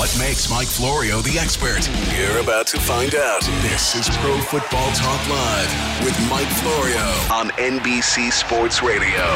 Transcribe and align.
What 0.00 0.18
makes 0.18 0.48
Mike 0.48 0.66
Florio 0.66 1.20
the 1.20 1.38
expert? 1.38 1.86
You're 2.16 2.38
about 2.38 2.66
to 2.68 2.80
find 2.80 3.14
out. 3.14 3.42
This 3.60 3.94
is 3.94 4.08
Pro 4.16 4.40
Football 4.40 4.90
Talk 4.92 5.28
Live 5.28 6.02
with 6.02 6.18
Mike 6.30 6.48
Florio 6.62 7.04
on 7.30 7.50
NBC 7.58 8.32
Sports 8.32 8.82
Radio. 8.82 9.26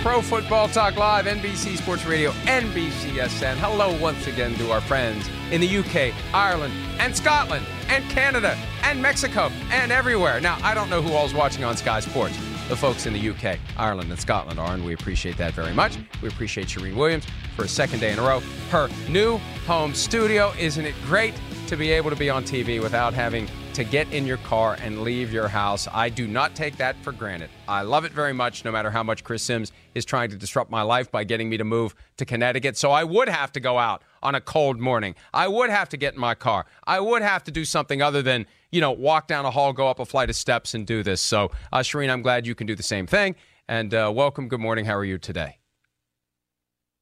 Pro 0.00 0.22
Football 0.22 0.68
Talk 0.68 0.96
Live, 0.96 1.24
NBC 1.24 1.76
Sports 1.76 2.06
Radio, 2.06 2.30
NBCSN. 2.46 3.56
Hello 3.56 4.00
once 4.00 4.28
again 4.28 4.54
to 4.58 4.70
our 4.70 4.80
friends 4.80 5.28
in 5.50 5.60
the 5.60 5.78
UK, 5.78 6.14
Ireland, 6.32 6.72
and 7.00 7.16
Scotland, 7.16 7.66
and 7.88 8.08
Canada, 8.08 8.56
and 8.84 9.02
Mexico, 9.02 9.50
and 9.72 9.90
everywhere. 9.90 10.40
Now, 10.40 10.56
I 10.62 10.72
don't 10.72 10.88
know 10.88 11.02
who 11.02 11.14
all's 11.14 11.34
watching 11.34 11.64
on 11.64 11.76
Sky 11.76 11.98
Sports. 11.98 12.38
The 12.68 12.76
folks 12.76 13.06
in 13.06 13.14
the 13.14 13.30
UK, 13.30 13.58
Ireland, 13.78 14.10
and 14.10 14.20
Scotland 14.20 14.60
are, 14.60 14.74
and 14.74 14.84
we 14.84 14.92
appreciate 14.92 15.38
that 15.38 15.54
very 15.54 15.72
much. 15.72 15.96
We 16.20 16.28
appreciate 16.28 16.66
Charean 16.66 16.96
Williams 16.96 17.24
for 17.56 17.64
a 17.64 17.68
second 17.68 18.00
day 18.00 18.12
in 18.12 18.18
a 18.18 18.22
row. 18.22 18.40
Her 18.70 18.90
new 19.08 19.38
home 19.66 19.94
studio. 19.94 20.52
Isn't 20.58 20.84
it 20.84 20.94
great 21.06 21.32
to 21.68 21.76
be 21.76 21.90
able 21.90 22.10
to 22.10 22.16
be 22.16 22.28
on 22.28 22.44
TV 22.44 22.82
without 22.82 23.14
having 23.14 23.48
to 23.78 23.84
get 23.84 24.12
in 24.12 24.26
your 24.26 24.38
car 24.38 24.76
and 24.82 25.02
leave 25.02 25.32
your 25.32 25.46
house. 25.46 25.86
I 25.92 26.08
do 26.08 26.26
not 26.26 26.56
take 26.56 26.76
that 26.78 26.96
for 27.04 27.12
granted. 27.12 27.48
I 27.68 27.82
love 27.82 28.04
it 28.04 28.10
very 28.10 28.32
much, 28.32 28.64
no 28.64 28.72
matter 28.72 28.90
how 28.90 29.04
much 29.04 29.22
Chris 29.22 29.40
Sims 29.40 29.70
is 29.94 30.04
trying 30.04 30.30
to 30.30 30.36
disrupt 30.36 30.68
my 30.68 30.82
life 30.82 31.12
by 31.12 31.22
getting 31.22 31.48
me 31.48 31.58
to 31.58 31.62
move 31.64 31.94
to 32.16 32.24
Connecticut. 32.24 32.76
So 32.76 32.90
I 32.90 33.04
would 33.04 33.28
have 33.28 33.52
to 33.52 33.60
go 33.60 33.78
out 33.78 34.02
on 34.20 34.34
a 34.34 34.40
cold 34.40 34.80
morning. 34.80 35.14
I 35.32 35.46
would 35.46 35.70
have 35.70 35.88
to 35.90 35.96
get 35.96 36.14
in 36.14 36.20
my 36.20 36.34
car. 36.34 36.66
I 36.88 36.98
would 36.98 37.22
have 37.22 37.44
to 37.44 37.52
do 37.52 37.64
something 37.64 38.02
other 38.02 38.20
than, 38.20 38.46
you 38.72 38.80
know, 38.80 38.90
walk 38.90 39.28
down 39.28 39.44
a 39.44 39.50
hall, 39.52 39.72
go 39.72 39.86
up 39.86 40.00
a 40.00 40.04
flight 40.04 40.28
of 40.28 40.34
steps, 40.34 40.74
and 40.74 40.84
do 40.84 41.04
this. 41.04 41.20
So, 41.20 41.52
uh, 41.72 41.78
Charean, 41.78 42.10
I'm 42.10 42.22
glad 42.22 42.48
you 42.48 42.56
can 42.56 42.66
do 42.66 42.74
the 42.74 42.82
same 42.82 43.06
thing. 43.06 43.36
And 43.68 43.94
uh, 43.94 44.10
welcome. 44.12 44.48
Good 44.48 44.58
morning. 44.58 44.86
How 44.86 44.96
are 44.96 45.04
you 45.04 45.18
today? 45.18 45.57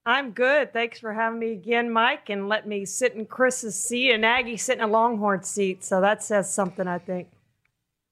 I'm 0.06 0.30
good. 0.30 0.73
Thanks 0.73 1.01
for 1.01 1.12
having 1.12 1.40
me 1.40 1.51
again, 1.51 1.90
Mike, 1.90 2.30
and 2.30 2.49
let 2.49 2.66
me 2.66 2.85
sit 2.85 3.15
in 3.15 3.26
Chris's 3.26 3.74
seat 3.74 4.12
and 4.12 4.24
Aggie 4.24 4.57
sit 4.57 4.79
in 4.79 4.85
a 4.85 4.87
Longhorn 4.87 5.43
seat. 5.43 5.82
So 5.82 6.01
that 6.01 6.23
says 6.23 6.52
something, 6.52 6.87
I 6.87 6.99
think. 6.99 7.26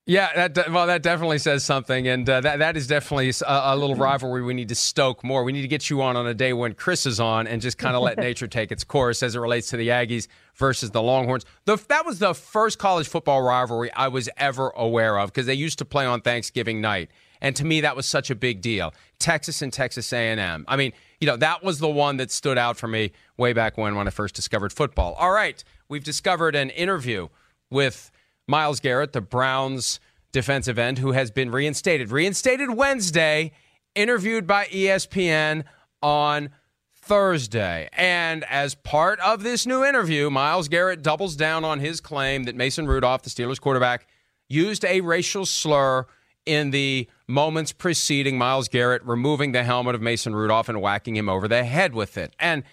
Yeah, 0.07 0.49
that 0.49 0.71
well, 0.71 0.87
that 0.87 1.03
definitely 1.03 1.39
says 1.39 1.65
something, 1.65 2.07
and 2.07 2.29
uh, 2.29 2.43
that 2.43 2.59
that 2.59 2.77
is 2.77 2.87
definitely 2.87 3.33
a, 3.47 3.73
a, 3.73 3.75
little 3.75 3.97
rivalry 3.97 4.43
we 4.43 4.53
need 4.53 4.69
to 4.69 4.75
stoke 4.75 5.25
more. 5.25 5.45
We 5.45 5.53
need 5.53 5.63
to 5.63 5.69
get 5.69 5.89
you 5.89 6.03
on 6.03 6.15
on 6.15 6.27
a 6.27 6.35
day 6.35 6.53
when 6.53 6.75
Chris 6.75 7.07
is 7.07 7.21
on, 7.21 7.47
and 7.47 7.63
just 7.63 7.79
kind 7.79 7.97
of 7.97 8.03
let 8.03 8.19
nature 8.29 8.47
take 8.47 8.71
its 8.71 8.85
course 8.85 9.23
as 9.23 9.35
it 9.35 9.39
relates 9.39 9.71
to 9.71 9.79
the 9.79 9.89
Aggies 9.89 10.29
versus 10.57 10.91
the 10.91 11.01
Longhorns. 11.01 11.47
The, 11.65 11.79
that 11.89 12.05
was 12.05 12.19
the 12.19 12.35
first 12.35 12.79
college 12.79 13.09
football 13.09 13.41
rivalry 13.41 13.91
I 13.95 14.09
was 14.09 14.29
ever 14.37 14.75
aware 14.77 15.19
of 15.19 15.33
because 15.33 15.47
they 15.47 15.55
used 15.55 15.79
to 15.79 15.87
play 15.87 16.05
on 16.05 16.21
Thanksgiving 16.21 16.83
night, 16.83 17.11
and 17.45 17.55
to 17.57 17.65
me 17.65 17.83
that 17.83 17.95
was 17.95 18.07
such 18.07 18.31
a 18.31 18.35
big 18.35 18.63
deal. 18.63 18.95
Texas 19.19 19.61
and 19.61 19.71
Texas 19.71 20.11
A&M. 20.15 20.65
I 20.67 20.77
mean, 20.77 20.95
you 21.21 21.27
know, 21.27 21.37
that 21.37 21.63
was 21.63 21.79
the 21.79 21.89
one 21.89 22.17
that 22.17 22.31
stood 22.31 22.57
out 22.57 22.79
for 22.79 22.89
me 22.89 23.13
way 23.37 23.53
back 23.53 23.77
when 23.77 23.95
when 23.97 24.07
I 24.07 24.11
first 24.11 24.35
discovered 24.35 24.73
football. 24.73 25.13
All 25.13 25.31
right, 25.31 25.63
we've 25.91 26.03
discovered 26.03 26.57
an 26.57 26.71
interview 26.71 27.29
with 27.71 28.11
Myles 28.49 28.81
Garrett, 28.81 29.13
the 29.13 29.21
Browns 29.21 30.01
defensive 30.33 30.79
end, 30.79 30.99
who 30.99 31.13
has 31.13 31.31
been 31.31 31.51
reinstated. 31.51 32.11
Reinstated 32.11 32.71
Wednesday, 32.71 33.53
interviewed 33.95 34.47
by 34.47 34.65
ESPN 34.65 35.65
on 36.03 36.49
Thursday. 36.95 37.91
And 37.93 38.43
as 38.45 38.75
part 38.75 39.21
of 39.21 39.43
this 39.43 39.67
new 39.67 39.85
interview, 39.85 40.31
Myles 40.31 40.69
Garrett 40.69 41.03
doubles 41.03 41.37
down 41.37 41.63
on 41.63 41.79
his 41.79 42.01
claim 42.01 42.45
that 42.45 42.57
Mason 42.57 42.87
Rudolph, 42.87 43.23
the 43.23 43.29
Steelers 43.29 43.61
quarterback, 43.61 44.07
used 44.49 44.83
a 44.87 45.03
racial 45.03 45.45
slur 45.45 46.07
in 46.47 46.71
the 46.71 47.09
moments 47.27 47.73
preceding 47.73 48.37
Myles 48.39 48.69
Garrett 48.69 49.03
removing 49.05 49.53
the 49.53 49.65
helmet 49.65 49.95
of 49.95 50.03
Mason 50.03 50.35
Rudolph 50.35 50.69
and 50.69 50.81
whacking 50.81 51.17
him 51.17 51.29
over 51.29 51.49
the 51.49 51.65
head 51.65 51.95
with 51.95 52.19
it. 52.19 52.35
And 52.39 52.65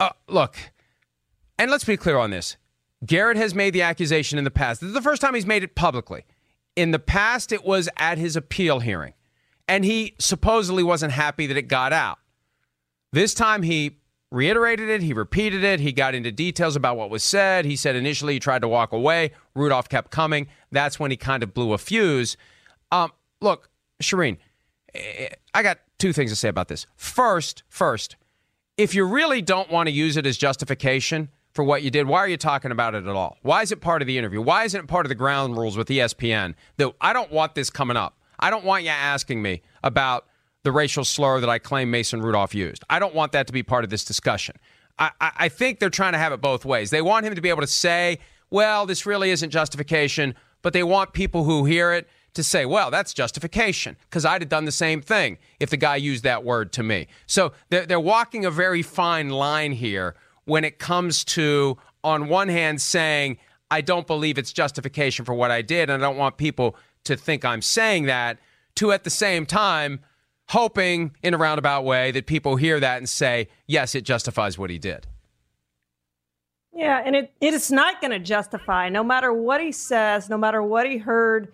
uh, 0.00 0.10
look, 0.28 0.56
and 1.58 1.70
let's 1.70 1.84
be 1.84 1.96
clear 1.96 2.16
on 2.16 2.30
this. 2.30 2.56
Garrett 3.04 3.36
has 3.36 3.54
made 3.54 3.74
the 3.74 3.82
accusation 3.82 4.38
in 4.38 4.44
the 4.44 4.50
past. 4.50 4.80
This 4.80 4.88
is 4.88 4.94
the 4.94 5.02
first 5.02 5.22
time 5.22 5.34
he's 5.34 5.46
made 5.46 5.62
it 5.62 5.74
publicly. 5.74 6.24
In 6.74 6.90
the 6.90 6.98
past, 6.98 7.52
it 7.52 7.64
was 7.64 7.88
at 7.96 8.18
his 8.18 8.36
appeal 8.36 8.80
hearing, 8.80 9.14
and 9.66 9.84
he 9.84 10.14
supposedly 10.18 10.82
wasn't 10.82 11.12
happy 11.12 11.46
that 11.46 11.56
it 11.56 11.68
got 11.68 11.92
out. 11.92 12.18
This 13.12 13.34
time, 13.34 13.62
he 13.62 13.98
reiterated 14.30 14.88
it, 14.88 15.02
he 15.02 15.12
repeated 15.12 15.64
it, 15.64 15.80
he 15.80 15.92
got 15.92 16.14
into 16.14 16.30
details 16.30 16.76
about 16.76 16.96
what 16.96 17.10
was 17.10 17.22
said. 17.22 17.64
He 17.64 17.76
said 17.76 17.96
initially 17.96 18.34
he 18.34 18.40
tried 18.40 18.62
to 18.62 18.68
walk 18.68 18.92
away, 18.92 19.32
Rudolph 19.54 19.88
kept 19.88 20.10
coming. 20.10 20.48
That's 20.70 21.00
when 21.00 21.10
he 21.10 21.16
kind 21.16 21.42
of 21.42 21.54
blew 21.54 21.72
a 21.72 21.78
fuse. 21.78 22.36
Um, 22.92 23.12
look, 23.40 23.70
Charean, 24.02 24.38
I 25.54 25.62
got 25.62 25.78
two 25.98 26.12
things 26.12 26.30
to 26.30 26.36
say 26.36 26.48
about 26.48 26.68
this. 26.68 26.86
First, 26.96 27.62
first, 27.68 28.16
if 28.76 28.94
you 28.94 29.04
really 29.04 29.42
don't 29.42 29.70
want 29.70 29.88
to 29.88 29.92
use 29.92 30.16
it 30.16 30.26
as 30.26 30.36
justification 30.36 31.28
for 31.52 31.64
what 31.64 31.82
you 31.82 31.90
did, 31.90 32.06
why 32.06 32.18
are 32.18 32.28
you 32.28 32.36
talking 32.36 32.70
about 32.70 32.94
it 32.94 33.06
at 33.06 33.08
all? 33.08 33.38
Why 33.42 33.62
is 33.62 33.72
it 33.72 33.80
part 33.80 34.02
of 34.02 34.06
the 34.06 34.18
interview? 34.18 34.40
Why 34.40 34.64
isn't 34.64 34.84
it 34.84 34.86
part 34.86 35.04
of 35.04 35.08
the 35.08 35.14
ground 35.14 35.56
rules 35.56 35.76
with 35.76 35.88
ESPN? 35.88 36.54
Though 36.76 36.94
I 37.00 37.12
don't 37.12 37.32
want 37.32 37.54
this 37.54 37.70
coming 37.70 37.96
up. 37.96 38.16
I 38.38 38.50
don't 38.50 38.64
want 38.64 38.84
you 38.84 38.90
asking 38.90 39.42
me 39.42 39.62
about 39.82 40.26
the 40.68 40.72
racial 40.72 41.02
slur 41.02 41.40
that 41.40 41.48
I 41.48 41.58
claim 41.58 41.90
Mason 41.90 42.20
Rudolph 42.20 42.54
used. 42.54 42.84
I 42.90 42.98
don't 42.98 43.14
want 43.14 43.32
that 43.32 43.46
to 43.46 43.54
be 43.54 43.62
part 43.62 43.84
of 43.84 43.90
this 43.90 44.04
discussion. 44.04 44.54
I, 44.98 45.12
I, 45.18 45.48
think 45.48 45.78
they're 45.78 45.88
trying 45.88 46.12
to 46.12 46.18
have 46.18 46.30
it 46.30 46.42
both 46.42 46.66
ways. 46.66 46.90
They 46.90 47.00
want 47.00 47.24
him 47.24 47.34
to 47.34 47.40
be 47.40 47.48
able 47.48 47.62
to 47.62 47.66
say, 47.66 48.18
well, 48.50 48.84
this 48.84 49.06
really 49.06 49.30
isn't 49.30 49.48
justification, 49.48 50.34
but 50.60 50.74
they 50.74 50.82
want 50.82 51.14
people 51.14 51.44
who 51.44 51.64
hear 51.64 51.94
it 51.94 52.06
to 52.34 52.44
say, 52.44 52.66
well, 52.66 52.90
that's 52.90 53.14
justification 53.14 53.96
because 54.10 54.26
I'd 54.26 54.42
have 54.42 54.50
done 54.50 54.66
the 54.66 54.72
same 54.72 55.00
thing 55.00 55.38
if 55.58 55.70
the 55.70 55.78
guy 55.78 55.96
used 55.96 56.22
that 56.24 56.44
word 56.44 56.70
to 56.74 56.82
me. 56.82 57.06
So 57.26 57.52
they're, 57.70 57.86
they're 57.86 57.98
walking 57.98 58.44
a 58.44 58.50
very 58.50 58.82
fine 58.82 59.30
line 59.30 59.72
here 59.72 60.16
when 60.44 60.64
it 60.64 60.78
comes 60.78 61.24
to, 61.24 61.78
on 62.04 62.28
one 62.28 62.50
hand, 62.50 62.82
saying, 62.82 63.38
I 63.70 63.80
don't 63.80 64.06
believe 64.06 64.36
it's 64.36 64.52
justification 64.52 65.24
for 65.24 65.32
what 65.32 65.50
I 65.50 65.62
did, 65.62 65.88
and 65.88 66.04
I 66.04 66.06
don't 66.06 66.18
want 66.18 66.36
people 66.36 66.76
to 67.04 67.16
think 67.16 67.42
I'm 67.42 67.62
saying 67.62 68.04
that, 68.04 68.38
to 68.74 68.92
at 68.92 69.04
the 69.04 69.10
same 69.10 69.46
time, 69.46 70.00
hoping 70.48 71.14
in 71.22 71.34
a 71.34 71.38
roundabout 71.38 71.84
way 71.84 72.10
that 72.10 72.26
people 72.26 72.56
hear 72.56 72.80
that 72.80 72.98
and 72.98 73.08
say, 73.08 73.48
yes, 73.66 73.94
it 73.94 74.02
justifies 74.02 74.58
what 74.58 74.70
he 74.70 74.78
did. 74.78 75.06
Yeah, 76.72 77.02
and 77.04 77.16
it, 77.16 77.32
it 77.40 77.54
is 77.54 77.72
not 77.72 78.00
going 78.00 78.12
to 78.12 78.18
justify, 78.18 78.88
no 78.88 79.02
matter 79.02 79.32
what 79.32 79.60
he 79.60 79.72
says, 79.72 80.30
no 80.30 80.38
matter 80.38 80.62
what 80.62 80.88
he 80.88 80.98
heard, 80.98 81.52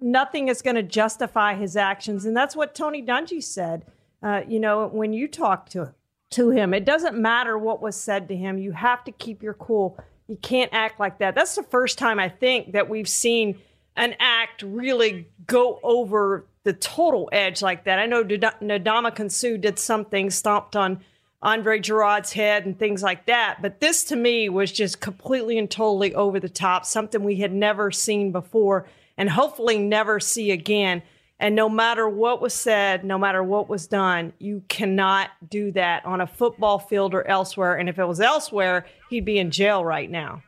nothing 0.00 0.48
is 0.48 0.60
going 0.60 0.76
to 0.76 0.82
justify 0.82 1.54
his 1.54 1.76
actions. 1.76 2.26
And 2.26 2.36
that's 2.36 2.54
what 2.54 2.74
Tony 2.74 3.02
Dungy 3.02 3.42
said. 3.42 3.86
Uh, 4.22 4.42
you 4.46 4.60
know, 4.60 4.88
when 4.88 5.12
you 5.12 5.28
talk 5.28 5.68
to 5.70 5.94
to 6.28 6.50
him, 6.50 6.74
it 6.74 6.84
doesn't 6.84 7.16
matter 7.16 7.56
what 7.56 7.80
was 7.80 7.96
said 7.96 8.28
to 8.28 8.36
him. 8.36 8.58
You 8.58 8.72
have 8.72 9.04
to 9.04 9.12
keep 9.12 9.42
your 9.42 9.54
cool. 9.54 9.98
You 10.26 10.36
can't 10.36 10.72
act 10.74 10.98
like 10.98 11.18
that. 11.18 11.34
That's 11.34 11.54
the 11.54 11.62
first 11.62 11.98
time 11.98 12.18
I 12.18 12.28
think 12.28 12.72
that 12.72 12.88
we've 12.88 13.08
seen 13.08 13.58
an 13.94 14.16
act 14.18 14.62
really 14.62 15.28
go 15.46 15.78
over 15.82 16.44
the 16.66 16.72
total 16.72 17.28
edge 17.30 17.62
like 17.62 17.84
that. 17.84 18.00
I 18.00 18.06
know 18.06 18.24
Ndamukong 18.24 19.30
Suh 19.30 19.56
did 19.56 19.78
something, 19.78 20.30
stomped 20.30 20.74
on 20.74 21.00
Andre 21.40 21.78
Gurode's 21.78 22.32
head 22.32 22.66
and 22.66 22.76
things 22.76 23.04
like 23.04 23.26
that. 23.26 23.58
But 23.62 23.78
this 23.78 24.02
to 24.04 24.16
me 24.16 24.48
was 24.48 24.72
just 24.72 25.00
completely 25.00 25.58
and 25.58 25.70
totally 25.70 26.12
over 26.12 26.40
the 26.40 26.48
top, 26.48 26.84
something 26.84 27.22
we 27.22 27.36
had 27.36 27.52
never 27.52 27.92
seen 27.92 28.32
before 28.32 28.88
and 29.16 29.30
hopefully 29.30 29.78
never 29.78 30.18
see 30.18 30.50
again. 30.50 31.02
And 31.38 31.54
no 31.54 31.68
matter 31.68 32.08
what 32.08 32.42
was 32.42 32.52
said, 32.52 33.04
no 33.04 33.16
matter 33.16 33.44
what 33.44 33.68
was 33.68 33.86
done, 33.86 34.32
you 34.40 34.64
cannot 34.68 35.30
do 35.48 35.70
that 35.72 36.04
on 36.04 36.20
a 36.20 36.26
football 36.26 36.80
field 36.80 37.14
or 37.14 37.24
elsewhere. 37.28 37.76
And 37.76 37.88
if 37.88 38.00
it 38.00 38.06
was 38.06 38.20
elsewhere, 38.20 38.86
he'd 39.08 39.24
be 39.24 39.38
in 39.38 39.52
jail 39.52 39.84
right 39.84 40.10
now. 40.10 40.42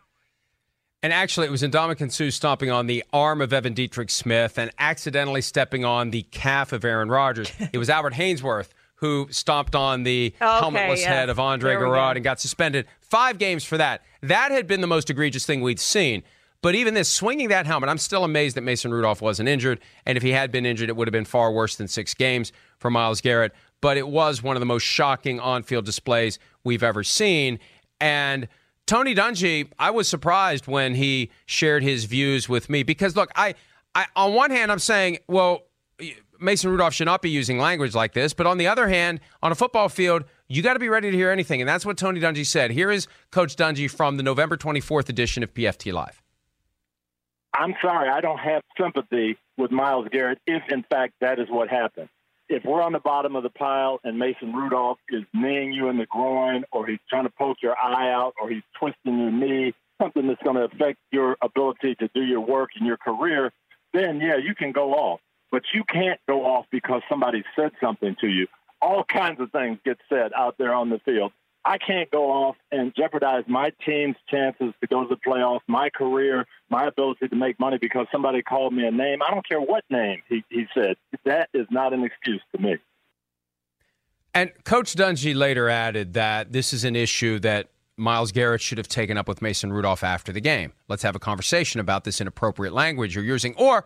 And 1.02 1.12
actually, 1.12 1.46
it 1.46 1.50
was 1.50 1.62
Ndamukong 1.62 2.10
Suh 2.10 2.30
stomping 2.30 2.70
on 2.70 2.86
the 2.86 3.04
arm 3.12 3.40
of 3.40 3.52
Evan 3.52 3.72
Dietrich 3.72 4.10
Smith 4.10 4.58
and 4.58 4.70
accidentally 4.78 5.42
stepping 5.42 5.84
on 5.84 6.10
the 6.10 6.22
calf 6.24 6.72
of 6.72 6.84
Aaron 6.84 7.08
Rodgers. 7.08 7.52
it 7.72 7.78
was 7.78 7.88
Albert 7.88 8.14
Haynesworth 8.14 8.70
who 8.96 9.28
stomped 9.30 9.76
on 9.76 10.02
the 10.02 10.34
okay, 10.42 10.44
helmetless 10.44 11.02
yeah. 11.02 11.14
head 11.14 11.28
of 11.28 11.38
Andre 11.38 11.76
Gurode 11.76 12.16
and 12.16 12.24
got 12.24 12.40
suspended 12.40 12.86
five 13.00 13.38
games 13.38 13.62
for 13.62 13.78
that. 13.78 14.02
That 14.22 14.50
had 14.50 14.66
been 14.66 14.80
the 14.80 14.88
most 14.88 15.08
egregious 15.08 15.46
thing 15.46 15.60
we'd 15.60 15.78
seen. 15.78 16.24
But 16.62 16.74
even 16.74 16.94
this, 16.94 17.08
swinging 17.08 17.50
that 17.50 17.66
helmet, 17.66 17.88
I'm 17.88 17.98
still 17.98 18.24
amazed 18.24 18.56
that 18.56 18.62
Mason 18.62 18.92
Rudolph 18.92 19.22
wasn't 19.22 19.48
injured. 19.48 19.78
And 20.04 20.16
if 20.16 20.24
he 20.24 20.30
had 20.30 20.50
been 20.50 20.66
injured, 20.66 20.88
it 20.88 20.96
would 20.96 21.06
have 21.06 21.12
been 21.12 21.24
far 21.24 21.52
worse 21.52 21.76
than 21.76 21.86
six 21.86 22.14
games 22.14 22.50
for 22.78 22.90
Myles 22.90 23.20
Garrett. 23.20 23.52
But 23.80 23.96
it 23.96 24.08
was 24.08 24.42
one 24.42 24.56
of 24.56 24.60
the 24.60 24.66
most 24.66 24.82
shocking 24.82 25.38
on 25.38 25.62
field 25.62 25.84
displays 25.84 26.40
we've 26.64 26.82
ever 26.82 27.04
seen. 27.04 27.60
And 28.00 28.48
Tony 28.88 29.14
Dungy, 29.14 29.70
I 29.78 29.90
was 29.90 30.08
surprised 30.08 30.66
when 30.66 30.94
he 30.94 31.30
shared 31.44 31.82
his 31.82 32.06
views 32.06 32.48
with 32.48 32.70
me 32.70 32.82
because, 32.82 33.14
look, 33.14 33.30
I, 33.36 33.54
I 33.94 34.06
on 34.16 34.32
one 34.32 34.50
hand, 34.50 34.72
I'm 34.72 34.78
saying, 34.78 35.18
well, 35.28 35.64
Mason 36.40 36.70
Rudolph 36.70 36.94
should 36.94 37.04
not 37.04 37.20
be 37.20 37.28
using 37.28 37.58
language 37.58 37.94
like 37.94 38.14
this. 38.14 38.32
But 38.32 38.46
on 38.46 38.56
the 38.56 38.66
other 38.66 38.88
hand, 38.88 39.20
on 39.42 39.52
a 39.52 39.54
football 39.54 39.90
field, 39.90 40.24
you 40.48 40.62
got 40.62 40.72
to 40.72 40.78
be 40.78 40.88
ready 40.88 41.10
to 41.10 41.16
hear 41.16 41.30
anything. 41.30 41.60
And 41.60 41.68
that's 41.68 41.84
what 41.84 41.98
Tony 41.98 42.18
Dungy 42.18 42.46
said. 42.46 42.70
Here 42.70 42.90
is 42.90 43.06
Coach 43.30 43.56
Dungy 43.56 43.90
from 43.90 44.16
the 44.16 44.22
November 44.22 44.56
24th 44.56 45.10
edition 45.10 45.42
of 45.42 45.52
PFT 45.52 45.92
Live. 45.92 46.22
I'm 47.52 47.74
sorry, 47.82 48.08
I 48.08 48.22
don't 48.22 48.38
have 48.38 48.62
sympathy 48.80 49.36
with 49.58 49.70
Myles 49.70 50.06
Garrett 50.10 50.38
if, 50.46 50.62
in 50.70 50.82
fact, 50.84 51.12
that 51.20 51.38
is 51.38 51.48
what 51.50 51.68
happened. 51.68 52.08
If 52.48 52.64
we're 52.64 52.82
on 52.82 52.92
the 52.92 52.98
bottom 52.98 53.36
of 53.36 53.42
the 53.42 53.50
pile 53.50 54.00
and 54.04 54.18
Mason 54.18 54.54
Rudolph 54.54 54.98
is 55.10 55.22
kneeing 55.34 55.72
you 55.72 55.88
in 55.88 55.98
the 55.98 56.06
groin, 56.06 56.64
or 56.72 56.86
he's 56.86 56.98
trying 57.10 57.24
to 57.24 57.30
poke 57.30 57.58
your 57.62 57.76
eye 57.76 58.10
out, 58.10 58.34
or 58.40 58.48
he's 58.48 58.62
twisting 58.78 59.18
your 59.18 59.30
knee, 59.30 59.74
something 60.00 60.26
that's 60.26 60.42
going 60.42 60.56
to 60.56 60.64
affect 60.64 60.98
your 61.12 61.36
ability 61.42 61.94
to 61.96 62.08
do 62.14 62.22
your 62.22 62.40
work 62.40 62.70
and 62.76 62.86
your 62.86 62.96
career, 62.96 63.52
then 63.92 64.20
yeah, 64.20 64.36
you 64.36 64.54
can 64.54 64.72
go 64.72 64.94
off. 64.94 65.20
But 65.50 65.62
you 65.74 65.84
can't 65.84 66.20
go 66.26 66.44
off 66.44 66.66
because 66.70 67.02
somebody 67.08 67.42
said 67.56 67.72
something 67.82 68.16
to 68.20 68.28
you. 68.28 68.46
All 68.80 69.02
kinds 69.04 69.40
of 69.40 69.50
things 69.50 69.78
get 69.84 69.98
said 70.08 70.32
out 70.36 70.56
there 70.58 70.74
on 70.74 70.88
the 70.88 71.00
field. 71.00 71.32
I 71.64 71.78
can't 71.78 72.10
go 72.10 72.30
off 72.30 72.56
and 72.72 72.94
jeopardize 72.96 73.44
my 73.46 73.72
team's 73.84 74.16
chances 74.30 74.72
to 74.80 74.86
go 74.86 75.02
to 75.02 75.08
the 75.08 75.16
playoffs, 75.16 75.60
my 75.66 75.90
career, 75.90 76.46
my 76.70 76.86
ability 76.86 77.28
to 77.28 77.36
make 77.36 77.58
money 77.60 77.78
because 77.78 78.06
somebody 78.10 78.42
called 78.42 78.72
me 78.72 78.86
a 78.86 78.90
name. 78.90 79.22
I 79.22 79.30
don't 79.30 79.46
care 79.46 79.60
what 79.60 79.84
name 79.90 80.22
he, 80.28 80.44
he 80.48 80.66
said. 80.72 80.96
That 81.24 81.50
is 81.52 81.66
not 81.70 81.92
an 81.92 82.04
excuse 82.04 82.40
to 82.54 82.62
me. 82.62 82.76
And 84.34 84.52
Coach 84.64 84.94
Dungy 84.94 85.34
later 85.34 85.68
added 85.68 86.14
that 86.14 86.52
this 86.52 86.72
is 86.72 86.84
an 86.84 86.94
issue 86.94 87.38
that 87.40 87.68
Myles 87.96 88.30
Garrett 88.30 88.60
should 88.60 88.78
have 88.78 88.88
taken 88.88 89.18
up 89.18 89.26
with 89.26 89.42
Mason 89.42 89.72
Rudolph 89.72 90.04
after 90.04 90.32
the 90.32 90.40
game. 90.40 90.72
Let's 90.86 91.02
have 91.02 91.16
a 91.16 91.18
conversation 91.18 91.80
about 91.80 92.04
this 92.04 92.20
inappropriate 92.20 92.72
language 92.72 93.14
you're 93.16 93.24
using. 93.24 93.54
Or, 93.56 93.84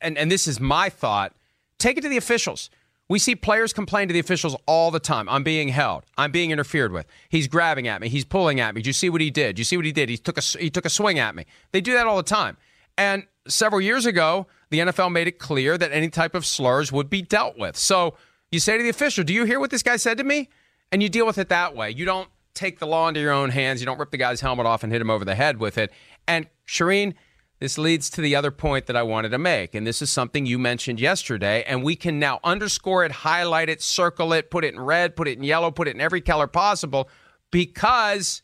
and, 0.00 0.18
and 0.18 0.30
this 0.30 0.46
is 0.46 0.60
my 0.60 0.90
thought, 0.90 1.34
take 1.78 1.96
it 1.96 2.02
to 2.02 2.08
the 2.08 2.18
officials. 2.18 2.68
We 3.08 3.18
see 3.18 3.34
players 3.34 3.72
complain 3.72 4.08
to 4.08 4.14
the 4.14 4.20
officials 4.20 4.56
all 4.66 4.90
the 4.90 5.00
time. 5.00 5.28
I'm 5.28 5.42
being 5.42 5.68
held. 5.68 6.04
I'm 6.16 6.30
being 6.30 6.50
interfered 6.50 6.92
with. 6.92 7.06
He's 7.28 7.48
grabbing 7.48 7.86
at 7.88 8.00
me. 8.00 8.08
He's 8.08 8.24
pulling 8.24 8.60
at 8.60 8.74
me. 8.74 8.82
Do 8.82 8.88
you 8.88 8.94
see 8.94 9.10
what 9.10 9.20
he 9.20 9.30
did? 9.30 9.56
Do 9.56 9.60
you 9.60 9.64
see 9.64 9.76
what 9.76 9.84
he 9.84 9.92
did? 9.92 10.08
He 10.08 10.16
took 10.16 10.38
a 10.38 10.40
he 10.40 10.70
took 10.70 10.86
a 10.86 10.90
swing 10.90 11.18
at 11.18 11.34
me. 11.34 11.44
They 11.72 11.80
do 11.80 11.92
that 11.94 12.06
all 12.06 12.16
the 12.16 12.22
time. 12.22 12.56
And 12.96 13.24
several 13.48 13.80
years 13.80 14.06
ago, 14.06 14.46
the 14.70 14.78
NFL 14.78 15.12
made 15.12 15.26
it 15.26 15.38
clear 15.38 15.76
that 15.76 15.92
any 15.92 16.08
type 16.08 16.34
of 16.34 16.46
slurs 16.46 16.90
would 16.92 17.10
be 17.10 17.22
dealt 17.22 17.58
with. 17.58 17.76
So 17.76 18.16
you 18.50 18.60
say 18.60 18.76
to 18.76 18.82
the 18.82 18.88
official, 18.88 19.24
"Do 19.24 19.34
you 19.34 19.44
hear 19.44 19.60
what 19.60 19.70
this 19.70 19.82
guy 19.82 19.96
said 19.96 20.16
to 20.18 20.24
me?" 20.24 20.48
And 20.90 21.02
you 21.02 21.08
deal 21.08 21.26
with 21.26 21.38
it 21.38 21.48
that 21.48 21.74
way. 21.74 21.90
You 21.90 22.04
don't 22.04 22.28
take 22.54 22.78
the 22.78 22.86
law 22.86 23.08
into 23.08 23.20
your 23.20 23.32
own 23.32 23.50
hands. 23.50 23.80
You 23.80 23.86
don't 23.86 23.98
rip 23.98 24.10
the 24.10 24.18
guy's 24.18 24.40
helmet 24.40 24.66
off 24.66 24.82
and 24.82 24.92
hit 24.92 25.00
him 25.00 25.10
over 25.10 25.24
the 25.24 25.34
head 25.34 25.58
with 25.58 25.78
it. 25.78 25.90
And 26.28 26.46
Charean, 26.66 27.14
this 27.62 27.78
leads 27.78 28.10
to 28.10 28.20
the 28.20 28.34
other 28.34 28.50
point 28.50 28.86
that 28.86 28.96
I 28.96 29.04
wanted 29.04 29.28
to 29.28 29.38
make. 29.38 29.76
And 29.76 29.86
this 29.86 30.02
is 30.02 30.10
something 30.10 30.46
you 30.46 30.58
mentioned 30.58 30.98
yesterday. 30.98 31.62
And 31.62 31.84
we 31.84 31.94
can 31.94 32.18
now 32.18 32.40
underscore 32.42 33.04
it, 33.04 33.12
highlight 33.12 33.68
it, 33.68 33.80
circle 33.80 34.32
it, 34.32 34.50
put 34.50 34.64
it 34.64 34.74
in 34.74 34.80
red, 34.80 35.14
put 35.14 35.28
it 35.28 35.38
in 35.38 35.44
yellow, 35.44 35.70
put 35.70 35.86
it 35.86 35.94
in 35.94 36.00
every 36.00 36.20
color 36.20 36.48
possible 36.48 37.08
because 37.52 38.42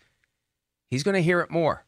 he's 0.87 1.03
going 1.03 1.17
to 1.17 1.20
hear 1.20 1.41
it 1.41 1.50
more. 1.50 1.85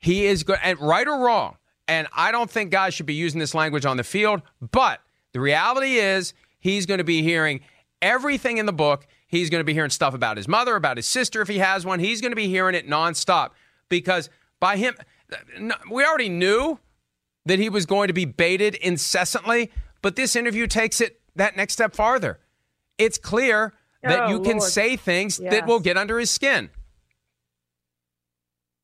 He 0.00 0.26
is 0.26 0.42
going, 0.42 0.60
and 0.62 0.78
right 0.78 1.08
or 1.08 1.24
wrong. 1.24 1.56
And 1.88 2.06
I 2.14 2.30
don't 2.30 2.50
think 2.50 2.70
guys 2.70 2.92
should 2.92 3.06
be 3.06 3.14
using 3.14 3.40
this 3.40 3.54
language 3.54 3.86
on 3.86 3.96
the 3.96 4.04
field. 4.04 4.42
But 4.60 5.00
the 5.32 5.40
reality 5.40 5.94
is, 5.94 6.34
he's 6.58 6.84
going 6.84 6.98
to 6.98 7.04
be 7.04 7.22
hearing 7.22 7.60
everything 8.02 8.58
in 8.58 8.66
the 8.66 8.72
book. 8.74 9.06
He's 9.28 9.48
going 9.48 9.60
to 9.60 9.64
be 9.64 9.72
hearing 9.72 9.88
stuff 9.88 10.12
about 10.12 10.36
his 10.36 10.46
mother, 10.46 10.76
about 10.76 10.98
his 10.98 11.06
sister 11.06 11.40
if 11.40 11.48
he 11.48 11.60
has 11.60 11.86
one. 11.86 12.00
He's 12.00 12.20
going 12.20 12.32
to 12.32 12.36
be 12.36 12.48
hearing 12.48 12.74
it 12.74 12.86
nonstop 12.86 13.52
because 13.88 14.28
by 14.60 14.76
him, 14.76 14.94
we 15.90 16.04
already 16.04 16.28
knew 16.28 16.78
that 17.46 17.58
he 17.58 17.68
was 17.68 17.86
going 17.86 18.08
to 18.08 18.14
be 18.14 18.24
baited 18.24 18.74
incessantly, 18.76 19.70
but 20.02 20.16
this 20.16 20.36
interview 20.36 20.66
takes 20.66 21.00
it 21.00 21.20
that 21.36 21.56
next 21.56 21.74
step 21.74 21.94
farther. 21.94 22.38
It's 22.98 23.18
clear 23.18 23.74
that 24.02 24.20
oh, 24.20 24.28
you 24.28 24.40
can 24.40 24.58
Lord. 24.58 24.70
say 24.70 24.96
things 24.96 25.38
yes. 25.38 25.52
that 25.52 25.66
will 25.66 25.80
get 25.80 25.96
under 25.96 26.18
his 26.18 26.30
skin. 26.30 26.70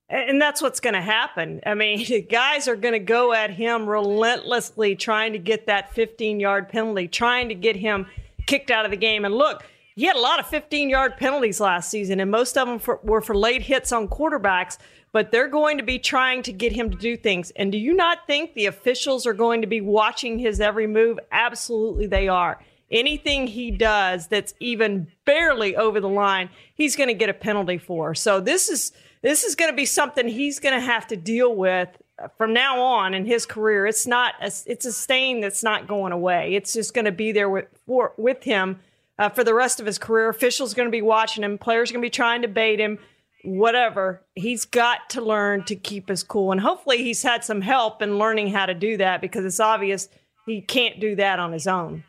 And 0.09 0.41
that's 0.41 0.63
what's 0.63 0.79
going 0.79 0.95
to 0.95 1.03
happen. 1.03 1.61
I 1.67 1.75
mean, 1.75 2.27
guys 2.31 2.69
are 2.69 2.77
going 2.77 2.93
to 2.93 3.01
go 3.01 3.33
at 3.33 3.51
him 3.51 3.89
relentlessly, 3.89 4.95
trying 4.95 5.33
to 5.33 5.39
get 5.39 5.67
that 5.67 5.93
15 5.95 6.39
yard 6.39 6.69
penalty, 6.69 7.09
trying 7.09 7.49
to 7.49 7.55
get 7.55 7.77
him 7.77 8.07
kicked 8.47 8.71
out 8.71 8.85
of 8.85 8.91
the 8.91 8.97
game. 8.97 9.25
And 9.25 9.35
look, 9.35 9.65
he 9.97 10.05
had 10.05 10.17
a 10.17 10.21
lot 10.21 10.39
of 10.39 10.47
15 10.47 10.91
yard 10.91 11.17
penalties 11.17 11.59
last 11.61 11.91
season, 11.91 12.21
and 12.21 12.31
most 12.31 12.57
of 12.57 12.69
them 12.69 12.79
for, 12.79 13.01
were 13.03 13.21
for 13.21 13.35
late 13.35 13.63
hits 13.63 13.91
on 13.93 14.09
quarterbacks 14.09 14.79
but 15.17 15.33
they're 15.33 15.49
going 15.49 15.79
to 15.79 15.83
be 15.83 15.99
trying 15.99 16.43
to 16.43 16.53
get 16.53 16.73
him 16.73 16.91
to 16.91 16.97
do 16.99 17.17
things. 17.17 17.51
And 17.57 17.73
do 17.73 17.79
you 17.79 17.95
not 17.95 18.27
think 18.27 18.53
the 18.53 18.67
officials 18.67 19.27
are 19.27 19.33
going 19.33 19.63
to 19.63 19.67
be 19.67 19.81
watching 19.81 20.39
his 20.39 20.61
every 20.61 20.87
move? 20.87 21.19
Absolutely, 21.33 22.07
they 22.07 22.29
are. 22.29 22.63
Anything 22.91 23.47
he 23.47 23.71
does 23.71 24.27
that's 24.27 24.53
even 24.61 25.07
barely 25.25 25.75
over 25.75 26.01
the 26.01 26.09
line, 26.11 26.51
he's 26.75 26.97
going 26.97 27.09
to 27.09 27.15
get 27.15 27.31
a 27.31 27.33
penalty 27.33 27.79
for. 27.79 28.15
So 28.15 28.41
this 28.41 28.69
is 28.69 28.93
this 29.23 29.43
is 29.43 29.55
going 29.55 29.71
to 29.71 29.75
be 29.75 29.87
something 29.87 30.29
he's 30.29 30.61
going 30.61 30.79
to 30.79 30.85
have 30.85 31.07
to 31.07 31.17
deal 31.17 31.57
with 31.57 31.89
from 32.37 32.53
now 32.53 32.83
on 32.83 33.15
in 33.15 33.25
his 33.25 33.47
career. 33.47 33.87
It's 33.87 34.07
not 34.07 34.35
a, 34.43 34.53
it's 34.67 34.85
a 34.85 34.93
stain 34.93 35.41
that's 35.41 35.63
not 35.63 35.89
going 35.89 36.13
away. 36.13 36.57
It's 36.57 36.75
just 36.75 36.93
going 36.93 37.07
to 37.07 37.11
be 37.11 37.33
there 37.33 37.49
with 37.49 37.69
for, 37.87 38.13
with 38.19 38.43
him 38.43 38.81
uh, 39.19 39.31
for 39.31 39.45
the 39.45 39.55
rest 39.55 39.81
of 39.81 39.87
his 39.87 39.97
career. 39.97 40.29
Officials 40.29 40.75
going 40.75 40.89
to 40.89 40.93
be 40.93 41.01
watching 41.01 41.43
him. 41.43 41.57
Players 41.57 41.91
going 41.91 42.03
to 42.03 42.07
be 42.07 42.11
trying 42.11 42.43
to 42.43 42.49
bait 42.49 42.79
him 42.79 42.99
whatever, 43.47 44.23
he's 44.35 44.65
got 44.65 45.09
to 45.11 45.21
learn 45.21 45.63
to 45.65 45.77
keep 45.77 46.09
his 46.09 46.23
cool. 46.23 46.53
And 46.53 46.61
hopefully 46.61 46.99
he's 46.99 47.23
had 47.23 47.45
some 47.45 47.61
help 47.61 48.03
in 48.03 48.19
learning 48.19 48.49
how 48.49 48.67
to 48.67 48.75
do 48.75 48.97
that 48.97 49.21
because 49.21 49.45
it's 49.45 49.61
obvious 49.61 50.09
he 50.47 50.61
can't 50.61 51.01
do 51.01 51.17
that 51.17 51.39
on 51.39 51.53
his 51.53 51.67
own. 51.67 52.05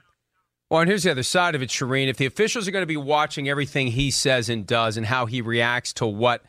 Well, 0.70 0.82
and 0.82 0.90
here's 0.90 1.04
the 1.04 1.12
other 1.12 1.24
side 1.24 1.56
of 1.56 1.62
it, 1.62 1.70
Charean. 1.70 2.08
If 2.08 2.18
the 2.18 2.26
officials 2.26 2.68
are 2.68 2.72
going 2.72 2.84
to 2.84 2.88
be 2.88 2.98
watching 2.98 3.48
everything 3.48 3.88
he 3.88 4.12
says 4.12 4.50
and 4.50 4.66
does 4.66 4.98
and 4.98 5.06
how 5.06 5.26
he 5.26 5.42
reacts 5.42 5.94
to 5.94 6.06
what 6.06 6.44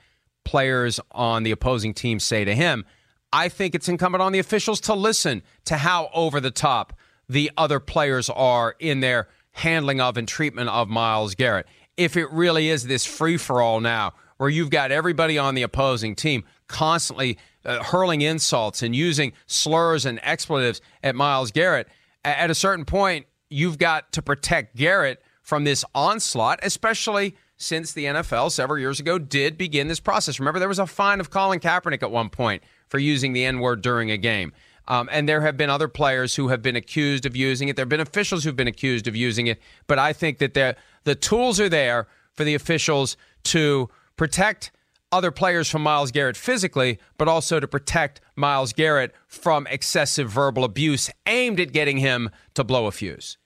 players 0.44 0.98
on 1.12 1.44
the 1.44 1.52
opposing 1.52 1.94
team 1.94 2.18
say 2.18 2.44
to 2.44 2.54
him, 2.54 2.84
I 3.32 3.48
think 3.48 3.74
it's 3.74 3.88
incumbent 3.88 4.22
on 4.22 4.32
the 4.32 4.38
officials 4.38 4.80
to 4.82 4.94
listen 4.94 5.42
to 5.66 5.76
how 5.76 6.08
over 6.14 6.40
the 6.40 6.50
top 6.50 6.94
the 7.28 7.50
other 7.56 7.78
players 7.78 8.30
are 8.30 8.74
in 8.80 9.00
their 9.00 9.28
handling 9.52 10.00
of 10.00 10.16
and 10.16 10.26
treatment 10.26 10.70
of 10.70 10.88
Myles 10.88 11.34
Garrett. 11.34 11.66
If 11.96 12.16
it 12.16 12.30
really 12.32 12.70
is 12.70 12.86
this 12.86 13.04
free 13.04 13.36
for 13.36 13.60
all 13.60 13.80
now 13.80 14.14
where 14.38 14.48
you've 14.48 14.70
got 14.70 14.90
everybody 14.90 15.36
on 15.36 15.54
the 15.54 15.62
opposing 15.62 16.14
team 16.14 16.44
constantly 16.68 17.38
uh, 17.64 17.82
hurling 17.82 18.22
insults 18.22 18.82
and 18.82 18.96
using 18.96 19.32
slurs 19.46 20.06
and 20.06 20.18
expletives 20.22 20.80
at 21.02 21.14
Myles 21.14 21.50
Garrett. 21.50 21.88
At 22.24 22.50
a 22.50 22.54
certain 22.54 22.84
point, 22.84 23.26
you've 23.50 23.78
got 23.78 24.12
to 24.12 24.22
protect 24.22 24.76
Garrett 24.76 25.22
from 25.42 25.64
this 25.64 25.84
onslaught, 25.94 26.60
especially 26.62 27.36
since 27.56 27.92
the 27.92 28.04
NFL 28.04 28.52
several 28.52 28.78
years 28.78 29.00
ago 29.00 29.18
did 29.18 29.58
begin 29.58 29.88
this 29.88 30.00
process. 30.00 30.38
Remember, 30.38 30.58
there 30.60 30.68
was 30.68 30.78
a 30.78 30.86
fine 30.86 31.20
of 31.20 31.30
Colin 31.30 31.58
Kaepernick 31.58 32.02
at 32.02 32.10
one 32.10 32.30
point 32.30 32.62
for 32.86 32.98
using 32.98 33.32
the 33.32 33.44
N 33.44 33.58
word 33.58 33.82
during 33.82 34.10
a 34.10 34.16
game. 34.16 34.52
Um, 34.86 35.08
and 35.12 35.28
there 35.28 35.42
have 35.42 35.56
been 35.56 35.68
other 35.68 35.88
players 35.88 36.34
who 36.34 36.48
have 36.48 36.62
been 36.62 36.76
accused 36.76 37.26
of 37.26 37.36
using 37.36 37.68
it. 37.68 37.76
There 37.76 37.82
have 37.82 37.90
been 37.90 38.00
officials 38.00 38.44
who've 38.44 38.56
been 38.56 38.68
accused 38.68 39.06
of 39.06 39.14
using 39.14 39.46
it. 39.46 39.60
But 39.86 39.98
I 39.98 40.14
think 40.14 40.38
that 40.38 40.54
the 41.04 41.14
tools 41.14 41.60
are 41.60 41.68
there 41.68 42.06
for 42.32 42.44
the 42.44 42.54
officials 42.54 43.16
to 43.44 43.90
protect 44.18 44.70
other 45.10 45.30
players 45.30 45.70
from 45.70 45.82
Myles 45.82 46.10
Garrett 46.10 46.36
physically, 46.36 46.98
but 47.16 47.28
also 47.28 47.60
to 47.60 47.66
protect 47.66 48.20
Myles 48.36 48.74
Garrett 48.74 49.14
from 49.26 49.66
excessive 49.68 50.30
verbal 50.30 50.64
abuse 50.64 51.10
aimed 51.26 51.58
at 51.60 51.72
getting 51.72 51.96
him 51.96 52.28
to 52.54 52.62
blow 52.62 52.86
a 52.86 52.92
fuse. 52.92 53.38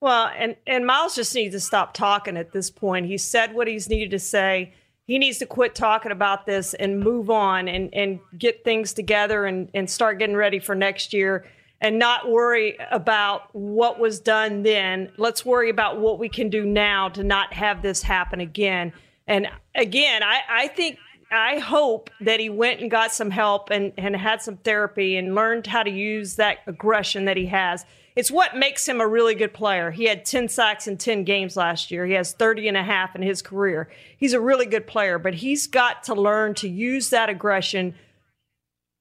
Well, 0.00 0.30
and, 0.36 0.56
and 0.66 0.86
Myles 0.86 1.16
just 1.16 1.34
needs 1.34 1.54
to 1.54 1.60
stop 1.60 1.94
talking 1.94 2.36
at 2.36 2.52
this 2.52 2.70
point. 2.70 3.06
He 3.06 3.18
said 3.18 3.54
what 3.54 3.66
he's 3.66 3.88
needed 3.88 4.10
to 4.12 4.18
say. 4.18 4.74
He 5.06 5.18
needs 5.18 5.38
to 5.38 5.46
quit 5.46 5.74
talking 5.74 6.12
about 6.12 6.46
this 6.46 6.74
and 6.74 7.00
move 7.00 7.30
on 7.30 7.66
and, 7.66 7.92
and 7.94 8.20
get 8.38 8.62
things 8.62 8.92
together 8.92 9.46
and, 9.46 9.70
and 9.74 9.88
start 9.88 10.18
getting 10.18 10.36
ready 10.36 10.58
for 10.58 10.74
next 10.74 11.12
year 11.12 11.46
and 11.80 11.98
not 11.98 12.30
worry 12.30 12.76
about 12.90 13.54
what 13.54 13.98
was 13.98 14.20
done 14.20 14.62
then. 14.62 15.10
Let's 15.16 15.44
worry 15.44 15.70
about 15.70 15.98
what 15.98 16.18
we 16.18 16.28
can 16.28 16.50
do 16.50 16.64
now 16.64 17.08
to 17.10 17.22
not 17.22 17.52
have 17.52 17.82
this 17.82 18.02
happen 18.02 18.40
again. 18.40 18.92
And 19.26 19.48
again, 19.74 20.22
I, 20.22 20.40
I 20.48 20.68
think 20.68 20.98
I 21.30 21.58
hope 21.58 22.10
that 22.20 22.38
he 22.38 22.48
went 22.48 22.80
and 22.80 22.90
got 22.90 23.12
some 23.12 23.30
help 23.30 23.70
and, 23.70 23.92
and 23.98 24.14
had 24.14 24.40
some 24.40 24.56
therapy 24.58 25.16
and 25.16 25.34
learned 25.34 25.66
how 25.66 25.82
to 25.82 25.90
use 25.90 26.36
that 26.36 26.58
aggression 26.66 27.24
that 27.24 27.36
he 27.36 27.46
has. 27.46 27.84
It's 28.14 28.30
what 28.30 28.56
makes 28.56 28.88
him 28.88 29.00
a 29.00 29.06
really 29.06 29.34
good 29.34 29.52
player. 29.52 29.90
He 29.90 30.04
had 30.04 30.24
10 30.24 30.48
sacks 30.48 30.86
in 30.86 30.96
10 30.96 31.24
games 31.24 31.56
last 31.56 31.90
year. 31.90 32.06
He 32.06 32.14
has 32.14 32.32
30 32.32 32.68
and 32.68 32.76
a 32.76 32.82
half 32.82 33.14
in 33.14 33.22
his 33.22 33.42
career. 33.42 33.90
He's 34.16 34.32
a 34.32 34.40
really 34.40 34.66
good 34.66 34.86
player, 34.86 35.18
but 35.18 35.34
he's 35.34 35.66
got 35.66 36.04
to 36.04 36.14
learn 36.14 36.54
to 36.54 36.68
use 36.68 37.10
that 37.10 37.28
aggression 37.28 37.94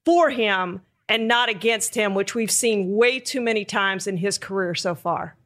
for 0.03 0.31
him 0.31 0.81
and 1.07 1.27
not 1.27 1.49
against 1.49 1.93
him, 1.93 2.15
which 2.15 2.33
we've 2.33 2.51
seen 2.51 2.95
way 2.95 3.19
too 3.19 3.39
many 3.39 3.63
times 3.63 4.07
in 4.07 4.17
his 4.17 4.37
career 4.37 4.73
so 4.73 4.95
far. 4.95 5.37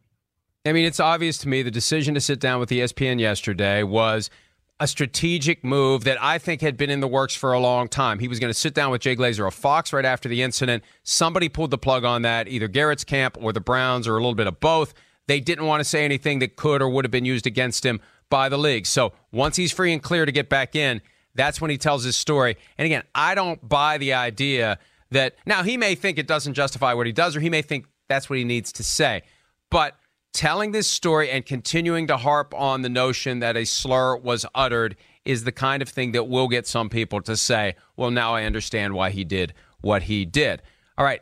I 0.66 0.72
mean, 0.72 0.86
it's 0.86 1.00
obvious 1.00 1.38
to 1.40 1.50
me 1.50 1.62
the 1.62 1.72
decision 1.72 2.14
to 2.16 2.22
sit 2.22 2.40
down 2.40 2.60
with 2.60 2.70
ESPN 2.70 3.20
yesterday 3.20 3.84
was– 3.84 4.30
a 4.80 4.88
strategic 4.88 5.64
move 5.64 6.06
that 6.06 6.22
I 6.24 6.38
think 6.38 6.62
had 6.62 6.78
been 6.78 6.90
in 6.90 7.02
the 7.02 7.08
works 7.08 7.36
for 7.36 7.52
a 7.52 7.60
long 7.60 7.90
time. 7.90 8.20
He 8.20 8.28
was 8.28 8.40
going 8.40 8.52
to 8.52 8.58
sit 8.58 8.74
down 8.74 8.92
with 8.92 9.02
Jay 9.02 9.16
Glazer 9.16 9.46
of 9.46 9.54
Fox 9.54 9.92
right 9.92 10.06
after 10.06 10.30
the 10.30 10.42
incident. 10.42 10.84
Somebody 11.04 11.50
pulled 11.50 11.72
the 11.72 11.78
plug 11.78 12.06
on 12.06 12.22
that, 12.22 12.48
either 12.48 12.68
Garrett's 12.68 13.04
camp 13.04 13.38
or 13.42 13.52
the 13.52 13.60
Browns 13.60 14.08
or 14.08 14.14
a 14.14 14.20
little 14.20 14.36
bit 14.36 14.48
of 14.48 14.60
both. 14.60 14.94
They 15.28 15.42
didn't 15.42 15.66
want 15.66 15.82
to 15.82 15.84
say 15.84 16.06
anything 16.06 16.40
that 16.40 16.56
could 16.56 16.82
or 16.82 16.90
would 16.90 17.04
have 17.04 17.12
been 17.12 17.26
used 17.26 17.46
against 17.46 17.86
him 17.86 18.00
by 18.30 18.48
the 18.48 18.58
league. 18.58 18.86
So 18.86 19.14
once 19.32 19.58
he's 19.58 19.72
free 19.72 19.92
and 19.92 20.02
clear 20.02 20.26
to 20.26 20.32
get 20.32 20.50
back 20.50 20.76
in, 20.76 21.02
that's 21.36 21.60
when 21.60 21.70
he 21.70 21.78
tells 21.78 22.04
his 22.04 22.16
story. 22.16 22.58
And 22.78 22.86
again, 22.86 23.04
I 23.14 23.36
don't 23.36 23.68
buy 23.68 23.98
the 23.98 24.14
idea 24.14 24.80
that 25.12 25.36
now 25.46 25.64
he 25.64 25.78
may 25.78 25.96
think 25.96 26.18
it 26.18 26.28
doesn't 26.28 26.54
justify 26.54 26.94
what 26.94 27.06
he 27.06 27.12
does, 27.12 27.36
or 27.36 27.42
he 27.42 27.50
may 27.50 27.62
think 27.62 27.86
that's 28.08 28.30
what 28.30 28.40
he 28.40 28.46
needs 28.46 28.72
to 28.74 28.84
say. 28.84 29.24
But 29.70 29.96
telling 30.34 30.72
this 30.72 30.88
story 30.88 31.30
and 31.30 31.46
continuing 31.46 32.08
to 32.08 32.18
harp 32.18 32.54
on 32.54 32.82
the 32.82 32.90
notion 32.90 33.40
that 33.40 33.58
a 33.58 33.66
slur 33.66 34.18
was 34.18 34.46
uttered 34.54 34.96
is 35.26 35.44
the 35.44 35.52
kind 35.52 35.82
of 35.82 35.90
thing 35.90 36.12
that 36.14 36.28
will 36.28 36.48
get 36.48 36.68
some 36.68 36.90
people 36.90 37.22
to 37.22 37.36
say, 37.36 37.76
well, 37.96 38.12
now 38.12 38.36
I 38.36 38.44
understand 38.44 38.94
why 38.94 39.10
he 39.10 39.24
did 39.24 39.54
what 39.82 40.04
he 40.04 40.26
did. 40.26 40.62
All 40.98 41.06
right. 41.06 41.22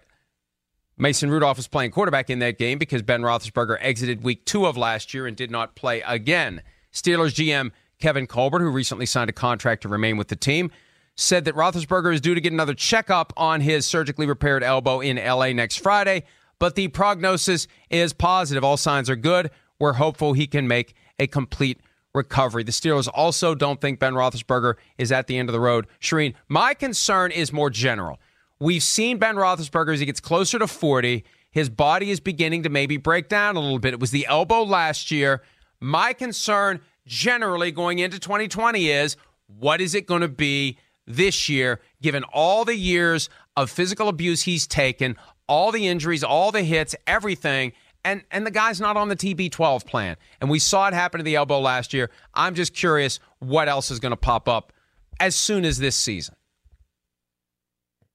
Mason 0.98 1.30
Rudolph 1.30 1.58
was 1.58 1.68
playing 1.68 1.92
quarterback 1.92 2.30
in 2.30 2.40
that 2.40 2.58
game 2.58 2.80
because 2.80 3.04
Ben 3.04 3.22
Roethlisberger 3.22 3.78
exited 3.82 4.24
week 4.24 4.46
two 4.46 4.66
of 4.66 4.78
last 4.78 5.14
year 5.14 5.28
and 5.28 5.38
did 5.38 5.52
not 5.52 5.76
play 5.76 6.02
again. 6.02 6.64
Steelers 6.92 7.36
GM 7.36 7.72
Kevin 8.00 8.28
Colbert, 8.28 8.60
who 8.60 8.70
recently 8.70 9.06
signed 9.06 9.30
a 9.30 9.34
contract 9.34 9.82
to 9.82 9.90
remain 9.90 10.18
with 10.18 10.28
the 10.28 10.36
team, 10.36 10.72
said 11.16 11.46
that 11.46 11.56
Roethlisberger 11.56 12.14
is 12.14 12.22
due 12.22 12.36
to 12.36 12.42
get 12.42 12.54
another 12.54 12.76
checkup 12.76 13.34
on 13.36 13.62
his 13.62 13.86
surgically 13.86 14.28
repaired 14.28 14.64
elbow 14.64 15.00
in 15.00 15.18
LA 15.18 15.52
next 15.52 15.78
Friday, 15.78 16.24
but 16.60 16.76
the 16.76 16.88
prognosis 16.88 17.68
is 17.90 18.14
positive. 18.14 18.64
All 18.64 18.78
signs 18.78 19.10
are 19.10 19.16
good. 19.16 19.52
We're 19.80 19.94
hopeful 19.94 20.34
he 20.34 20.48
can 20.48 20.68
make 20.68 20.96
a 21.20 21.28
complete 21.28 21.80
recovery. 22.14 22.64
The 22.64 22.72
Steelers 22.72 23.08
also 23.14 23.56
don't 23.56 23.80
think 23.80 24.00
Ben 24.00 24.14
Roethlisberger 24.14 24.76
is 24.98 25.12
at 25.12 25.28
the 25.28 25.38
end 25.38 25.50
of 25.50 25.54
the 25.54 25.60
road. 25.60 25.88
Charean, 26.02 26.34
my 26.48 26.74
concern 26.74 27.32
is 27.32 27.54
more 27.54 27.70
general. 27.70 28.20
We've 28.60 28.84
seen 28.84 29.20
Ben 29.20 29.36
Roethlisberger 29.36 29.94
as 29.94 30.00
he 30.00 30.06
gets 30.06 30.20
closer 30.20 30.58
to 30.58 30.68
40. 30.68 31.24
His 31.52 31.70
body 31.70 32.10
is 32.10 32.20
beginning 32.20 32.64
to 32.64 32.70
maybe 32.70 32.98
break 32.98 33.30
down 33.30 33.56
a 33.56 33.60
little 33.60 33.80
bit. 33.80 33.94
It 33.94 34.00
was 34.00 34.12
the 34.12 34.26
elbow 34.28 34.64
last 34.64 35.12
year. 35.12 35.44
My 35.80 36.14
concern 36.14 36.82
generally 37.06 37.72
going 37.72 38.00
into 38.00 38.20
2020 38.20 38.90
is 38.90 39.16
what 39.46 39.80
is 39.80 39.96
it 39.96 40.08
going 40.08 40.22
to 40.22 40.28
be 40.28 40.78
this 41.06 41.48
year, 41.48 41.80
given 42.02 42.24
all 42.26 42.66
the 42.66 42.76
years 42.76 43.30
of 43.56 43.70
physical 43.70 44.10
abuse 44.10 44.44
he's 44.44 44.68
taken, 44.68 45.16
all 45.48 45.72
the 45.72 45.88
injuries, 45.88 46.24
all 46.24 46.52
the 46.52 46.64
hits, 46.64 46.96
everything. 47.06 47.74
And, 48.04 48.24
and 48.32 48.46
the 48.46 48.52
guy's 48.52 48.80
not 48.80 48.96
on 48.96 49.10
the 49.10 49.16
TB12 49.16 49.86
plan. 49.86 50.16
And 50.40 50.50
we 50.50 50.60
saw 50.60 50.88
it 50.88 50.94
happen 50.94 51.18
to 51.18 51.24
the 51.24 51.36
elbow 51.36 51.60
last 51.60 51.94
year. 51.94 52.10
I'm 52.34 52.56
just 52.56 52.74
curious 52.74 53.20
what 53.40 53.68
else 53.68 53.92
is 53.92 54.00
going 54.00 54.12
to 54.12 54.18
pop 54.18 54.48
up 54.48 54.72
as 55.20 55.36
soon 55.36 55.66
as 55.66 55.80
this 55.80 55.96
season. 55.96 56.36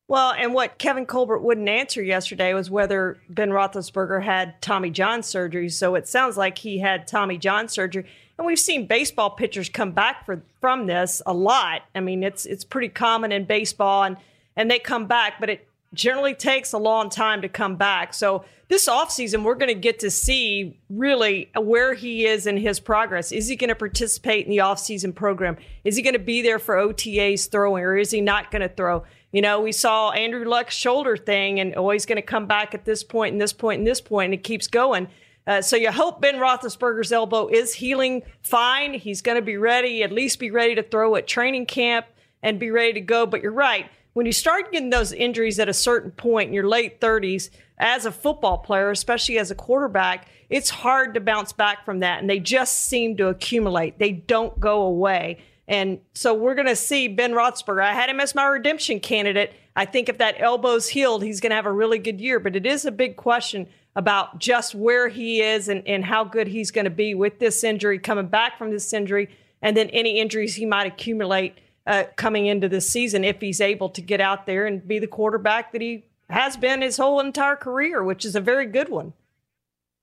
Well, 0.09 0.35
and 0.37 0.53
what 0.53 0.79
Kevin 0.79 1.07
Colbert 1.07 1.39
wouldn't 1.39 1.69
answer 1.69 2.03
yesterday 2.03 2.53
was 2.53 2.71
whether 2.71 3.19
Ben 3.31 3.51
Roethlisberger 3.51 4.23
had 4.23 4.61
Tommy 4.61 4.91
John 4.91 5.23
surgery. 5.23 5.71
So 5.71 5.95
it 5.95 6.07
sounds 6.07 6.37
like 6.37 6.59
he 6.59 6.79
had 6.79 7.07
Tommy 7.07 7.39
John 7.39 7.69
surgery. 7.69 8.05
And 8.37 8.47
we've 8.47 8.59
seen 8.59 8.87
baseball 8.87 9.31
pitchers 9.31 9.69
come 9.69 9.93
back 9.93 10.27
for, 10.27 10.43
from 10.61 10.87
this 10.87 11.23
a 11.25 11.33
lot. 11.33 11.83
I 11.95 12.01
mean, 12.01 12.23
it's 12.23 12.45
it's 12.45 12.65
pretty 12.65 12.89
common 12.89 13.33
in 13.33 13.45
baseball, 13.45 14.03
and 14.03 14.17
and 14.57 14.71
they 14.71 14.79
come 14.79 15.07
back, 15.07 15.35
but 15.41 15.49
it 15.49 15.69
generally 15.95 16.35
takes 16.35 16.73
a 16.73 16.79
long 16.79 17.11
time 17.11 17.43
to 17.43 17.49
come 17.49 17.77
back. 17.77 18.15
So 18.15 18.45
this 18.69 18.89
offseason, 18.89 19.43
we're 19.43 19.55
going 19.55 19.69
to 19.69 19.79
get 19.79 19.99
to 19.99 20.11
see 20.11 20.79
really 20.89 21.51
where 21.55 21.93
he 21.93 22.25
is 22.25 22.47
in 22.47 22.57
his 22.57 22.81
progress. 22.81 23.31
Is 23.31 23.49
he 23.49 23.57
going 23.57 23.69
to 23.69 23.75
participate 23.75 24.47
in 24.47 24.51
the 24.51 24.59
offseason 24.59 25.15
program? 25.15 25.59
Is 25.85 25.97
he 25.97 26.03
going 26.03 26.15
to 26.15 26.19
be 26.19 26.41
there 26.41 26.59
for 26.59 26.77
OTAs 26.77 27.51
throwing, 27.51 27.85
or 27.85 27.97
is 27.97 28.11
he 28.11 28.23
not 28.23 28.51
going 28.51 28.63
to 28.63 28.71
throw? 28.71 29.05
You 29.31 29.43
know, 29.43 29.61
we 29.61 29.73
saw 29.73 30.11
Andrew 30.11 30.45
Luck's 30.45 30.75
shoulder 30.75 31.17
thing, 31.17 31.61
and 31.61 31.75
always 31.75 32.07
going 32.07 32.17
to 32.17 32.23
come 32.23 32.47
back 32.47 32.75
at 32.75 32.87
this 32.87 33.05
point 33.05 33.33
and 33.33 33.41
this 33.41 33.53
point 33.53 33.81
and 33.81 33.87
this 33.87 34.01
point, 34.01 34.27
and 34.27 34.35
it 34.35 34.45
keeps 34.45 34.67
going. 34.67 35.09
Uh, 35.47 35.61
so 35.61 35.77
you 35.77 35.91
hope 35.91 36.21
Ben 36.21 36.37
Roethlisberger's 36.37 37.13
elbow 37.13 37.49
is 37.49 37.75
healing 37.75 38.23
fine. 38.43 38.95
He's 38.95 39.23
going 39.23 39.37
to 39.37 39.43
be 39.43 39.57
ready, 39.57 40.03
at 40.03 40.13
least 40.13 40.39
be 40.39 40.51
ready 40.51 40.75
to 40.77 40.83
throw 40.83 41.17
at 41.17 41.27
training 41.27 41.67
camp 41.67 42.07
and 42.43 42.59
be 42.59 42.71
ready 42.71 42.93
to 42.95 43.01
go. 43.01 43.27
But 43.27 43.43
you're 43.43 43.53
right. 43.53 43.91
When 44.15 44.27
you 44.27 44.33
start 44.33 44.73
getting 44.73 44.91
those 44.91 45.13
injuries 45.13 45.59
at 45.59 45.69
a 45.69 45.75
certain 45.75 46.11
point 46.11 46.49
in 46.49 46.55
your 46.55 46.69
late 46.69 47.01
30s, 47.01 47.49
as 47.79 48.05
a 48.05 48.13
football 48.13 48.59
player, 48.59 48.91
especially 48.91 49.39
as 49.39 49.51
a 49.51 49.55
quarterback, 49.55 50.29
it's 50.51 50.71
hard 50.71 51.15
to 51.15 51.21
bounce 51.21 51.53
back 51.53 51.85
from 51.85 52.01
that. 52.01 52.21
And 52.21 52.29
they 52.29 52.39
just 52.39 52.85
seem 52.85 53.17
to 53.17 53.29
accumulate, 53.29 53.99
they 53.99 54.13
don't 54.13 54.59
go 54.61 54.83
away. 54.83 55.43
And 55.67 56.01
so 56.13 56.35
we're 56.35 56.55
going 56.55 56.67
to 56.67 56.77
see 56.77 57.09
Ben 57.09 57.33
Roethlisberger. 57.33 57.83
I 57.83 57.95
had 57.95 58.11
him 58.11 58.21
as 58.21 58.35
my 58.35 58.45
redemption 58.45 59.01
candidate. 59.01 59.55
I 59.75 59.87
think 59.87 60.09
if 60.09 60.19
that 60.19 60.41
elbow's 60.41 60.89
healed, 60.89 61.23
he's 61.23 61.41
going 61.41 61.51
to 61.51 61.57
have 61.57 61.67
a 61.67 61.73
really 61.73 61.99
good 61.99 62.21
year. 62.21 62.39
But 62.39 62.57
it 62.57 62.67
is 62.67 62.85
a 62.85 62.93
big 62.93 63.17
question 63.17 63.69
about 63.97 64.39
just 64.39 64.75
where 64.75 65.09
he 65.09 65.41
is 65.41 65.69
and, 65.69 65.87
and 65.87 66.05
how 66.05 66.25
good 66.25 66.49
he's 66.49 66.71
going 66.71 66.85
to 66.85 66.91
be 66.91 67.15
with 67.15 67.39
this 67.39 67.65
injury, 67.65 67.99
coming 67.99 68.27
back 68.27 68.59
from 68.59 68.71
this 68.71 68.93
injury, 68.93 69.31
and 69.63 69.77
then 69.77 69.89
any 69.91 70.19
injuries 70.19 70.55
he 70.55 70.67
might 70.67 70.87
accumulate 70.87 71.57
uh, 71.87 72.05
coming 72.17 72.47
into 72.47 72.69
this 72.69 72.89
season 72.89 73.25
if 73.25 73.41
he's 73.41 73.61
able 73.61 73.89
to 73.91 74.01
get 74.01 74.21
out 74.21 74.47
there 74.47 74.67
and 74.67 74.87
be 74.87 74.99
the 74.99 75.07
quarterback 75.07 75.73
that 75.73 75.81
he 75.81 76.05
has 76.31 76.57
been 76.57 76.83
his 76.83 76.97
whole 76.97 77.21
entire 77.21 77.57
career, 77.57 78.03
which 78.03 78.25
is 78.25 78.35
a 78.35 78.41
very 78.41 78.67
good 78.67 78.89
one. 78.89 79.13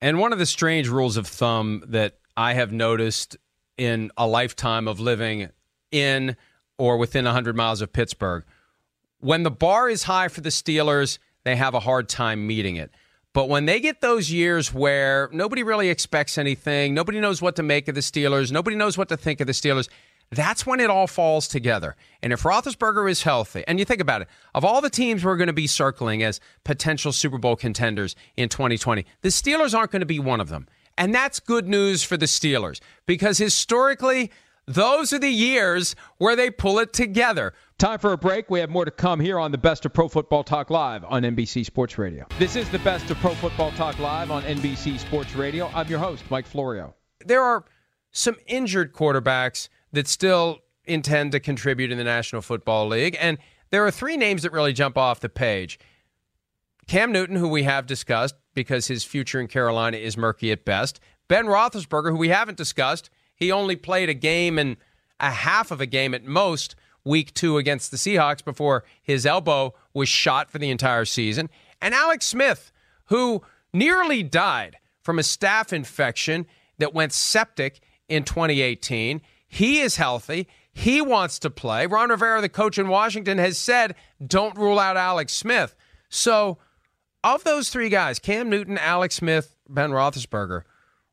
And 0.00 0.18
one 0.18 0.32
of 0.32 0.38
the 0.38 0.46
strange 0.46 0.88
rules 0.88 1.16
of 1.16 1.26
thumb 1.26 1.82
that 1.88 2.18
I 2.36 2.54
have 2.54 2.72
noticed 2.72 3.36
in 3.76 4.10
a 4.16 4.26
lifetime 4.26 4.88
of 4.88 5.00
living 5.00 5.48
in 5.90 6.36
or 6.78 6.96
within 6.96 7.24
100 7.24 7.56
miles 7.56 7.82
of 7.82 7.92
Pittsburgh, 7.92 8.44
when 9.18 9.42
the 9.42 9.50
bar 9.50 9.90
is 9.90 10.04
high 10.04 10.28
for 10.28 10.40
the 10.40 10.48
Steelers, 10.48 11.18
they 11.44 11.56
have 11.56 11.74
a 11.74 11.80
hard 11.80 12.08
time 12.08 12.46
meeting 12.46 12.76
it. 12.76 12.90
But 13.32 13.48
when 13.48 13.66
they 13.66 13.78
get 13.78 14.00
those 14.00 14.30
years 14.30 14.74
where 14.74 15.28
nobody 15.32 15.62
really 15.62 15.88
expects 15.88 16.36
anything, 16.36 16.94
nobody 16.94 17.20
knows 17.20 17.40
what 17.40 17.56
to 17.56 17.62
make 17.62 17.86
of 17.88 17.94
the 17.94 18.00
Steelers, 18.00 18.50
nobody 18.50 18.76
knows 18.76 18.98
what 18.98 19.08
to 19.10 19.16
think 19.16 19.40
of 19.40 19.46
the 19.46 19.52
Steelers, 19.52 19.88
that's 20.30 20.64
when 20.64 20.78
it 20.80 20.90
all 20.90 21.06
falls 21.06 21.48
together. 21.48 21.96
And 22.22 22.32
if 22.32 22.44
Roethlisberger 22.44 23.10
is 23.10 23.22
healthy, 23.24 23.64
and 23.66 23.78
you 23.78 23.84
think 23.84 24.00
about 24.00 24.22
it, 24.22 24.28
of 24.54 24.64
all 24.64 24.80
the 24.80 24.90
teams 24.90 25.24
we're 25.24 25.36
going 25.36 25.48
to 25.48 25.52
be 25.52 25.66
circling 25.66 26.22
as 26.22 26.40
potential 26.64 27.12
Super 27.12 27.38
Bowl 27.38 27.56
contenders 27.56 28.14
in 28.36 28.48
2020, 28.48 29.04
the 29.22 29.28
Steelers 29.30 29.76
aren't 29.76 29.90
going 29.90 30.00
to 30.00 30.06
be 30.06 30.20
one 30.20 30.40
of 30.40 30.48
them. 30.48 30.68
And 30.96 31.14
that's 31.14 31.40
good 31.40 31.66
news 31.66 32.02
for 32.02 32.16
the 32.16 32.26
Steelers 32.26 32.80
because 33.06 33.38
historically, 33.38 34.30
those 34.66 35.12
are 35.12 35.18
the 35.18 35.30
years 35.30 35.96
where 36.18 36.36
they 36.36 36.50
pull 36.50 36.78
it 36.78 36.92
together. 36.92 37.54
Time 37.78 37.98
for 37.98 38.12
a 38.12 38.18
break. 38.18 38.50
We 38.50 38.60
have 38.60 38.70
more 38.70 38.84
to 38.84 38.90
come 38.90 39.18
here 39.18 39.38
on 39.38 39.50
the 39.50 39.58
Best 39.58 39.84
of 39.84 39.92
Pro 39.92 40.08
Football 40.08 40.44
Talk 40.44 40.70
Live 40.70 41.02
on 41.04 41.22
NBC 41.22 41.64
Sports 41.64 41.98
Radio. 41.98 42.26
This 42.38 42.54
is 42.54 42.68
the 42.68 42.78
Best 42.80 43.10
of 43.10 43.16
Pro 43.18 43.34
Football 43.34 43.72
Talk 43.72 43.98
Live 43.98 44.30
on 44.30 44.42
NBC 44.42 44.98
Sports 44.98 45.34
Radio. 45.34 45.68
I'm 45.74 45.88
your 45.88 45.98
host, 45.98 46.22
Mike 46.30 46.46
Florio. 46.46 46.94
There 47.24 47.42
are 47.42 47.64
some 48.12 48.36
injured 48.46 48.92
quarterbacks 48.92 49.68
that 49.92 50.08
still 50.08 50.60
intend 50.84 51.32
to 51.32 51.40
contribute 51.40 51.92
in 51.92 51.98
the 51.98 52.04
National 52.04 52.42
Football 52.42 52.88
League, 52.88 53.16
and 53.20 53.38
there 53.70 53.86
are 53.86 53.90
three 53.90 54.16
names 54.16 54.42
that 54.42 54.52
really 54.52 54.72
jump 54.72 54.98
off 54.98 55.20
the 55.20 55.28
page. 55.28 55.78
Cam 56.88 57.12
Newton, 57.12 57.36
who 57.36 57.48
we 57.48 57.62
have 57.62 57.86
discussed 57.86 58.34
because 58.54 58.88
his 58.88 59.04
future 59.04 59.40
in 59.40 59.46
Carolina 59.46 59.96
is 59.96 60.16
murky 60.16 60.50
at 60.50 60.64
best. 60.64 60.98
Ben 61.28 61.46
Roethlisberger, 61.46 62.10
who 62.10 62.16
we 62.16 62.30
haven't 62.30 62.56
discussed 62.56 63.10
he 63.40 63.50
only 63.50 63.74
played 63.74 64.10
a 64.10 64.14
game 64.14 64.58
and 64.58 64.76
a 65.18 65.30
half 65.30 65.70
of 65.70 65.80
a 65.80 65.86
game 65.86 66.14
at 66.14 66.24
most 66.24 66.76
week 67.04 67.32
two 67.32 67.56
against 67.56 67.90
the 67.90 67.96
Seahawks 67.96 68.44
before 68.44 68.84
his 69.02 69.24
elbow 69.24 69.74
was 69.94 70.08
shot 70.08 70.50
for 70.50 70.58
the 70.58 70.70
entire 70.70 71.06
season. 71.06 71.48
And 71.80 71.94
Alex 71.94 72.26
Smith, 72.26 72.70
who 73.06 73.42
nearly 73.72 74.22
died 74.22 74.76
from 75.02 75.18
a 75.18 75.22
staph 75.22 75.72
infection 75.72 76.46
that 76.78 76.92
went 76.92 77.14
septic 77.14 77.80
in 78.08 78.24
2018. 78.24 79.22
He 79.52 79.80
is 79.80 79.96
healthy. 79.96 80.46
He 80.72 81.02
wants 81.02 81.40
to 81.40 81.50
play. 81.50 81.84
Ron 81.86 82.10
Rivera, 82.10 82.40
the 82.40 82.48
coach 82.48 82.78
in 82.78 82.86
Washington, 82.86 83.36
has 83.38 83.58
said, 83.58 83.96
don't 84.24 84.56
rule 84.56 84.78
out 84.78 84.96
Alex 84.96 85.32
Smith. 85.32 85.74
So, 86.08 86.58
of 87.24 87.42
those 87.42 87.68
three 87.68 87.88
guys, 87.88 88.20
Cam 88.20 88.48
Newton, 88.48 88.78
Alex 88.78 89.16
Smith, 89.16 89.56
Ben 89.68 89.90
Roethlisberger, 89.90 90.62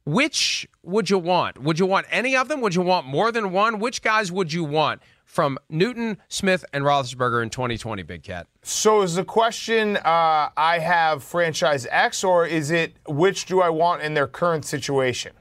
which 0.05 0.69
would 0.83 1.09
you 1.09 1.17
want? 1.17 1.61
Would 1.63 1.79
you 1.79 1.87
want 1.87 2.05
any 2.11 2.37
of 2.37 2.47
them? 2.47 2.61
Would 2.61 2.75
you 2.75 2.83
want 2.83 3.07
more 3.07 3.31
than 3.31 3.51
one? 3.51 3.79
Which 3.79 4.03
guys 4.03 4.31
would 4.31 4.53
you 4.53 4.63
want 4.63 5.01
from 5.25 5.57
Newton, 5.67 6.19
Smith, 6.29 6.63
and 6.71 6.83
Roethlisberger 6.83 7.41
in 7.41 7.49
2020, 7.49 8.03
Big 8.03 8.21
Cat? 8.21 8.47
So 8.61 9.01
is 9.01 9.15
the 9.15 9.25
question 9.25 9.97
uh, 9.97 10.49
I 10.55 10.79
have 10.79 11.23
franchise 11.23 11.87
X, 11.89 12.23
or 12.23 12.45
is 12.45 12.69
it 12.69 12.97
which 13.07 13.47
do 13.47 13.61
I 13.61 13.69
want 13.69 14.03
in 14.03 14.13
their 14.13 14.27
current 14.27 14.63
situation? 14.63 15.33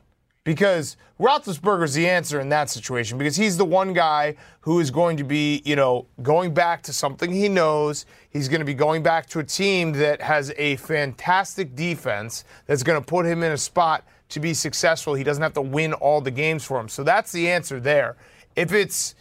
Because 0.47 0.97
Roethlisberger's 1.21 1.93
the 1.93 2.09
answer 2.09 2.41
in 2.41 2.49
that 2.49 2.71
situation 2.71 3.19
because 3.19 3.37
he's 3.37 3.59
the 3.59 3.65
one 3.65 3.93
guy 3.93 4.37
who 4.61 4.81
is 4.81 4.91
going 4.91 5.19
to 5.19 5.25
be, 5.25 5.61
you 5.67 5.77
know, 5.77 6.07
going 6.23 6.55
back 6.55 6.83
to 6.85 6.93
something 6.95 7.31
he 7.31 7.51
knows. 7.51 8.07
He's 8.31 8.49
going 8.49 8.61
to 8.61 8.65
be 8.65 8.73
going 8.73 9.03
back 9.03 9.27
to 9.31 9.41
a 9.41 9.45
team 9.45 9.93
that 9.93 10.23
has 10.23 10.55
a 10.57 10.77
fantastic 10.77 11.75
defense 11.75 12.45
that's 12.67 12.83
going 12.83 12.99
to 12.99 13.05
put 13.05 13.27
him 13.27 13.43
in 13.43 13.53
a 13.53 13.59
spot– 13.59 14.05
to 14.29 14.41
be 14.41 14.55
successful. 14.55 15.15
He 15.15 15.25
doesn't 15.25 15.43
have 15.43 15.55
to 15.55 15.63
win 15.63 15.93
all 15.95 16.21
the 16.21 16.31
games 16.31 16.65
for 16.65 16.79
him. 16.79 16.89
So 16.89 17.03
that's 17.03 17.33
the 17.33 17.51
answer 17.51 17.81
there. 17.81 18.17
If 18.55 18.73
it's 18.73 19.15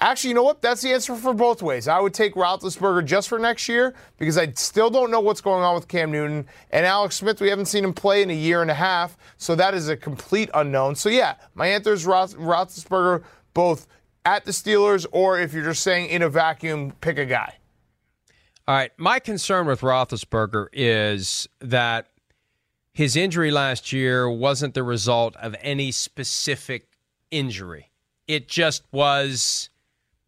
actually, 0.00 0.28
you 0.28 0.34
know 0.34 0.42
what? 0.42 0.62
That's 0.62 0.82
the 0.82 0.92
answer 0.92 1.14
for 1.14 1.34
both 1.34 1.62
ways. 1.62 1.88
I 1.88 2.00
would 2.00 2.14
take 2.14 2.34
Roethlisberger 2.34 3.04
just 3.04 3.28
for 3.28 3.38
next 3.38 3.68
year 3.68 3.94
because 4.18 4.38
I 4.38 4.52
still 4.52 4.90
don't 4.90 5.10
know 5.10 5.20
what's 5.20 5.40
going 5.40 5.62
on 5.62 5.74
with 5.74 5.88
Cam 5.88 6.10
Newton 6.10 6.46
and 6.70 6.86
Alex 6.86 7.16
Smith. 7.16 7.40
We 7.40 7.48
haven't 7.48 7.66
seen 7.66 7.84
him 7.84 7.94
play 7.94 8.22
in 8.22 8.30
a 8.30 8.34
year 8.34 8.62
and 8.62 8.70
a 8.70 8.74
half, 8.74 9.16
so 9.36 9.54
that 9.54 9.74
is 9.74 9.88
a 9.88 9.96
complete 9.96 10.50
unknown. 10.54 10.94
So 10.94 11.08
yeah, 11.08 11.34
my 11.54 11.66
answer 11.66 11.92
is 11.92 12.06
Roth- 12.06 12.36
Roethlisberger 12.36 13.24
both 13.54 13.86
at 14.24 14.44
the 14.44 14.52
Steelers 14.52 15.06
or 15.10 15.40
if 15.40 15.52
you're 15.52 15.64
just 15.64 15.82
saying 15.82 16.10
in 16.10 16.22
a 16.22 16.28
vacuum, 16.28 16.92
pick 17.00 17.18
a 17.18 17.26
guy. 17.26 17.54
All 18.66 18.74
right. 18.74 18.92
My 18.98 19.18
concern 19.18 19.66
with 19.66 19.80
Roethlisberger 19.80 20.66
is 20.74 21.48
that 21.60 22.08
his 22.92 23.16
injury 23.16 23.50
last 23.50 23.92
year 23.92 24.28
wasn't 24.28 24.74
the 24.74 24.82
result 24.82 25.34
of 25.36 25.56
any 25.62 25.90
specific 25.90 26.88
injury. 27.30 27.90
It 28.26 28.46
just 28.46 28.82
was 28.92 29.70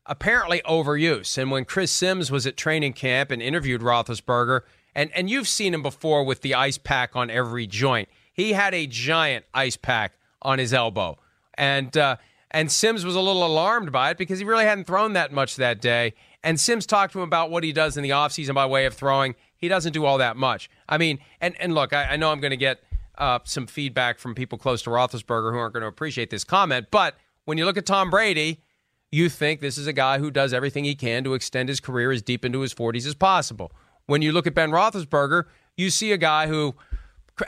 apparently 0.06 0.60
overuse. 0.66 1.38
And 1.38 1.50
when 1.50 1.64
Chris 1.64 1.92
Sims 1.92 2.30
was 2.30 2.46
at 2.46 2.56
training 2.56 2.94
camp 2.94 3.30
and 3.30 3.40
interviewed 3.40 3.80
Roethlisberger, 3.80 4.62
and, 4.94 5.10
and 5.14 5.30
you've 5.30 5.48
seen 5.48 5.74
him 5.74 5.82
before 5.82 6.24
with 6.24 6.40
the 6.40 6.54
ice 6.54 6.78
pack 6.78 7.14
on 7.14 7.30
every 7.30 7.66
joint, 7.66 8.08
he 8.32 8.52
had 8.52 8.74
a 8.74 8.86
giant 8.86 9.44
ice 9.54 9.76
pack 9.76 10.14
on 10.42 10.58
his 10.58 10.72
elbow. 10.72 11.18
And, 11.54 11.96
uh, 11.96 12.16
and 12.50 12.72
Sims 12.72 13.04
was 13.04 13.14
a 13.14 13.20
little 13.20 13.44
alarmed 13.44 13.92
by 13.92 14.10
it 14.10 14.18
because 14.18 14.38
he 14.38 14.44
really 14.44 14.64
hadn't 14.64 14.86
thrown 14.86 15.12
that 15.12 15.32
much 15.32 15.56
that 15.56 15.80
day. 15.80 16.14
And 16.42 16.58
Sims 16.58 16.86
talked 16.86 17.12
to 17.12 17.18
him 17.18 17.24
about 17.24 17.50
what 17.50 17.62
he 17.62 17.72
does 17.72 17.96
in 17.96 18.02
the 18.02 18.10
offseason 18.10 18.54
by 18.54 18.66
way 18.66 18.86
of 18.86 18.94
throwing. 18.94 19.34
He 19.56 19.68
doesn't 19.68 19.92
do 19.92 20.04
all 20.04 20.18
that 20.18 20.36
much. 20.36 20.70
I 20.88 20.98
mean, 20.98 21.18
and, 21.40 21.54
and 21.60 21.74
look, 21.74 21.92
I, 21.92 22.04
I 22.04 22.16
know 22.16 22.32
I'm 22.32 22.40
going 22.40 22.50
to 22.50 22.56
get 22.56 22.82
uh, 23.18 23.40
some 23.44 23.66
feedback 23.66 24.18
from 24.18 24.34
people 24.34 24.56
close 24.58 24.82
to 24.82 24.90
Roethlisberger 24.90 25.52
who 25.52 25.58
aren't 25.58 25.74
going 25.74 25.82
to 25.82 25.88
appreciate 25.88 26.30
this 26.30 26.42
comment, 26.42 26.86
but 26.90 27.16
when 27.44 27.58
you 27.58 27.66
look 27.66 27.76
at 27.76 27.84
Tom 27.84 28.08
Brady, 28.08 28.62
you 29.10 29.28
think 29.28 29.60
this 29.60 29.76
is 29.76 29.86
a 29.86 29.92
guy 29.92 30.18
who 30.18 30.30
does 30.30 30.52
everything 30.52 30.84
he 30.84 30.94
can 30.94 31.24
to 31.24 31.34
extend 31.34 31.68
his 31.68 31.80
career 31.80 32.12
as 32.12 32.22
deep 32.22 32.44
into 32.44 32.60
his 32.60 32.72
40s 32.72 33.06
as 33.06 33.14
possible. 33.14 33.72
When 34.06 34.22
you 34.22 34.32
look 34.32 34.46
at 34.46 34.54
Ben 34.54 34.70
Roethlisberger, 34.70 35.44
you 35.76 35.90
see 35.90 36.12
a 36.12 36.16
guy 36.16 36.46
who, 36.46 36.74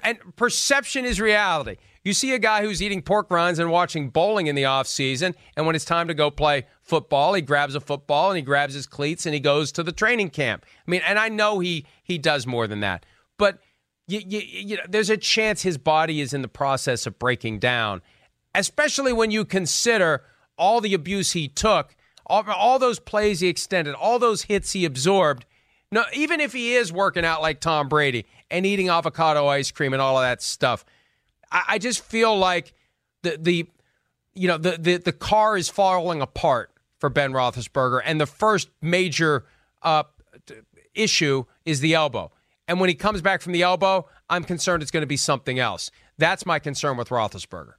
and 0.02 0.19
perception 0.37 1.04
is 1.04 1.21
reality. 1.21 1.76
You 2.04 2.14
see 2.14 2.35
a 2.35 2.38
guy 2.38 2.62
who's 2.62 2.83
eating 2.83 3.00
pork 3.00 3.31
rinds 3.31 3.61
and 3.61 3.71
watching 3.71 4.11
bowling 4.11 4.49
in 4.49 4.57
the 4.57 4.64
off 4.64 4.88
season, 4.88 5.37
and 5.57 5.66
when 5.66 5.76
it's 5.76 5.85
time 5.85 6.09
to 6.09 6.14
go 6.14 6.31
play 6.31 6.66
football, 6.83 7.35
he 7.35 7.42
grabs 7.42 7.76
a 7.76 7.81
football 7.81 8.31
and 8.31 8.37
he 8.37 8.42
grabs 8.42 8.75
his 8.75 8.88
cleats 8.88 9.25
and 9.25 9.35
he 9.35 9.40
goes 9.40 9.71
to 9.73 9.85
the 9.85 9.92
training 9.92 10.31
camp. 10.31 10.66
I 10.87 10.90
mean, 10.90 11.02
and 11.07 11.19
I 11.19 11.28
know 11.28 11.61
he 11.61 11.87
he 12.02 12.19
does 12.19 12.45
more 12.45 12.66
than 12.66 12.81
that, 12.81 13.07
but 13.38 13.61
you, 14.09 14.21
you, 14.26 14.40
you 14.40 14.76
know, 14.78 14.83
there's 14.88 15.11
a 15.11 15.16
chance 15.16 15.62
his 15.62 15.78
body 15.78 16.21
is 16.21 16.35
in 16.35 16.42
the 16.42 16.49
process 16.49 17.07
of 17.07 17.21
breaking 17.21 17.61
down, 17.61 18.02
especially 18.52 19.12
when 19.12 19.31
you 19.31 19.45
consider 19.45 20.25
all 20.56 20.80
the 20.80 20.94
abuse 20.94 21.32
he 21.32 21.49
took, 21.49 21.94
all, 22.26 22.44
all 22.50 22.78
those 22.78 22.99
plays 22.99 23.40
he 23.40 23.49
extended, 23.49 23.94
all 23.94 24.18
those 24.18 24.42
hits 24.42 24.73
he 24.73 24.85
absorbed. 24.85 25.44
No, 25.90 26.04
even 26.14 26.40
if 26.40 26.52
he 26.52 26.75
is 26.75 26.92
working 26.92 27.25
out 27.25 27.42
like 27.42 27.61
Tom 27.61 27.88
Brady 27.88 28.26
and 28.50 28.64
eating 28.64 28.88
avocado 28.88 29.47
ice 29.47 29.71
cream 29.71 29.92
and 29.92 30.00
all 30.00 30.16
of 30.16 30.23
that 30.23 30.40
stuff, 30.42 30.85
I, 31.50 31.64
I 31.68 31.78
just 31.78 32.02
feel 32.02 32.37
like 32.37 32.73
the 33.23 33.37
the 33.38 33.66
you 34.35 34.49
know 34.49 34.56
the, 34.56 34.78
the 34.78 34.97
the 34.97 35.12
car 35.12 35.56
is 35.56 35.68
falling 35.68 36.23
apart 36.23 36.71
for 36.99 37.11
Ben 37.11 37.32
Roethlisberger, 37.32 38.00
and 38.04 38.21
the 38.21 38.26
first 38.26 38.71
major 38.80 39.44
uh, 39.82 40.04
issue 40.94 41.44
is 41.64 41.80
the 41.80 41.94
elbow. 41.94 42.30
And 42.68 42.80
when 42.80 42.88
he 42.88 42.94
comes 42.94 43.21
back 43.21 43.42
from 43.42 43.52
the 43.52 43.62
elbow, 43.62 44.09
I'm 44.30 44.44
concerned 44.44 44.82
it's 44.82 44.92
going 44.92 45.02
to 45.02 45.06
be 45.06 45.16
something 45.16 45.59
else. 45.59 45.90
That's 46.16 46.47
my 46.47 46.59
concern 46.59 46.97
with 46.97 47.09
Roethlisberger. 47.09 47.73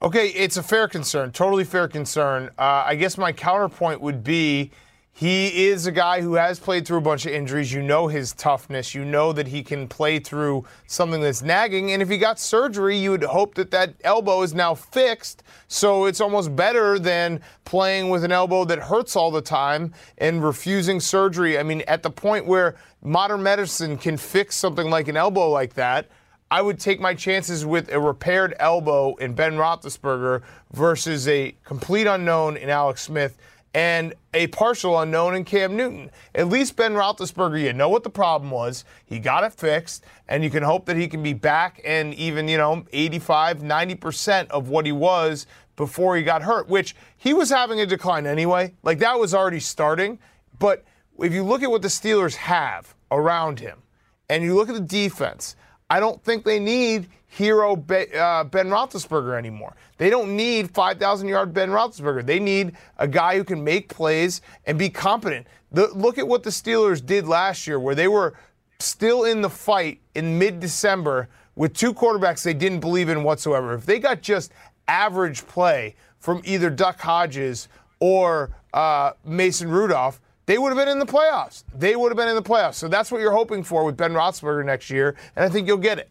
Okay, 0.00 0.28
it's 0.28 0.56
a 0.56 0.62
fair 0.62 0.86
concern, 0.86 1.32
totally 1.32 1.64
fair 1.64 1.88
concern. 1.88 2.50
Uh, 2.56 2.84
I 2.86 2.94
guess 2.94 3.18
my 3.18 3.32
counterpoint 3.32 4.00
would 4.00 4.22
be 4.22 4.70
he 5.12 5.66
is 5.66 5.88
a 5.88 5.90
guy 5.90 6.20
who 6.20 6.34
has 6.34 6.60
played 6.60 6.86
through 6.86 6.98
a 6.98 7.00
bunch 7.00 7.26
of 7.26 7.32
injuries. 7.32 7.72
You 7.72 7.82
know 7.82 8.06
his 8.06 8.32
toughness. 8.34 8.94
You 8.94 9.04
know 9.04 9.32
that 9.32 9.48
he 9.48 9.64
can 9.64 9.88
play 9.88 10.20
through 10.20 10.64
something 10.86 11.20
that's 11.20 11.42
nagging. 11.42 11.90
And 11.90 12.00
if 12.00 12.08
he 12.08 12.16
got 12.16 12.38
surgery, 12.38 12.96
you 12.96 13.10
would 13.10 13.24
hope 13.24 13.56
that 13.56 13.72
that 13.72 13.96
elbow 14.04 14.42
is 14.42 14.54
now 14.54 14.72
fixed. 14.72 15.42
So 15.66 16.04
it's 16.04 16.20
almost 16.20 16.54
better 16.54 17.00
than 17.00 17.40
playing 17.64 18.08
with 18.08 18.22
an 18.22 18.30
elbow 18.30 18.64
that 18.66 18.78
hurts 18.78 19.16
all 19.16 19.32
the 19.32 19.42
time 19.42 19.92
and 20.18 20.44
refusing 20.44 21.00
surgery. 21.00 21.58
I 21.58 21.64
mean, 21.64 21.82
at 21.88 22.04
the 22.04 22.10
point 22.10 22.46
where 22.46 22.76
modern 23.02 23.42
medicine 23.42 23.98
can 23.98 24.16
fix 24.16 24.54
something 24.54 24.88
like 24.88 25.08
an 25.08 25.16
elbow 25.16 25.50
like 25.50 25.74
that, 25.74 26.08
I 26.50 26.62
would 26.62 26.80
take 26.80 26.98
my 26.98 27.14
chances 27.14 27.66
with 27.66 27.92
a 27.92 28.00
repaired 28.00 28.54
elbow 28.58 29.14
in 29.16 29.34
Ben 29.34 29.54
Roethlisberger 29.54 30.42
versus 30.72 31.28
a 31.28 31.54
complete 31.64 32.06
unknown 32.06 32.56
in 32.56 32.70
Alex 32.70 33.02
Smith 33.02 33.36
and 33.74 34.14
a 34.32 34.46
partial 34.46 34.98
unknown 34.98 35.34
in 35.34 35.44
Cam 35.44 35.76
Newton. 35.76 36.10
At 36.34 36.48
least 36.48 36.74
Ben 36.74 36.94
Roethlisberger, 36.94 37.62
you 37.62 37.74
know 37.74 37.90
what 37.90 38.02
the 38.02 38.10
problem 38.10 38.50
was. 38.50 38.84
He 39.04 39.18
got 39.18 39.44
it 39.44 39.52
fixed, 39.52 40.04
and 40.26 40.42
you 40.42 40.48
can 40.48 40.62
hope 40.62 40.86
that 40.86 40.96
he 40.96 41.06
can 41.06 41.22
be 41.22 41.34
back 41.34 41.82
and 41.84 42.14
even, 42.14 42.48
you 42.48 42.56
know, 42.56 42.86
85, 42.92 43.58
90% 43.58 44.48
of 44.48 44.70
what 44.70 44.86
he 44.86 44.92
was 44.92 45.46
before 45.76 46.16
he 46.16 46.22
got 46.22 46.42
hurt, 46.42 46.68
which 46.68 46.96
he 47.18 47.34
was 47.34 47.50
having 47.50 47.80
a 47.80 47.86
decline 47.86 48.26
anyway. 48.26 48.72
Like 48.82 49.00
that 49.00 49.20
was 49.20 49.34
already 49.34 49.60
starting. 49.60 50.18
But 50.58 50.82
if 51.18 51.34
you 51.34 51.44
look 51.44 51.62
at 51.62 51.70
what 51.70 51.82
the 51.82 51.88
Steelers 51.88 52.36
have 52.36 52.94
around 53.10 53.60
him, 53.60 53.82
and 54.30 54.42
you 54.42 54.54
look 54.54 54.68
at 54.68 54.74
the 54.74 54.80
defense, 54.80 55.56
I 55.90 56.00
don't 56.00 56.22
think 56.22 56.44
they 56.44 56.58
need 56.58 57.08
hero 57.28 57.72
uh, 57.72 58.44
Ben 58.44 58.68
Roethlisberger 58.68 59.36
anymore. 59.36 59.74
They 59.98 60.10
don't 60.10 60.36
need 60.36 60.70
5,000 60.70 61.28
yard 61.28 61.52
Ben 61.52 61.70
Roethlisberger. 61.70 62.24
They 62.24 62.40
need 62.40 62.72
a 62.98 63.06
guy 63.06 63.36
who 63.36 63.44
can 63.44 63.62
make 63.62 63.88
plays 63.88 64.40
and 64.66 64.78
be 64.78 64.88
competent. 64.88 65.46
The, 65.72 65.88
look 65.88 66.18
at 66.18 66.26
what 66.26 66.42
the 66.42 66.50
Steelers 66.50 67.04
did 67.04 67.26
last 67.26 67.66
year, 67.66 67.78
where 67.78 67.94
they 67.94 68.08
were 68.08 68.34
still 68.78 69.24
in 69.24 69.42
the 69.42 69.50
fight 69.50 70.00
in 70.14 70.38
mid 70.38 70.60
December 70.60 71.28
with 71.56 71.74
two 71.74 71.92
quarterbacks 71.92 72.42
they 72.42 72.54
didn't 72.54 72.80
believe 72.80 73.08
in 73.08 73.22
whatsoever. 73.22 73.74
If 73.74 73.84
they 73.84 73.98
got 73.98 74.22
just 74.22 74.52
average 74.86 75.46
play 75.46 75.96
from 76.18 76.40
either 76.44 76.70
Duck 76.70 77.00
Hodges 77.00 77.68
or 78.00 78.50
uh, 78.72 79.12
Mason 79.24 79.68
Rudolph, 79.68 80.20
they 80.48 80.56
would 80.56 80.70
have 80.70 80.78
been 80.78 80.88
in 80.88 80.98
the 80.98 81.06
playoffs. 81.06 81.62
They 81.74 81.94
would 81.94 82.10
have 82.10 82.16
been 82.16 82.28
in 82.28 82.34
the 82.34 82.42
playoffs. 82.42 82.76
So 82.76 82.88
that's 82.88 83.12
what 83.12 83.20
you're 83.20 83.32
hoping 83.32 83.62
for 83.62 83.84
with 83.84 83.98
Ben 83.98 84.14
Roethlisberger 84.14 84.64
next 84.64 84.88
year, 84.88 85.14
and 85.36 85.44
I 85.44 85.50
think 85.50 85.66
you'll 85.68 85.76
get 85.76 85.98
it. 85.98 86.10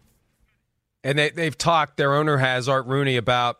And 1.02 1.18
they, 1.18 1.30
they've 1.30 1.58
talked, 1.58 1.96
their 1.96 2.14
owner 2.14 2.36
has, 2.36 2.68
Art 2.68 2.86
Rooney, 2.86 3.16
about 3.16 3.58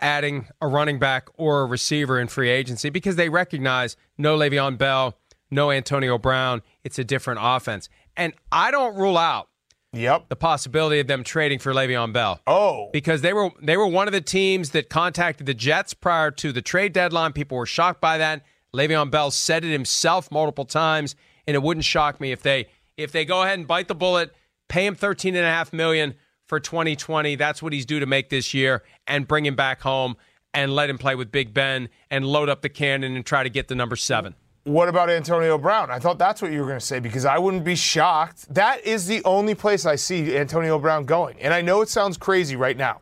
adding 0.00 0.48
a 0.62 0.66
running 0.66 0.98
back 0.98 1.28
or 1.34 1.60
a 1.60 1.66
receiver 1.66 2.18
in 2.18 2.28
free 2.28 2.48
agency 2.48 2.88
because 2.88 3.16
they 3.16 3.28
recognize 3.28 3.98
no 4.16 4.36
Le'Veon 4.36 4.78
Bell, 4.78 5.14
no 5.50 5.70
Antonio 5.70 6.16
Brown. 6.16 6.62
It's 6.84 6.98
a 6.98 7.04
different 7.04 7.40
offense. 7.42 7.90
And 8.16 8.32
I 8.50 8.70
don't 8.70 8.96
rule 8.96 9.18
out 9.18 9.48
Yep. 9.92 10.28
The 10.28 10.34
possibility 10.34 10.98
of 10.98 11.06
them 11.06 11.22
trading 11.22 11.60
for 11.60 11.72
Le'Veon 11.72 12.12
Bell. 12.12 12.40
Oh. 12.48 12.90
Because 12.92 13.20
they 13.22 13.32
were 13.32 13.50
they 13.62 13.76
were 13.76 13.86
one 13.86 14.08
of 14.08 14.12
the 14.12 14.20
teams 14.20 14.70
that 14.70 14.88
contacted 14.88 15.46
the 15.46 15.54
Jets 15.54 15.94
prior 15.94 16.32
to 16.32 16.50
the 16.50 16.62
trade 16.62 16.92
deadline. 16.92 17.32
People 17.32 17.56
were 17.56 17.66
shocked 17.66 18.00
by 18.00 18.18
that. 18.18 18.42
Le'Veon 18.74 19.10
Bell 19.10 19.30
said 19.30 19.64
it 19.64 19.70
himself 19.70 20.30
multiple 20.30 20.64
times, 20.64 21.14
and 21.46 21.54
it 21.54 21.62
wouldn't 21.62 21.84
shock 21.84 22.20
me 22.20 22.32
if 22.32 22.42
they 22.42 22.66
if 22.96 23.12
they 23.12 23.24
go 23.24 23.42
ahead 23.42 23.58
and 23.58 23.66
bite 23.66 23.88
the 23.88 23.94
bullet, 23.94 24.34
pay 24.68 24.84
him 24.84 24.94
thirteen 24.94 25.36
and 25.36 25.46
a 25.46 25.50
half 25.50 25.72
million 25.72 26.14
for 26.46 26.60
2020. 26.60 27.36
That's 27.36 27.62
what 27.62 27.72
he's 27.72 27.86
due 27.86 28.00
to 28.00 28.06
make 28.06 28.28
this 28.30 28.52
year, 28.52 28.82
and 29.06 29.26
bring 29.26 29.46
him 29.46 29.56
back 29.56 29.80
home 29.80 30.16
and 30.52 30.74
let 30.74 30.90
him 30.90 30.98
play 30.98 31.14
with 31.14 31.32
Big 31.32 31.54
Ben 31.54 31.88
and 32.10 32.24
load 32.24 32.48
up 32.48 32.62
the 32.62 32.68
cannon 32.68 33.16
and 33.16 33.24
try 33.24 33.42
to 33.42 33.50
get 33.50 33.68
the 33.68 33.74
number 33.74 33.96
seven. 33.96 34.34
What 34.64 34.88
about 34.88 35.10
Antonio 35.10 35.58
Brown? 35.58 35.90
I 35.90 35.98
thought 35.98 36.18
that's 36.18 36.40
what 36.40 36.50
you 36.50 36.60
were 36.60 36.66
going 36.66 36.78
to 36.78 36.84
say 36.84 36.98
because 36.98 37.26
I 37.26 37.38
wouldn't 37.38 37.64
be 37.64 37.74
shocked. 37.74 38.52
That 38.54 38.82
is 38.82 39.06
the 39.06 39.22
only 39.24 39.54
place 39.54 39.84
I 39.84 39.96
see 39.96 40.36
Antonio 40.36 40.78
Brown 40.78 41.04
going. 41.04 41.38
And 41.40 41.52
I 41.52 41.60
know 41.60 41.82
it 41.82 41.90
sounds 41.90 42.16
crazy 42.16 42.56
right 42.56 42.76
now, 42.76 43.00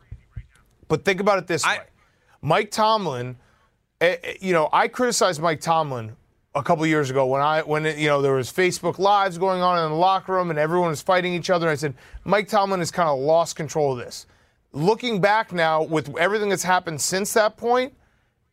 but 0.89 1.05
think 1.05 1.21
about 1.21 1.37
it 1.37 1.47
this 1.47 1.63
I, 1.63 1.77
way 1.77 1.83
Mike 2.41 2.69
Tomlin, 2.69 3.37
Eh, 4.03 4.17
eh, 4.21 4.33
you 4.41 4.51
know, 4.51 4.67
I 4.73 4.89
criticized 4.89 5.39
Mike 5.39 5.61
Tomlin 5.61 6.17
a 6.55 6.61
couple 6.61 6.85
years 6.85 7.09
ago 7.09 7.25
when 7.25 7.41
I 7.41 7.61
when 7.61 7.85
it, 7.85 7.97
you 7.97 8.09
know 8.09 8.21
there 8.21 8.33
was 8.33 8.51
Facebook 8.51 8.99
lives 8.99 9.37
going 9.37 9.61
on 9.61 9.81
in 9.81 9.89
the 9.89 9.95
locker 9.95 10.33
room 10.33 10.49
and 10.49 10.59
everyone 10.59 10.89
was 10.89 11.01
fighting 11.01 11.33
each 11.33 11.49
other. 11.49 11.69
I 11.69 11.75
said 11.75 11.93
Mike 12.25 12.49
Tomlin 12.49 12.81
has 12.81 12.91
kind 12.91 13.07
of 13.07 13.17
lost 13.17 13.55
control 13.55 13.93
of 13.93 13.99
this. 13.99 14.25
Looking 14.73 15.21
back 15.21 15.53
now 15.53 15.83
with 15.83 16.13
everything 16.17 16.49
that's 16.49 16.63
happened 16.63 16.99
since 16.99 17.31
that 17.35 17.55
point, 17.55 17.93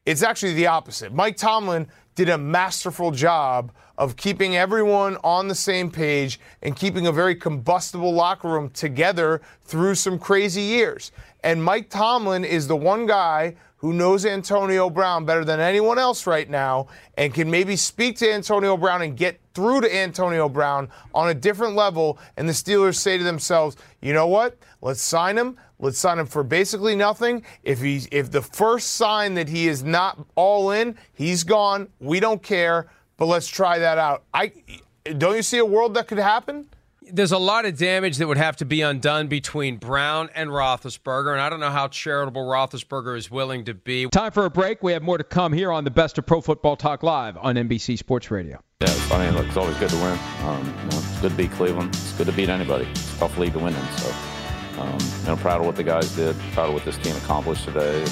it's 0.06 0.22
actually 0.22 0.54
the 0.54 0.68
opposite. 0.68 1.12
Mike 1.12 1.36
Tomlin 1.36 1.88
did 2.14 2.28
a 2.28 2.38
masterful 2.38 3.10
job 3.10 3.72
of 3.98 4.14
keeping 4.14 4.56
everyone 4.56 5.16
on 5.24 5.48
the 5.48 5.54
same 5.56 5.90
page 5.90 6.38
and 6.62 6.76
keeping 6.76 7.08
a 7.08 7.12
very 7.12 7.34
combustible 7.34 8.12
locker 8.12 8.48
room 8.48 8.70
together 8.70 9.42
through 9.64 9.96
some 9.96 10.16
crazy 10.16 10.62
years. 10.62 11.10
And 11.42 11.64
Mike 11.64 11.90
Tomlin 11.90 12.44
is 12.44 12.68
the 12.68 12.76
one 12.76 13.06
guy 13.06 13.56
who 13.80 13.94
knows 13.94 14.26
Antonio 14.26 14.90
Brown 14.90 15.24
better 15.24 15.42
than 15.42 15.58
anyone 15.58 15.98
else 15.98 16.26
right 16.26 16.48
now 16.48 16.88
and 17.16 17.32
can 17.32 17.50
maybe 17.50 17.76
speak 17.76 18.18
to 18.18 18.30
Antonio 18.30 18.76
Brown 18.76 19.00
and 19.00 19.16
get 19.16 19.40
through 19.54 19.80
to 19.80 19.96
Antonio 19.96 20.50
Brown 20.50 20.90
on 21.14 21.30
a 21.30 21.34
different 21.34 21.74
level. 21.74 22.18
And 22.36 22.46
the 22.46 22.52
Steelers 22.52 22.96
say 22.96 23.16
to 23.16 23.24
themselves, 23.24 23.78
you 24.02 24.12
know 24.12 24.26
what? 24.26 24.58
Let's 24.82 25.00
sign 25.00 25.38
him. 25.38 25.56
Let's 25.78 25.98
sign 25.98 26.18
him 26.18 26.26
for 26.26 26.42
basically 26.42 26.94
nothing. 26.94 27.42
If 27.62 27.80
he's 27.80 28.06
if 28.12 28.30
the 28.30 28.42
first 28.42 28.96
sign 28.96 29.32
that 29.34 29.48
he 29.48 29.66
is 29.66 29.82
not 29.82 30.18
all 30.34 30.72
in, 30.72 30.94
he's 31.14 31.42
gone. 31.42 31.88
We 32.00 32.20
don't 32.20 32.42
care. 32.42 32.90
But 33.16 33.26
let's 33.26 33.48
try 33.48 33.78
that 33.78 33.96
out. 33.96 34.24
I 34.34 34.52
don't 35.16 35.36
you 35.36 35.42
see 35.42 35.58
a 35.58 35.64
world 35.64 35.94
that 35.94 36.06
could 36.06 36.18
happen? 36.18 36.68
There's 37.12 37.32
a 37.32 37.38
lot 37.38 37.64
of 37.64 37.76
damage 37.78 38.16
that 38.18 38.26
would 38.26 38.36
have 38.38 38.56
to 38.56 38.64
be 38.64 38.82
undone 38.82 39.28
between 39.28 39.76
Brown 39.76 40.30
and 40.34 40.50
Roethlisberger, 40.50 41.32
and 41.32 41.40
I 41.40 41.48
don't 41.48 41.60
know 41.60 41.70
how 41.70 41.88
charitable 41.88 42.42
Roethlisberger 42.42 43.16
is 43.16 43.30
willing 43.30 43.64
to 43.64 43.74
be. 43.74 44.06
Time 44.08 44.32
for 44.32 44.44
a 44.44 44.50
break. 44.50 44.82
We 44.82 44.92
have 44.92 45.02
more 45.02 45.18
to 45.18 45.24
come 45.24 45.52
here 45.52 45.70
on 45.72 45.84
the 45.84 45.90
Best 45.90 46.18
of 46.18 46.26
Pro 46.26 46.40
Football 46.40 46.76
Talk 46.76 47.02
Live 47.02 47.36
on 47.38 47.56
NBC 47.56 47.98
Sports 47.98 48.30
Radio. 48.30 48.60
Yeah, 48.80 48.88
it's, 48.90 49.10
I 49.10 49.24
mean, 49.24 49.34
look, 49.34 49.46
it's 49.46 49.56
always 49.56 49.76
good 49.78 49.90
to 49.90 49.96
win. 49.96 50.18
Um, 50.42 50.66
you 50.66 50.72
know, 50.72 50.98
it's 50.98 51.20
good 51.20 51.30
to 51.30 51.36
beat 51.36 51.50
Cleveland. 51.52 51.90
It's 51.90 52.12
good 52.12 52.26
to 52.26 52.32
beat 52.32 52.48
anybody. 52.48 52.86
It's 52.86 53.14
a 53.16 53.18
tough 53.18 53.36
league 53.38 53.52
to 53.52 53.58
win 53.58 53.74
in. 53.74 53.86
So, 53.98 54.14
um, 54.78 54.98
you 55.20 55.26
know, 55.26 55.36
proud 55.36 55.60
of 55.60 55.66
what 55.66 55.76
the 55.76 55.84
guys 55.84 56.14
did. 56.16 56.36
Proud 56.52 56.68
of 56.68 56.74
what 56.74 56.84
this 56.84 56.96
team 56.98 57.16
accomplished 57.16 57.64
today. 57.64 58.00
And, 58.00 58.10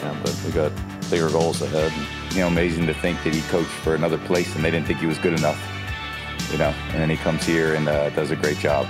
yeah, 0.00 0.20
but 0.22 0.40
we 0.44 0.52
got 0.52 0.72
bigger 1.10 1.30
goals 1.30 1.62
ahead. 1.62 1.92
And, 1.92 2.34
you 2.34 2.40
know, 2.40 2.48
amazing 2.48 2.86
to 2.86 2.94
think 2.94 3.22
that 3.24 3.34
he 3.34 3.40
coached 3.42 3.68
for 3.68 3.94
another 3.94 4.18
place 4.18 4.54
and 4.54 4.64
they 4.64 4.70
didn't 4.70 4.86
think 4.86 5.00
he 5.00 5.06
was 5.06 5.18
good 5.18 5.32
enough. 5.32 5.60
You 6.50 6.58
know, 6.58 6.74
and 6.90 7.00
then 7.00 7.10
he 7.10 7.16
comes 7.16 7.44
here 7.44 7.74
and 7.74 7.88
uh, 7.88 8.10
does 8.10 8.30
a 8.30 8.36
great 8.36 8.58
job. 8.58 8.86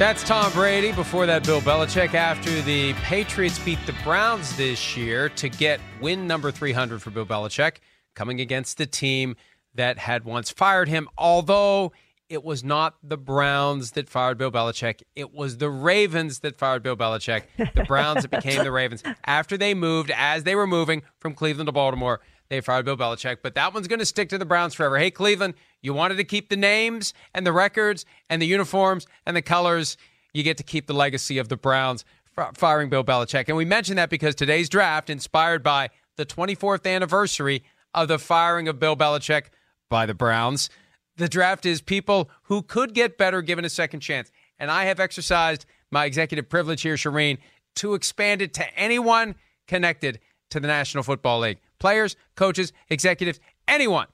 That's 0.00 0.22
Tom 0.22 0.50
Brady. 0.52 0.92
Before 0.92 1.26
that, 1.26 1.44
Bill 1.44 1.60
Belichick. 1.60 2.14
After 2.14 2.62
the 2.62 2.94
Patriots 2.94 3.58
beat 3.58 3.78
the 3.84 3.94
Browns 4.02 4.56
this 4.56 4.96
year 4.96 5.28
to 5.30 5.48
get 5.50 5.78
win 6.00 6.26
number 6.26 6.50
300 6.50 7.02
for 7.02 7.10
Bill 7.10 7.26
Belichick, 7.26 7.76
coming 8.14 8.40
against 8.40 8.78
the 8.78 8.86
team 8.86 9.36
that 9.74 9.98
had 9.98 10.24
once 10.24 10.50
fired 10.50 10.88
him, 10.88 11.08
although 11.18 11.92
it 12.30 12.44
was 12.44 12.64
not 12.64 12.94
the 13.02 13.18
Browns 13.18 13.90
that 13.90 14.08
fired 14.08 14.38
Bill 14.38 14.50
Belichick. 14.50 15.02
It 15.16 15.34
was 15.34 15.58
the 15.58 15.68
Ravens 15.68 16.38
that 16.40 16.56
fired 16.56 16.82
Bill 16.82 16.96
Belichick. 16.96 17.42
The 17.74 17.84
Browns 17.84 18.22
that 18.22 18.30
became 18.30 18.62
the 18.64 18.72
Ravens. 18.72 19.02
After 19.26 19.58
they 19.58 19.74
moved, 19.74 20.12
as 20.16 20.44
they 20.44 20.54
were 20.54 20.66
moving 20.66 21.02
from 21.18 21.34
Cleveland 21.34 21.66
to 21.66 21.72
Baltimore, 21.72 22.20
they 22.50 22.60
fired 22.60 22.84
Bill 22.84 22.96
Belichick. 22.96 23.38
But 23.42 23.54
that 23.54 23.72
one's 23.72 23.88
going 23.88 24.00
to 24.00 24.06
stick 24.06 24.28
to 24.28 24.38
the 24.38 24.44
Browns 24.44 24.74
forever. 24.74 24.98
Hey, 24.98 25.10
Cleveland, 25.10 25.54
you 25.80 25.94
wanted 25.94 26.16
to 26.16 26.24
keep 26.24 26.50
the 26.50 26.56
names 26.56 27.14
and 27.32 27.46
the 27.46 27.52
records 27.52 28.04
and 28.28 28.42
the 28.42 28.46
uniforms 28.46 29.06
and 29.24 29.34
the 29.34 29.42
colors. 29.42 29.96
You 30.34 30.42
get 30.42 30.58
to 30.58 30.62
keep 30.62 30.86
the 30.86 30.92
legacy 30.92 31.38
of 31.38 31.48
the 31.48 31.56
Browns 31.56 32.04
firing 32.54 32.90
Bill 32.90 33.04
Belichick. 33.04 33.46
And 33.48 33.56
we 33.56 33.64
mention 33.64 33.96
that 33.96 34.10
because 34.10 34.34
today's 34.34 34.68
draft, 34.68 35.08
inspired 35.08 35.62
by 35.62 35.90
the 36.16 36.26
24th 36.26 36.86
anniversary 36.86 37.62
of 37.94 38.08
the 38.08 38.18
firing 38.18 38.68
of 38.68 38.78
Bill 38.78 38.96
Belichick 38.96 39.46
by 39.88 40.04
the 40.04 40.14
Browns, 40.14 40.70
the 41.16 41.28
draft 41.28 41.64
is 41.66 41.80
people 41.80 42.30
who 42.44 42.62
could 42.62 42.94
get 42.94 43.16
better 43.16 43.42
given 43.42 43.64
a 43.64 43.70
second 43.70 44.00
chance. 44.00 44.30
And 44.58 44.70
I 44.70 44.84
have 44.84 45.00
exercised 45.00 45.66
my 45.90 46.04
executive 46.04 46.48
privilege 46.48 46.82
here, 46.82 46.94
Charean, 46.94 47.38
to 47.76 47.94
expand 47.94 48.42
it 48.42 48.54
to 48.54 48.78
anyone 48.78 49.36
connected 49.66 50.18
to 50.50 50.60
the 50.60 50.68
National 50.68 51.02
Football 51.02 51.40
League 51.40 51.58
players, 51.78 52.16
coaches, 52.36 52.72
executives, 52.88 53.40
anyone. 53.66 54.06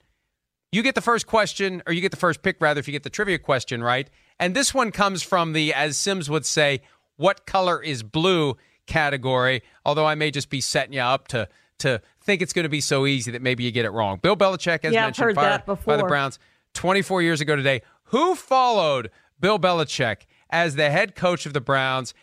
You 0.72 0.82
get 0.82 0.94
the 0.94 1.00
first 1.00 1.26
question, 1.26 1.82
or 1.86 1.92
you 1.92 2.00
get 2.00 2.10
the 2.10 2.16
first 2.16 2.42
pick, 2.42 2.60
rather, 2.60 2.78
if 2.78 2.86
you 2.86 2.92
get 2.92 3.02
the 3.02 3.10
trivia 3.10 3.38
question 3.38 3.82
right. 3.82 4.08
And 4.38 4.54
this 4.54 4.74
one 4.74 4.92
comes 4.92 5.22
from 5.22 5.52
the, 5.52 5.72
as 5.72 5.96
Sims 5.96 6.28
would 6.28 6.44
say, 6.44 6.82
what 7.16 7.46
color 7.46 7.82
is 7.82 8.02
blue 8.02 8.56
category, 8.86 9.62
although 9.84 10.06
I 10.06 10.14
may 10.14 10.30
just 10.30 10.50
be 10.50 10.60
setting 10.60 10.92
you 10.92 11.00
up 11.00 11.28
to 11.28 11.48
to 11.78 12.00
think 12.22 12.40
it's 12.40 12.54
going 12.54 12.62
to 12.62 12.70
be 12.70 12.80
so 12.80 13.04
easy 13.04 13.30
that 13.32 13.42
maybe 13.42 13.62
you 13.62 13.70
get 13.70 13.84
it 13.84 13.90
wrong. 13.90 14.18
Bill 14.22 14.34
Belichick, 14.34 14.82
as 14.82 14.94
yeah, 14.94 15.04
mentioned, 15.04 15.34
fired 15.34 15.66
by 15.66 15.96
the 15.96 16.04
Browns. 16.04 16.38
24 16.72 17.22
years 17.22 17.40
ago 17.40 17.56
today. 17.56 17.82
Who 18.04 18.34
followed 18.34 19.10
Bill 19.40 19.58
Belichick 19.58 20.22
as 20.50 20.76
the 20.76 20.90
head 20.90 21.14
coach 21.14 21.44
of 21.46 21.52
the 21.52 21.60
Browns 21.60 22.14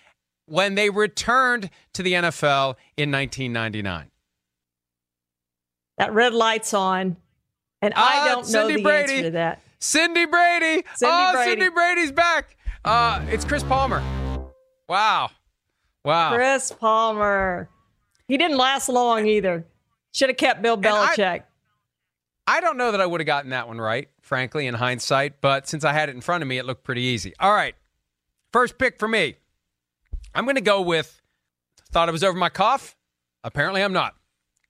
when 0.46 0.76
they 0.76 0.90
returned 0.90 1.70
to 1.94 2.04
the 2.04 2.14
NFL 2.14 2.76
in 2.98 3.12
1999? 3.12 4.12
That 5.98 6.14
red 6.14 6.34
light's 6.34 6.74
on, 6.74 7.18
and 7.82 7.94
I 7.96 8.22
uh, 8.22 8.36
don't 8.36 8.52
know 8.52 8.68
the 8.68 8.82
Brady. 8.82 9.14
answer 9.14 9.24
to 9.24 9.32
that. 9.32 9.62
Cindy 9.80 10.26
Brady. 10.26 10.84
Cindy 10.96 11.14
oh, 11.14 11.32
Brady. 11.34 11.52
Cindy 11.52 11.70
Brady's 11.70 12.12
back. 12.12 12.58
Uh, 12.84 13.24
it's 13.30 13.46
Chris 13.46 13.64
Palmer. 13.64 14.02
Wow. 14.90 15.30
Wow. 16.04 16.34
Chris 16.34 16.72
Palmer. 16.72 17.70
He 18.28 18.38
didn't 18.38 18.58
last 18.58 18.90
long 18.90 19.28
either. 19.28 19.66
Should 20.14 20.30
have 20.30 20.38
kept 20.38 20.62
Bill 20.62 20.78
Belichick. 20.78 21.44
I, 22.48 22.58
I 22.58 22.62
don't 22.62 22.78
know 22.78 22.92
that 22.92 23.02
I 23.02 23.06
would 23.06 23.20
have 23.20 23.28
gotten 23.28 23.52
that 23.52 23.68
one 23.68 23.80
right 23.80 24.10
frankly, 24.24 24.66
in 24.66 24.74
hindsight. 24.74 25.42
But 25.42 25.68
since 25.68 25.84
I 25.84 25.94
had 25.94 26.10
it 26.10 26.16
in 26.16 26.22
front 26.22 26.42
of 26.42 26.48
me, 26.48 26.58
it 26.58 26.66
looked 26.66 26.84
pretty 26.84 27.02
easy. 27.02 27.34
All 27.40 27.54
right. 27.54 27.76
First 28.52 28.80
pick 28.80 28.98
for 28.98 29.08
me. 29.08 29.36
I'm 30.34 30.46
going 30.46 30.56
to 30.56 30.62
go 30.62 30.82
with, 30.82 31.22
thought 31.92 32.10
it 32.10 32.12
was 32.12 32.24
over 32.24 32.38
my 32.38 32.50
cough. 32.50 32.96
Apparently, 33.44 33.84
I'm 33.84 33.94
not. 33.94 34.16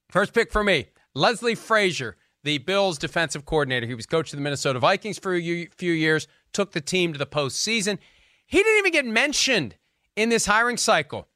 First 0.10 0.34
pick 0.34 0.52
for 0.52 0.64
me 0.64 0.88
Leslie 1.14 1.56
Frazier, 1.56 2.18
the 2.44 2.58
Bills 2.60 2.98
defensive 2.98 3.46
coordinator. 3.46 3.88
He 3.88 3.96
was 3.96 4.06
coach 4.06 4.34
of 4.34 4.38
the 4.38 4.44
Minnesota 4.44 4.80
Vikings 4.80 5.20
for 5.20 5.36
a 5.36 5.66
few 5.68 5.94
years, 5.94 6.28
took 6.52 6.72
the 6.72 6.82
team 6.82 7.14
to 7.14 7.20
the 7.20 7.26
postseason. 7.26 7.98
He 8.46 8.58
didn't 8.58 8.80
even 8.80 8.92
get 8.92 9.06
mentioned 9.06 9.76
in 10.16 10.30
this 10.30 10.46
hiring 10.46 10.78
cycle. 10.78 11.28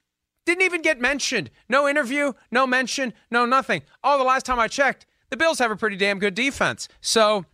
Didn't 0.45 0.63
even 0.63 0.81
get 0.81 0.99
mentioned. 0.99 1.49
No 1.67 1.87
interview, 1.87 2.33
no 2.51 2.67
mention, 2.67 3.13
no 3.31 3.45
nothing. 3.45 3.81
Oh, 4.03 4.17
the 4.17 4.23
last 4.23 4.45
time 4.45 4.59
I 4.59 4.67
checked, 4.67 5.05
the 5.29 5.37
Bills 5.37 5.59
have 5.59 5.71
a 5.71 5.75
pretty 5.75 5.97
damn 5.97 6.19
good 6.19 6.35
defense. 6.35 6.87
So 7.01 7.45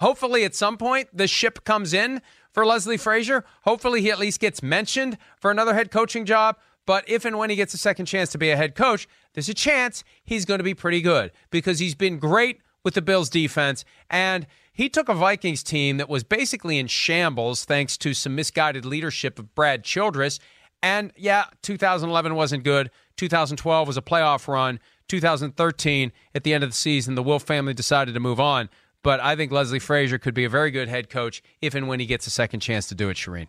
Hopefully, 0.00 0.44
at 0.44 0.54
some 0.54 0.78
point, 0.78 1.08
the 1.12 1.26
ship 1.26 1.62
comes 1.64 1.92
in 1.92 2.22
for 2.52 2.66
Leslie 2.66 2.96
Frazier. 2.96 3.44
Hopefully, 3.62 4.00
he 4.00 4.10
at 4.10 4.18
least 4.18 4.40
gets 4.40 4.62
mentioned 4.62 5.18
for 5.38 5.50
another 5.50 5.74
head 5.74 5.90
coaching 5.90 6.24
job. 6.24 6.56
But 6.86 7.08
if 7.08 7.24
and 7.24 7.38
when 7.38 7.50
he 7.50 7.56
gets 7.56 7.74
a 7.74 7.78
second 7.78 8.06
chance 8.06 8.30
to 8.32 8.38
be 8.38 8.50
a 8.50 8.56
head 8.56 8.74
coach, 8.74 9.06
there's 9.34 9.48
a 9.48 9.54
chance 9.54 10.02
he's 10.24 10.44
going 10.44 10.58
to 10.58 10.64
be 10.64 10.74
pretty 10.74 11.00
good 11.00 11.30
because 11.50 11.78
he's 11.78 11.94
been 11.94 12.18
great 12.18 12.60
with 12.82 12.94
the 12.94 13.02
Bills 13.02 13.28
defense. 13.28 13.84
And 14.08 14.46
he 14.72 14.88
took 14.88 15.08
a 15.08 15.14
Vikings 15.14 15.62
team 15.62 15.98
that 15.98 16.08
was 16.08 16.24
basically 16.24 16.78
in 16.78 16.86
shambles 16.86 17.64
thanks 17.64 17.96
to 17.98 18.14
some 18.14 18.34
misguided 18.34 18.84
leadership 18.84 19.38
of 19.38 19.54
Brad 19.54 19.84
Childress. 19.84 20.38
And 20.82 21.12
yeah, 21.16 21.44
2011 21.62 22.34
wasn't 22.34 22.64
good. 22.64 22.90
2012 23.16 23.86
was 23.86 23.96
a 23.96 24.02
playoff 24.02 24.48
run. 24.48 24.80
2013, 25.08 26.12
at 26.34 26.44
the 26.44 26.54
end 26.54 26.64
of 26.64 26.70
the 26.70 26.76
season, 26.76 27.14
the 27.14 27.22
Wilf 27.22 27.42
family 27.42 27.74
decided 27.74 28.14
to 28.14 28.20
move 28.20 28.40
on. 28.40 28.70
But 29.02 29.20
I 29.20 29.36
think 29.36 29.50
Leslie 29.50 29.78
Frazier 29.78 30.18
could 30.18 30.34
be 30.34 30.44
a 30.44 30.48
very 30.48 30.70
good 30.70 30.88
head 30.88 31.08
coach 31.08 31.42
if 31.60 31.74
and 31.74 31.88
when 31.88 32.00
he 32.00 32.06
gets 32.06 32.26
a 32.26 32.30
second 32.30 32.60
chance 32.60 32.86
to 32.88 32.94
do 32.94 33.08
it, 33.08 33.16
Charean. 33.16 33.48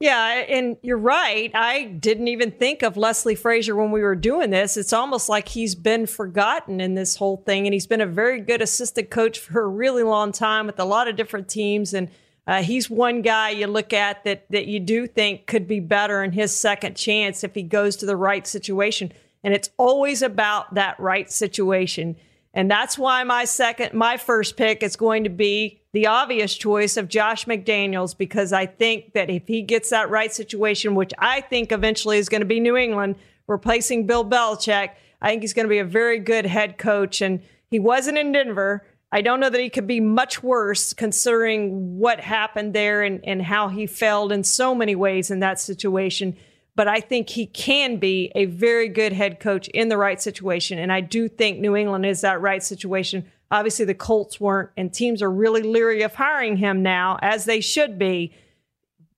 Yeah, 0.00 0.44
and 0.48 0.76
you're 0.82 0.98
right. 0.98 1.50
I 1.54 1.84
didn't 1.84 2.28
even 2.28 2.50
think 2.50 2.82
of 2.82 2.96
Leslie 2.96 3.36
Frazier 3.36 3.76
when 3.76 3.90
we 3.90 4.02
were 4.02 4.16
doing 4.16 4.50
this. 4.50 4.76
It's 4.76 4.92
almost 4.92 5.28
like 5.28 5.48
he's 5.48 5.74
been 5.74 6.06
forgotten 6.06 6.80
in 6.80 6.94
this 6.94 7.16
whole 7.16 7.38
thing, 7.38 7.66
and 7.66 7.72
he's 7.72 7.86
been 7.86 8.00
a 8.00 8.06
very 8.06 8.40
good 8.40 8.60
assistant 8.60 9.08
coach 9.10 9.38
for 9.38 9.62
a 9.62 9.66
really 9.68 10.02
long 10.02 10.32
time 10.32 10.66
with 10.66 10.78
a 10.80 10.84
lot 10.84 11.08
of 11.08 11.16
different 11.16 11.48
teams. 11.48 11.94
And 11.94 12.10
uh, 12.46 12.62
he's 12.62 12.90
one 12.90 13.22
guy 13.22 13.50
you 13.50 13.66
look 13.66 13.92
at 13.92 14.24
that 14.24 14.50
that 14.50 14.66
you 14.66 14.80
do 14.80 15.06
think 15.06 15.46
could 15.46 15.66
be 15.66 15.80
better 15.80 16.22
in 16.22 16.32
his 16.32 16.54
second 16.54 16.96
chance 16.96 17.44
if 17.44 17.54
he 17.54 17.62
goes 17.62 17.96
to 17.96 18.06
the 18.06 18.16
right 18.16 18.46
situation. 18.46 19.12
And 19.44 19.54
it's 19.54 19.70
always 19.78 20.22
about 20.22 20.74
that 20.74 20.98
right 20.98 21.30
situation. 21.30 22.16
And 22.54 22.70
that's 22.70 22.96
why 22.96 23.24
my 23.24 23.44
second, 23.44 23.92
my 23.94 24.16
first 24.16 24.56
pick 24.56 24.84
is 24.84 24.94
going 24.94 25.24
to 25.24 25.30
be 25.30 25.80
the 25.92 26.06
obvious 26.06 26.54
choice 26.54 26.96
of 26.96 27.08
Josh 27.08 27.46
McDaniels, 27.46 28.16
because 28.16 28.52
I 28.52 28.66
think 28.66 29.12
that 29.12 29.28
if 29.28 29.46
he 29.48 29.60
gets 29.62 29.90
that 29.90 30.08
right 30.08 30.32
situation, 30.32 30.94
which 30.94 31.12
I 31.18 31.40
think 31.40 31.72
eventually 31.72 32.18
is 32.18 32.28
going 32.28 32.42
to 32.42 32.46
be 32.46 32.60
New 32.60 32.76
England 32.76 33.16
replacing 33.48 34.06
Bill 34.06 34.24
Belichick, 34.24 34.90
I 35.20 35.28
think 35.28 35.42
he's 35.42 35.52
going 35.52 35.66
to 35.66 35.70
be 35.70 35.78
a 35.78 35.84
very 35.84 36.20
good 36.20 36.46
head 36.46 36.78
coach. 36.78 37.20
And 37.20 37.42
he 37.70 37.80
wasn't 37.80 38.18
in 38.18 38.30
Denver. 38.30 38.86
I 39.10 39.20
don't 39.20 39.40
know 39.40 39.50
that 39.50 39.60
he 39.60 39.70
could 39.70 39.86
be 39.86 40.00
much 40.00 40.42
worse 40.42 40.92
considering 40.92 41.98
what 41.98 42.20
happened 42.20 42.72
there 42.72 43.02
and, 43.02 43.20
and 43.24 43.42
how 43.42 43.68
he 43.68 43.86
failed 43.86 44.32
in 44.32 44.44
so 44.44 44.74
many 44.74 44.94
ways 44.94 45.30
in 45.30 45.40
that 45.40 45.60
situation 45.60 46.36
but 46.76 46.88
I 46.88 47.00
think 47.00 47.30
he 47.30 47.46
can 47.46 47.98
be 47.98 48.32
a 48.34 48.46
very 48.46 48.88
good 48.88 49.12
head 49.12 49.38
coach 49.38 49.68
in 49.68 49.88
the 49.88 49.96
right 49.96 50.20
situation. 50.20 50.78
And 50.78 50.92
I 50.92 51.00
do 51.00 51.28
think 51.28 51.58
New 51.58 51.76
England 51.76 52.04
is 52.04 52.22
that 52.22 52.40
right 52.40 52.62
situation. 52.62 53.30
Obviously, 53.50 53.84
the 53.84 53.94
Colts 53.94 54.40
weren't, 54.40 54.70
and 54.76 54.92
teams 54.92 55.22
are 55.22 55.30
really 55.30 55.62
leery 55.62 56.02
of 56.02 56.14
hiring 56.14 56.56
him 56.56 56.82
now, 56.82 57.18
as 57.22 57.44
they 57.44 57.60
should 57.60 57.98
be. 57.98 58.34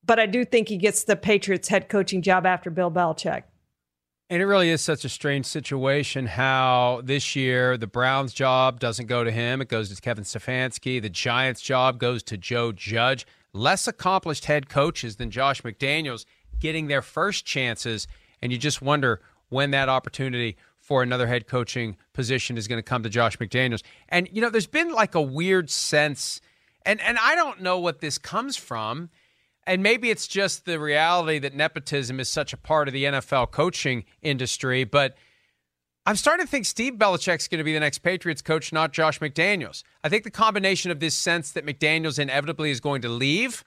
But 0.05 0.21
I 0.21 0.27
do 0.27 0.45
think 0.45 0.69
he 0.69 0.77
gets 0.77 1.05
the 1.05 1.17
Patriots 1.17 1.69
head 1.69 1.89
coaching 1.89 2.23
job 2.23 2.45
after 2.45 2.71
Bill 2.71 2.91
Belichick. 2.91 3.45
And 4.29 4.43
it 4.43 4.47
really 4.47 4.71
is 4.71 4.81
such 4.81 5.05
a 5.05 5.09
strange 5.09 5.47
situation 5.47 6.27
how 6.27 7.01
this 7.05 7.37
year 7.37 7.77
the 7.77 7.87
Browns' 7.87 8.35
job 8.35 8.81
doesn't 8.81 9.07
go 9.07 9.23
to 9.23 9.31
him. 9.31 9.61
It 9.61 9.69
goes 9.69 9.95
to 9.95 10.03
Kevin 10.03 10.25
Stefanski. 10.25 11.01
The 11.01 11.09
Giants' 11.09 11.61
job 11.61 11.99
goes 12.01 12.25
to 12.25 12.37
Joe 12.37 12.73
Judge. 12.73 13.25
Less 13.53 13.87
accomplished 13.87 14.47
head 14.47 14.69
coaches 14.69 15.17
than 15.17 15.31
Josh 15.31 15.63
McDaniels 15.63 16.27
getting 16.59 16.89
their 16.89 17.03
first 17.03 17.45
chances, 17.45 18.07
and 18.43 18.53
you 18.53 18.59
just 18.59 18.83
wonder 18.83 19.21
when 19.49 19.71
that 19.71 19.89
opportunity 19.89 20.57
for 20.79 21.03
another 21.03 21.27
head 21.27 21.47
coaching 21.47 21.97
position 22.13 22.57
is 22.57 22.69
going 22.69 22.79
to 22.79 22.83
come 22.83 23.03
to 23.03 23.09
Josh 23.09 23.39
McDaniels. 23.39 23.83
And 24.09 24.29
you 24.33 24.41
know, 24.41 24.51
there's 24.51 24.67
been 24.67 24.93
like 24.93 25.15
a 25.15 25.23
weird 25.23 25.71
sense, 25.71 26.41
and 26.85 27.01
and 27.01 27.19
I 27.21 27.35
don't 27.35 27.63
know 27.63 27.79
what 27.79 28.01
this 28.01 28.19
comes 28.19 28.57
from. 28.57 29.11
And 29.69 29.83
maybe 29.83 30.11
it's 30.11 30.29
just 30.29 30.65
the 30.65 30.79
reality 30.79 31.41
that 31.41 31.53
nepotism 31.53 32.21
is 32.21 32.29
such 32.29 32.53
a 32.53 32.57
part 32.57 32.87
of 32.87 32.95
the 32.95 33.03
NFL 33.03 33.51
coaching 33.51 34.05
industry, 34.23 34.85
but 34.85 35.17
I'm 36.09 36.15
starting 36.15 36.47
to 36.47 36.51
think 36.51 36.67
Steve 36.67 36.95
Belichick's 36.95 37.49
going 37.49 37.59
to 37.59 37.65
be 37.65 37.73
the 37.73 37.81
next 37.81 37.99
Patriots 37.99 38.41
coach, 38.41 38.73
not 38.73 38.93
Josh 38.93 39.19
McDaniels. 39.19 39.83
I 40.05 40.09
think 40.09 40.23
the 40.23 40.31
combination 40.31 40.93
of 40.93 41.01
this 41.01 41.17
sense 41.17 41.51
that 41.51 41.67
McDaniels 41.67 42.21
inevitably 42.21 42.71
is 42.71 42.79
going 42.79 43.03
to 43.03 43.09
leave, 43.09 43.65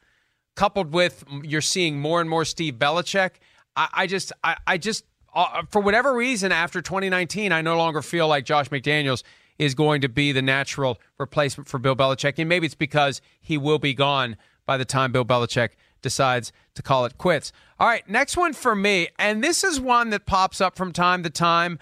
coupled 0.55 0.93
with 0.93 1.23
you're 1.43 1.61
seeing 1.61 1.99
more 1.99 2.21
and 2.21 2.29
more 2.29 2.45
Steve 2.45 2.75
Belichick, 2.75 3.31
I, 3.75 3.89
I 3.93 4.07
just, 4.07 4.31
I, 4.43 4.57
I 4.67 4.77
just, 4.77 5.05
uh, 5.33 5.63
for 5.69 5.81
whatever 5.81 6.13
reason, 6.13 6.51
after 6.51 6.81
2019, 6.81 7.51
I 7.51 7.61
no 7.61 7.77
longer 7.77 8.01
feel 8.01 8.27
like 8.27 8.45
Josh 8.45 8.69
McDaniels 8.69 9.23
is 9.57 9.75
going 9.75 10.01
to 10.01 10.09
be 10.09 10.31
the 10.31 10.41
natural 10.41 10.99
replacement 11.17 11.67
for 11.67 11.77
Bill 11.77 11.95
Belichick. 11.95 12.35
And 12.37 12.49
maybe 12.49 12.65
it's 12.65 12.75
because 12.75 13.21
he 13.41 13.57
will 13.57 13.79
be 13.79 13.93
gone 13.93 14.37
by 14.65 14.77
the 14.77 14.85
time 14.85 15.11
Bill 15.11 15.25
Belichick 15.25 15.71
decides 16.01 16.51
to 16.75 16.81
call 16.81 17.05
it 17.05 17.17
quits. 17.17 17.51
All 17.79 17.87
right, 17.87 18.07
next 18.09 18.37
one 18.37 18.53
for 18.53 18.75
me, 18.75 19.09
and 19.17 19.43
this 19.43 19.63
is 19.63 19.79
one 19.79 20.09
that 20.11 20.25
pops 20.25 20.61
up 20.61 20.75
from 20.75 20.93
time 20.93 21.23
to 21.23 21.29
time. 21.29 21.79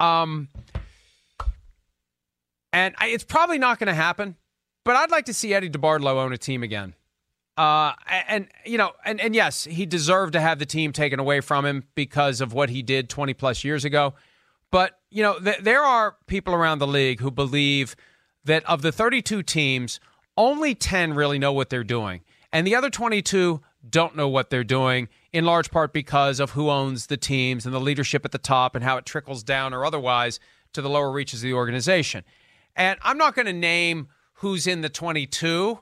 Um, 0.00 0.48
and 2.72 2.94
I, 2.98 3.08
it's 3.08 3.24
probably 3.24 3.58
not 3.58 3.78
going 3.78 3.88
to 3.88 3.94
happen, 3.94 4.36
but 4.84 4.96
I'd 4.96 5.10
like 5.10 5.26
to 5.26 5.34
see 5.34 5.52
Eddie 5.52 5.70
DeBartolo 5.70 6.14
own 6.14 6.32
a 6.32 6.38
team 6.38 6.62
again. 6.62 6.94
Uh, 7.58 7.92
and 8.28 8.46
you 8.64 8.78
know, 8.78 8.92
and, 9.04 9.20
and 9.20 9.34
yes, 9.34 9.64
he 9.64 9.84
deserved 9.84 10.34
to 10.34 10.40
have 10.40 10.60
the 10.60 10.64
team 10.64 10.92
taken 10.92 11.18
away 11.18 11.40
from 11.40 11.66
him 11.66 11.82
because 11.96 12.40
of 12.40 12.52
what 12.52 12.70
he 12.70 12.82
did 12.82 13.08
20 13.08 13.34
plus 13.34 13.64
years 13.64 13.84
ago. 13.84 14.14
But 14.70 15.00
you 15.10 15.24
know, 15.24 15.40
th- 15.40 15.58
there 15.58 15.82
are 15.82 16.16
people 16.28 16.54
around 16.54 16.78
the 16.78 16.86
league 16.86 17.18
who 17.18 17.32
believe 17.32 17.96
that 18.44 18.64
of 18.64 18.82
the 18.82 18.92
32 18.92 19.42
teams, 19.42 19.98
only 20.36 20.72
10 20.72 21.14
really 21.14 21.36
know 21.36 21.52
what 21.52 21.68
they're 21.68 21.82
doing, 21.82 22.20
and 22.52 22.64
the 22.64 22.76
other 22.76 22.90
22 22.90 23.60
don't 23.90 24.14
know 24.14 24.28
what 24.28 24.50
they're 24.50 24.62
doing. 24.62 25.08
In 25.32 25.44
large 25.44 25.72
part 25.72 25.92
because 25.92 26.38
of 26.38 26.52
who 26.52 26.70
owns 26.70 27.08
the 27.08 27.16
teams 27.16 27.66
and 27.66 27.74
the 27.74 27.80
leadership 27.80 28.24
at 28.24 28.30
the 28.30 28.38
top 28.38 28.76
and 28.76 28.84
how 28.84 28.98
it 28.98 29.04
trickles 29.04 29.42
down 29.42 29.74
or 29.74 29.84
otherwise 29.84 30.38
to 30.74 30.80
the 30.80 30.88
lower 30.88 31.10
reaches 31.10 31.40
of 31.40 31.48
the 31.48 31.54
organization. 31.54 32.22
And 32.76 33.00
I'm 33.02 33.18
not 33.18 33.34
going 33.34 33.46
to 33.46 33.52
name 33.52 34.08
who's 34.34 34.68
in 34.68 34.80
the 34.80 34.88
22, 34.88 35.80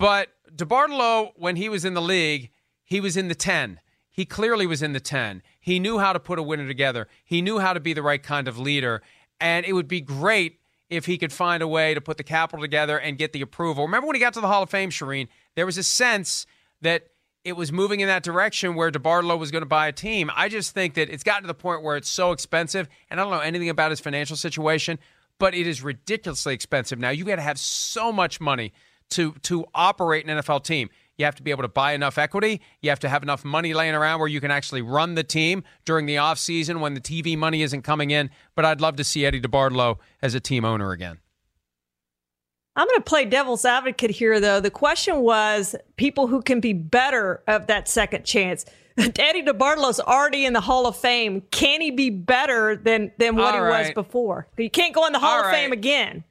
but 0.00 0.30
DeBartolo, 0.56 1.32
when 1.36 1.56
he 1.56 1.68
was 1.68 1.84
in 1.84 1.92
the 1.94 2.00
league, 2.00 2.50
he 2.82 3.00
was 3.00 3.16
in 3.16 3.28
the 3.28 3.34
10. 3.34 3.80
He 4.08 4.24
clearly 4.24 4.66
was 4.66 4.82
in 4.82 4.94
the 4.94 5.00
10. 5.00 5.42
He 5.60 5.78
knew 5.78 5.98
how 5.98 6.14
to 6.14 6.18
put 6.18 6.38
a 6.38 6.42
winner 6.42 6.66
together. 6.66 7.06
He 7.22 7.42
knew 7.42 7.58
how 7.58 7.74
to 7.74 7.80
be 7.80 7.92
the 7.92 8.02
right 8.02 8.22
kind 8.22 8.48
of 8.48 8.58
leader. 8.58 9.02
And 9.40 9.66
it 9.66 9.74
would 9.74 9.88
be 9.88 10.00
great 10.00 10.58
if 10.88 11.04
he 11.04 11.18
could 11.18 11.32
find 11.32 11.62
a 11.62 11.68
way 11.68 11.92
to 11.92 12.00
put 12.00 12.16
the 12.16 12.24
capital 12.24 12.62
together 12.62 12.98
and 12.98 13.18
get 13.18 13.32
the 13.34 13.42
approval. 13.42 13.84
Remember 13.84 14.06
when 14.06 14.16
he 14.16 14.20
got 14.20 14.32
to 14.34 14.40
the 14.40 14.48
Hall 14.48 14.62
of 14.62 14.70
Fame, 14.70 14.90
Charean, 14.90 15.28
there 15.54 15.66
was 15.66 15.78
a 15.78 15.82
sense 15.82 16.46
that 16.80 17.08
it 17.44 17.52
was 17.52 17.70
moving 17.70 18.00
in 18.00 18.08
that 18.08 18.22
direction 18.22 18.74
where 18.74 18.90
DeBartolo 18.90 19.38
was 19.38 19.50
going 19.50 19.62
to 19.62 19.66
buy 19.66 19.86
a 19.86 19.92
team. 19.92 20.30
I 20.34 20.48
just 20.48 20.72
think 20.72 20.94
that 20.94 21.10
it's 21.10 21.22
gotten 21.22 21.42
to 21.42 21.46
the 21.46 21.54
point 21.54 21.82
where 21.82 21.96
it's 21.96 22.08
so 22.08 22.32
expensive, 22.32 22.88
and 23.10 23.20
I 23.20 23.22
don't 23.22 23.32
know 23.32 23.40
anything 23.40 23.68
about 23.68 23.90
his 23.90 24.00
financial 24.00 24.36
situation, 24.36 24.98
but 25.38 25.54
it 25.54 25.66
is 25.66 25.82
ridiculously 25.82 26.54
expensive 26.54 26.98
now. 26.98 27.10
You 27.10 27.24
got 27.24 27.36
to 27.36 27.42
have 27.42 27.58
so 27.58 28.12
much 28.12 28.40
money 28.40 28.72
to 29.10 29.32
to 29.42 29.64
operate 29.74 30.26
an 30.26 30.38
NFL 30.38 30.64
team. 30.64 30.88
You 31.16 31.26
have 31.26 31.34
to 31.34 31.42
be 31.42 31.50
able 31.50 31.62
to 31.62 31.68
buy 31.68 31.92
enough 31.92 32.16
equity. 32.16 32.62
You 32.80 32.88
have 32.88 33.00
to 33.00 33.08
have 33.08 33.22
enough 33.22 33.44
money 33.44 33.74
laying 33.74 33.94
around 33.94 34.20
where 34.20 34.28
you 34.28 34.40
can 34.40 34.50
actually 34.50 34.80
run 34.80 35.16
the 35.16 35.22
team 35.22 35.64
during 35.84 36.06
the 36.06 36.16
offseason 36.16 36.80
when 36.80 36.94
the 36.94 37.00
TV 37.00 37.36
money 37.36 37.60
isn't 37.60 37.82
coming 37.82 38.10
in. 38.10 38.30
But 38.54 38.64
I'd 38.64 38.80
love 38.80 38.96
to 38.96 39.04
see 39.04 39.26
Eddie 39.26 39.40
DeBartolo 39.40 39.98
as 40.22 40.34
a 40.34 40.40
team 40.40 40.64
owner 40.64 40.92
again. 40.92 41.18
I'm 42.76 42.86
going 42.86 43.00
to 43.00 43.04
play 43.04 43.26
devil's 43.26 43.66
advocate 43.66 44.10
here, 44.10 44.40
though. 44.40 44.60
The 44.60 44.70
question 44.70 45.20
was 45.20 45.76
people 45.96 46.26
who 46.26 46.40
can 46.40 46.60
be 46.60 46.72
better 46.72 47.42
of 47.46 47.66
that 47.66 47.88
second 47.88 48.24
chance. 48.24 48.64
Eddie 48.96 49.42
DeBartolo's 49.42 50.00
already 50.00 50.46
in 50.46 50.54
the 50.54 50.60
Hall 50.60 50.86
of 50.86 50.96
Fame. 50.96 51.42
Can 51.50 51.82
he 51.82 51.90
be 51.90 52.08
better 52.08 52.76
than 52.76 53.12
than 53.18 53.36
what 53.36 53.54
he 53.54 53.60
was 53.60 53.90
before? 53.92 54.48
You 54.56 54.70
can't 54.70 54.94
go 54.94 55.06
in 55.06 55.12
the 55.12 55.18
Hall 55.18 55.32
all 55.32 55.40
of 55.40 55.46
right. 55.46 55.54
Fame 55.54 55.72
again. 55.72 56.24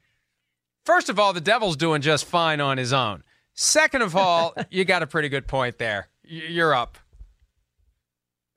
First 0.84 1.08
of 1.08 1.18
all, 1.18 1.32
the 1.32 1.40
Devil's 1.40 1.76
doing 1.76 2.02
just 2.02 2.24
fine 2.24 2.60
on 2.60 2.78
his 2.78 2.92
own. 2.92 3.22
Second 3.54 4.02
of 4.02 4.16
all, 4.16 4.54
you 4.70 4.84
got 4.84 5.02
a 5.02 5.06
pretty 5.06 5.28
good 5.28 5.46
point 5.46 5.78
there. 5.78 6.08
You're 6.22 6.74
up. 6.74 6.98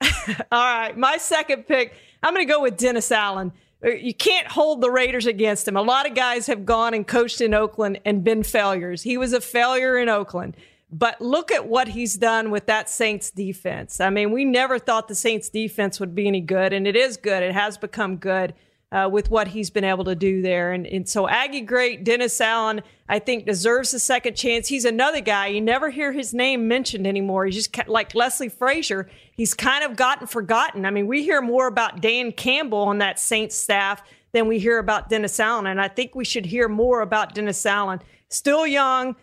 all 0.02 0.44
right, 0.50 0.96
my 0.96 1.16
second 1.16 1.66
pick. 1.66 1.94
I'm 2.22 2.34
going 2.34 2.46
to 2.46 2.52
go 2.52 2.62
with 2.62 2.76
Dennis 2.76 3.10
Allen. 3.12 3.52
Uh, 3.84 3.90
you 3.90 4.14
can't 4.14 4.46
hold 4.46 4.80
the 4.80 4.90
Raiders 4.90 5.26
against 5.26 5.68
him. 5.68 5.76
A 5.76 5.82
lot 5.82 6.08
of 6.08 6.14
guys 6.14 6.46
have 6.46 6.64
gone 6.64 6.94
and 6.94 7.06
coached 7.06 7.40
in 7.40 7.52
Oakland 7.52 8.00
and 8.04 8.24
been 8.24 8.42
failures. 8.42 9.02
He 9.02 9.18
was 9.18 9.32
a 9.32 9.40
failure 9.40 9.98
in 9.98 10.08
Oakland. 10.08 10.56
But 10.90 11.20
look 11.20 11.50
at 11.50 11.66
what 11.66 11.88
he's 11.88 12.14
done 12.14 12.50
with 12.50 12.66
that 12.66 12.88
Saints 12.88 13.30
defense. 13.30 14.00
I 14.00 14.10
mean, 14.10 14.30
we 14.30 14.44
never 14.44 14.78
thought 14.78 15.08
the 15.08 15.14
Saints 15.14 15.48
defense 15.48 15.98
would 15.98 16.14
be 16.14 16.28
any 16.28 16.40
good, 16.40 16.72
and 16.72 16.86
it 16.86 16.94
is 16.94 17.16
good. 17.16 17.42
It 17.42 17.52
has 17.52 17.76
become 17.76 18.16
good 18.16 18.54
uh, 18.94 19.08
with 19.08 19.28
what 19.28 19.48
he's 19.48 19.70
been 19.70 19.82
able 19.82 20.04
to 20.04 20.14
do 20.14 20.40
there. 20.40 20.72
And, 20.72 20.86
and 20.86 21.08
so 21.08 21.28
Aggie 21.28 21.62
great, 21.62 22.04
Dennis 22.04 22.40
Allen, 22.40 22.80
I 23.08 23.18
think 23.18 23.44
deserves 23.44 23.92
a 23.92 23.98
second 23.98 24.36
chance. 24.36 24.68
He's 24.68 24.84
another 24.84 25.20
guy. 25.20 25.48
You 25.48 25.60
never 25.60 25.90
hear 25.90 26.12
his 26.12 26.32
name 26.32 26.68
mentioned 26.68 27.04
anymore. 27.04 27.44
He's 27.44 27.56
just 27.56 27.88
like 27.88 28.14
Leslie 28.14 28.48
Frazier. 28.48 29.10
He's 29.32 29.52
kind 29.52 29.84
of 29.84 29.96
gotten 29.96 30.28
forgotten. 30.28 30.86
I 30.86 30.90
mean, 30.90 31.08
we 31.08 31.24
hear 31.24 31.42
more 31.42 31.66
about 31.66 32.00
Dan 32.00 32.30
Campbell 32.30 32.82
on 32.82 32.98
that 32.98 33.18
Saints 33.18 33.56
staff 33.56 34.00
than 34.30 34.46
we 34.46 34.60
hear 34.60 34.78
about 34.78 35.08
Dennis 35.08 35.40
Allen. 35.40 35.66
And 35.66 35.80
I 35.80 35.88
think 35.88 36.14
we 36.14 36.24
should 36.24 36.46
hear 36.46 36.68
more 36.68 37.00
about 37.00 37.34
Dennis 37.34 37.66
Allen. 37.66 38.00
Still 38.30 38.64
young, 38.64 39.16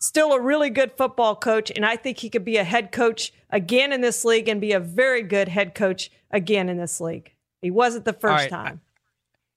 still 0.00 0.32
a 0.32 0.40
really 0.40 0.68
good 0.68 0.92
football 0.98 1.34
coach. 1.34 1.72
And 1.74 1.86
I 1.86 1.96
think 1.96 2.18
he 2.18 2.28
could 2.28 2.44
be 2.44 2.58
a 2.58 2.64
head 2.64 2.92
coach 2.92 3.32
again 3.48 3.90
in 3.90 4.02
this 4.02 4.22
league 4.22 4.50
and 4.50 4.60
be 4.60 4.72
a 4.72 4.80
very 4.80 5.22
good 5.22 5.48
head 5.48 5.74
coach 5.74 6.10
again 6.30 6.68
in 6.68 6.76
this 6.76 7.00
league. 7.00 7.32
He 7.62 7.70
wasn't 7.70 8.04
the 8.04 8.12
first 8.12 8.50
right. 8.50 8.50
time. 8.50 8.82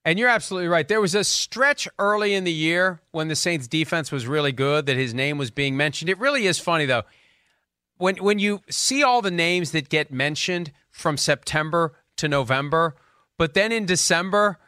And 0.08 0.18
you're 0.18 0.30
absolutely 0.30 0.70
right. 0.70 0.88
There 0.88 1.02
was 1.02 1.16
a 1.16 1.26
stretch 1.26 1.86
early 2.00 2.34
in 2.34 2.46
the 2.46 2.52
year 2.54 3.02
when 3.12 3.28
the 3.28 3.36
Saints 3.36 3.68
defense 3.68 4.10
was 4.10 4.26
really 4.26 4.54
good 4.54 4.86
that 4.86 4.96
his 4.96 5.14
name 5.14 5.38
was 5.38 5.52
being 5.52 5.76
mentioned. 5.76 6.10
It 6.10 6.18
really 6.18 6.48
is 6.48 6.60
funny 6.60 6.86
though. 6.86 7.04
When 7.98 8.16
when 8.24 8.40
you 8.40 8.62
see 8.70 9.04
all 9.04 9.22
the 9.22 9.32
names 9.32 9.72
that 9.72 9.90
get 9.90 10.10
mentioned 10.10 10.72
from 10.92 11.18
September 11.18 11.94
to 12.16 12.30
November, 12.30 12.96
but 13.38 13.54
then 13.54 13.74
in 13.74 13.86
December 13.86 14.60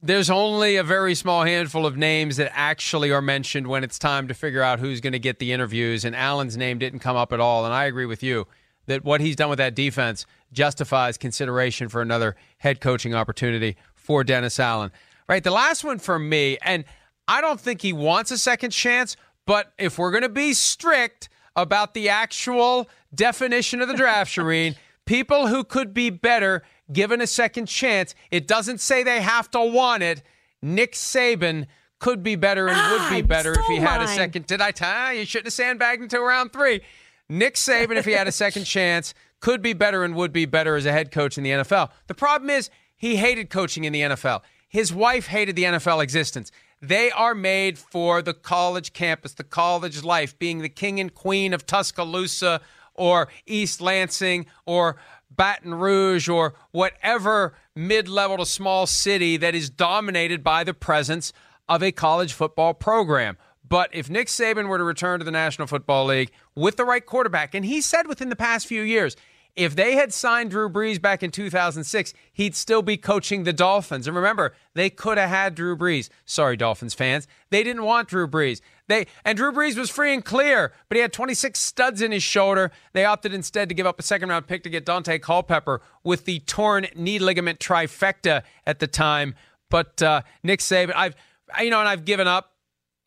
there's 0.00 0.30
only 0.30 0.76
a 0.76 0.82
very 0.82 1.14
small 1.14 1.44
handful 1.44 1.84
of 1.84 1.98
names 1.98 2.38
that 2.38 2.50
actually 2.54 3.12
are 3.12 3.20
mentioned 3.20 3.66
when 3.66 3.84
it's 3.84 3.98
time 3.98 4.26
to 4.28 4.32
figure 4.32 4.62
out 4.62 4.80
who's 4.80 5.02
going 5.02 5.12
to 5.12 5.18
get 5.18 5.38
the 5.38 5.52
interviews 5.52 6.02
and 6.02 6.16
Allen's 6.16 6.56
name 6.56 6.78
didn't 6.78 7.00
come 7.00 7.14
up 7.14 7.34
at 7.34 7.40
all 7.40 7.66
and 7.66 7.74
I 7.74 7.84
agree 7.84 8.06
with 8.06 8.22
you 8.22 8.46
that 8.86 9.04
what 9.04 9.20
he's 9.20 9.36
done 9.36 9.50
with 9.50 9.58
that 9.58 9.74
defense 9.74 10.24
justifies 10.50 11.18
consideration 11.18 11.90
for 11.90 12.00
another 12.00 12.36
head 12.56 12.80
coaching 12.80 13.14
opportunity 13.14 13.76
for 14.10 14.24
Dennis 14.24 14.58
Allen. 14.58 14.90
Right, 15.28 15.44
the 15.44 15.52
last 15.52 15.84
one 15.84 16.00
for 16.00 16.18
me, 16.18 16.58
and 16.62 16.82
I 17.28 17.40
don't 17.40 17.60
think 17.60 17.80
he 17.80 17.92
wants 17.92 18.32
a 18.32 18.38
second 18.38 18.70
chance, 18.70 19.16
but 19.46 19.72
if 19.78 20.00
we're 20.00 20.10
going 20.10 20.24
to 20.24 20.28
be 20.28 20.52
strict 20.52 21.28
about 21.54 21.94
the 21.94 22.08
actual 22.08 22.90
definition 23.14 23.80
of 23.80 23.86
the 23.86 23.94
draft, 23.94 24.32
Charean, 24.34 24.74
people 25.06 25.46
who 25.46 25.62
could 25.62 25.94
be 25.94 26.10
better 26.10 26.64
given 26.92 27.20
a 27.20 27.26
second 27.28 27.66
chance, 27.66 28.16
it 28.32 28.48
doesn't 28.48 28.80
say 28.80 29.04
they 29.04 29.20
have 29.20 29.48
to 29.52 29.60
want 29.60 30.02
it. 30.02 30.24
Nick 30.60 30.94
Saban 30.94 31.68
could 32.00 32.24
be 32.24 32.34
better 32.34 32.66
and 32.66 32.76
would 32.90 33.10
be 33.10 33.22
ah, 33.22 33.26
better 33.28 33.52
if 33.52 33.64
he 33.66 33.76
had 33.76 34.02
a 34.02 34.08
second. 34.08 34.48
Did 34.48 34.60
I 34.60 34.72
tell 34.72 35.12
you? 35.12 35.20
You 35.20 35.24
shouldn't 35.24 35.46
have 35.46 35.52
sandbagged 35.52 36.02
until 36.02 36.24
round 36.24 36.52
three. 36.52 36.80
Nick 37.28 37.54
Saban, 37.54 37.94
if 37.94 38.06
he 38.06 38.12
had 38.12 38.26
a 38.26 38.32
second 38.32 38.64
chance, 38.76 39.14
could 39.38 39.62
be 39.62 39.72
better 39.72 40.02
and 40.02 40.16
would 40.16 40.32
be 40.32 40.46
better 40.46 40.74
as 40.74 40.84
a 40.84 40.90
head 40.90 41.12
coach 41.12 41.38
in 41.38 41.44
the 41.44 41.50
NFL. 41.50 41.90
The 42.08 42.14
problem 42.14 42.50
is 42.50 42.70
he 43.00 43.16
hated 43.16 43.48
coaching 43.48 43.84
in 43.84 43.94
the 43.94 44.02
NFL. 44.02 44.42
His 44.68 44.92
wife 44.92 45.28
hated 45.28 45.56
the 45.56 45.64
NFL 45.64 46.02
existence. 46.02 46.52
They 46.82 47.10
are 47.10 47.34
made 47.34 47.78
for 47.78 48.20
the 48.20 48.34
college 48.34 48.92
campus, 48.92 49.32
the 49.32 49.42
college 49.42 50.04
life, 50.04 50.38
being 50.38 50.58
the 50.58 50.68
king 50.68 51.00
and 51.00 51.12
queen 51.12 51.54
of 51.54 51.64
Tuscaloosa 51.64 52.60
or 52.92 53.28
East 53.46 53.80
Lansing 53.80 54.44
or 54.66 54.96
Baton 55.30 55.74
Rouge 55.74 56.28
or 56.28 56.52
whatever 56.72 57.54
mid 57.74 58.06
level 58.06 58.36
to 58.36 58.44
small 58.44 58.86
city 58.86 59.38
that 59.38 59.54
is 59.54 59.70
dominated 59.70 60.44
by 60.44 60.62
the 60.62 60.74
presence 60.74 61.32
of 61.70 61.82
a 61.82 61.92
college 61.92 62.34
football 62.34 62.74
program. 62.74 63.38
But 63.66 63.88
if 63.94 64.10
Nick 64.10 64.26
Saban 64.26 64.68
were 64.68 64.76
to 64.76 64.84
return 64.84 65.20
to 65.20 65.24
the 65.24 65.30
National 65.30 65.66
Football 65.66 66.04
League 66.04 66.32
with 66.54 66.76
the 66.76 66.84
right 66.84 67.06
quarterback, 67.06 67.54
and 67.54 67.64
he 67.64 67.80
said 67.80 68.06
within 68.06 68.28
the 68.28 68.36
past 68.36 68.66
few 68.66 68.82
years, 68.82 69.16
if 69.56 69.74
they 69.76 69.94
had 69.94 70.12
signed 70.12 70.50
Drew 70.50 70.68
Brees 70.68 71.00
back 71.00 71.22
in 71.22 71.30
2006, 71.30 72.14
he'd 72.32 72.54
still 72.54 72.82
be 72.82 72.96
coaching 72.96 73.44
the 73.44 73.52
Dolphins. 73.52 74.06
And 74.06 74.16
remember, 74.16 74.54
they 74.74 74.90
could 74.90 75.18
have 75.18 75.28
had 75.28 75.54
Drew 75.54 75.76
Brees. 75.76 76.08
Sorry, 76.24 76.56
Dolphins 76.56 76.94
fans. 76.94 77.26
They 77.50 77.62
didn't 77.62 77.84
want 77.84 78.08
Drew 78.08 78.28
Brees. 78.28 78.60
They 78.88 79.06
and 79.24 79.36
Drew 79.36 79.52
Brees 79.52 79.76
was 79.76 79.90
free 79.90 80.12
and 80.12 80.24
clear, 80.24 80.72
but 80.88 80.96
he 80.96 81.02
had 81.02 81.12
26 81.12 81.58
studs 81.58 82.02
in 82.02 82.12
his 82.12 82.22
shoulder. 82.22 82.72
They 82.92 83.04
opted 83.04 83.32
instead 83.32 83.68
to 83.68 83.74
give 83.74 83.86
up 83.86 84.00
a 84.00 84.02
second 84.02 84.28
round 84.28 84.46
pick 84.46 84.62
to 84.64 84.70
get 84.70 84.84
Daunte 84.84 85.20
Culpepper 85.20 85.80
with 86.02 86.24
the 86.24 86.40
torn 86.40 86.86
knee 86.96 87.18
ligament 87.18 87.60
trifecta 87.60 88.42
at 88.66 88.78
the 88.80 88.86
time. 88.86 89.34
But 89.68 90.02
uh, 90.02 90.22
Nick 90.42 90.60
Saban, 90.60 90.92
I've 90.96 91.14
you 91.60 91.70
know, 91.70 91.80
and 91.80 91.88
I've 91.88 92.04
given 92.04 92.26
up 92.26 92.52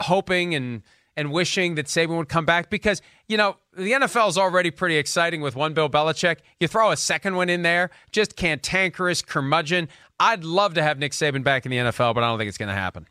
hoping 0.01 0.55
and 0.55 0.83
and 1.15 1.31
wishing 1.31 1.75
that 1.75 1.85
Saban 1.85 2.17
would 2.17 2.29
come 2.29 2.45
back 2.45 2.69
because, 2.69 3.01
you 3.27 3.37
know, 3.37 3.57
the 3.75 3.91
NFL 3.91 4.29
is 4.29 4.37
already 4.37 4.71
pretty 4.71 4.97
exciting 4.97 5.41
with 5.41 5.55
one 5.55 5.73
Bill 5.73 5.89
Belichick. 5.89 6.37
You 6.59 6.67
throw 6.67 6.91
a 6.91 6.97
second 6.97 7.35
one 7.35 7.49
in 7.49 7.61
there, 7.61 7.91
just 8.11 8.35
cantankerous, 8.35 9.21
curmudgeon. 9.21 9.89
I'd 10.19 10.43
love 10.43 10.73
to 10.75 10.83
have 10.83 10.97
Nick 10.97 11.11
Saban 11.11 11.43
back 11.43 11.65
in 11.65 11.71
the 11.71 11.77
NFL, 11.77 12.15
but 12.15 12.23
I 12.23 12.27
don't 12.27 12.37
think 12.37 12.49
it's 12.49 12.57
going 12.57 12.69
to 12.69 12.75
happen. 12.75 13.07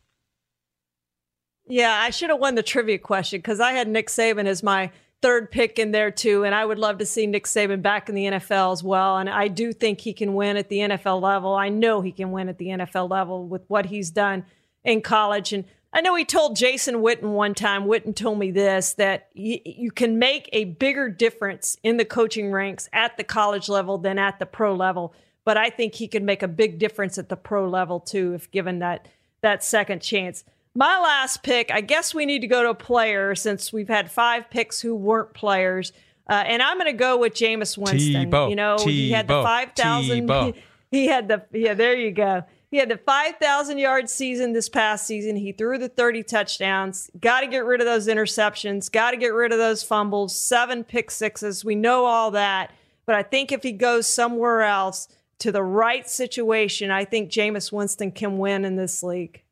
Yeah, 1.65 1.93
I 1.93 2.09
should 2.09 2.29
have 2.29 2.39
won 2.39 2.55
the 2.55 2.63
trivia 2.63 2.97
question 2.97 3.39
because 3.39 3.59
I 3.59 3.71
had 3.71 3.87
Nick 3.87 4.07
Saban 4.07 4.45
as 4.45 4.63
my 4.63 4.91
third 5.21 5.49
pick 5.49 5.79
in 5.79 5.91
there 5.91 6.11
too, 6.11 6.43
and 6.43 6.53
I 6.53 6.65
would 6.65 6.77
love 6.77 6.97
to 6.97 7.05
see 7.05 7.25
Nick 7.25 7.45
Saban 7.45 7.81
back 7.81 8.09
in 8.09 8.15
the 8.15 8.25
NFL 8.25 8.73
as 8.73 8.83
well. 8.83 9.17
And 9.17 9.29
I 9.29 9.47
do 9.47 9.71
think 9.71 10.01
he 10.01 10.11
can 10.11 10.33
win 10.33 10.57
at 10.57 10.67
the 10.67 10.79
NFL 10.79 11.21
level. 11.21 11.55
I 11.55 11.69
know 11.69 12.01
he 12.01 12.11
can 12.11 12.33
win 12.33 12.49
at 12.49 12.57
the 12.57 12.67
NFL 12.67 13.09
level 13.09 13.47
with 13.47 13.63
what 13.69 13.85
he's 13.85 14.11
done 14.11 14.45
in 14.83 15.01
college. 15.01 15.53
And 15.53 15.63
I 15.93 16.01
know 16.01 16.15
he 16.15 16.25
told 16.25 16.55
Jason 16.55 16.95
Witten 16.95 17.33
one 17.33 17.53
time, 17.53 17.83
Witten 17.85 18.15
told 18.15 18.39
me 18.39 18.49
this, 18.51 18.93
that 18.95 19.29
y- 19.35 19.61
you 19.63 19.91
can 19.91 20.17
make 20.17 20.49
a 20.51 20.65
bigger 20.65 21.07
difference 21.09 21.77
in 21.83 21.97
the 21.97 22.05
coaching 22.05 22.51
ranks 22.51 22.89
at 22.91 23.15
the 23.17 23.23
college 23.23 23.69
level 23.69 23.99
than 23.99 24.17
at 24.17 24.39
the 24.39 24.45
pro 24.47 24.73
level. 24.73 25.13
But 25.45 25.57
I 25.57 25.69
think 25.69 25.93
he 25.93 26.07
could 26.07 26.23
make 26.23 26.41
a 26.41 26.47
big 26.47 26.79
difference 26.79 27.17
at 27.17 27.29
the 27.29 27.35
pro 27.35 27.69
level 27.69 27.99
too, 27.99 28.33
if 28.33 28.49
given 28.49 28.79
that 28.79 29.07
that 29.41 29.63
second 29.63 30.01
chance. 30.01 30.43
My 30.73 30.99
last 30.99 31.43
pick, 31.43 31.69
I 31.69 31.81
guess 31.81 32.15
we 32.15 32.25
need 32.25 32.39
to 32.39 32.47
go 32.47 32.63
to 32.63 32.69
a 32.69 32.75
player 32.75 33.35
since 33.35 33.71
we've 33.71 33.89
had 33.89 34.09
five 34.09 34.49
picks 34.49 34.79
who 34.81 34.95
weren't 34.95 35.33
players. 35.33 35.91
Uh, 36.27 36.33
and 36.47 36.63
I'm 36.63 36.77
going 36.79 36.91
to 36.91 36.97
go 36.97 37.17
with 37.17 37.33
Jameis 37.33 37.77
Winston. 37.77 38.29
You 38.49 38.55
know, 38.55 38.77
he 38.79 39.11
had 39.11 39.27
the 39.27 39.43
5,000. 39.43 40.27
Tebow. 40.27 40.55
He 40.91 41.07
had 41.07 41.27
the, 41.27 41.43
yeah, 41.51 41.73
there 41.73 41.95
you 41.95 42.11
go. 42.11 42.43
He 42.73 42.79
had 42.79 42.89
the 42.89 42.97
5,000 42.97 43.77
yard 43.77 44.09
season 44.09 44.53
this 44.53 44.67
past 44.67 45.05
season. 45.05 45.35
He 45.35 45.51
threw 45.51 45.77
the 45.77 45.89
30 45.89 46.23
touchdowns. 46.23 47.11
Got 47.21 47.41
to 47.41 47.47
get 47.47 47.65
rid 47.65 47.81
of 47.81 47.85
those 47.85 48.07
interceptions. 48.07 48.91
Got 48.91 49.11
to 49.11 49.17
get 49.17 49.31
rid 49.31 49.51
of 49.51 49.59
those 49.59 49.83
fumbles. 49.83 50.35
Seven 50.35 50.83
pick 50.83 51.11
sixes. 51.11 51.63
We 51.63 51.75
know 51.75 52.05
all 52.05 52.31
that. 52.31 52.71
But 53.05 53.13
I 53.13 53.21
think 53.21 53.51
if 53.51 53.61
he 53.61 53.73
goes 53.73 54.07
somewhere 54.07 54.63
else 54.63 55.07
to 55.37 55.51
the 55.51 55.61
right 55.61 56.09
situation, 56.09 56.89
I 56.89 57.05
think 57.05 57.29
Jameis 57.29 57.71
Winston 57.71 58.11
can 58.11 58.39
win 58.39 58.65
in 58.65 58.75
this 58.75 59.03
league. 59.03 59.43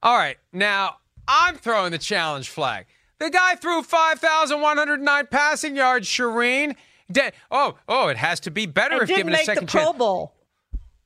All 0.00 0.16
right, 0.16 0.36
now 0.52 0.98
I'm 1.26 1.56
throwing 1.56 1.90
the 1.90 1.98
challenge 1.98 2.50
flag. 2.50 2.86
The 3.18 3.30
guy 3.30 3.56
threw 3.56 3.82
5,109 3.82 5.26
passing 5.26 5.74
yards, 5.74 6.06
Charean. 6.06 6.76
De- 7.10 7.32
oh, 7.50 7.78
oh, 7.88 8.06
it 8.06 8.16
has 8.16 8.38
to 8.40 8.52
be 8.52 8.66
better 8.66 9.00
And 9.00 9.02
if 9.02 9.08
given 9.08 9.34
a 9.34 9.38
make 9.38 9.46
the 9.46 9.66
Pro 9.66 9.86
chance. 9.86 9.98
Bowl. 9.98 10.34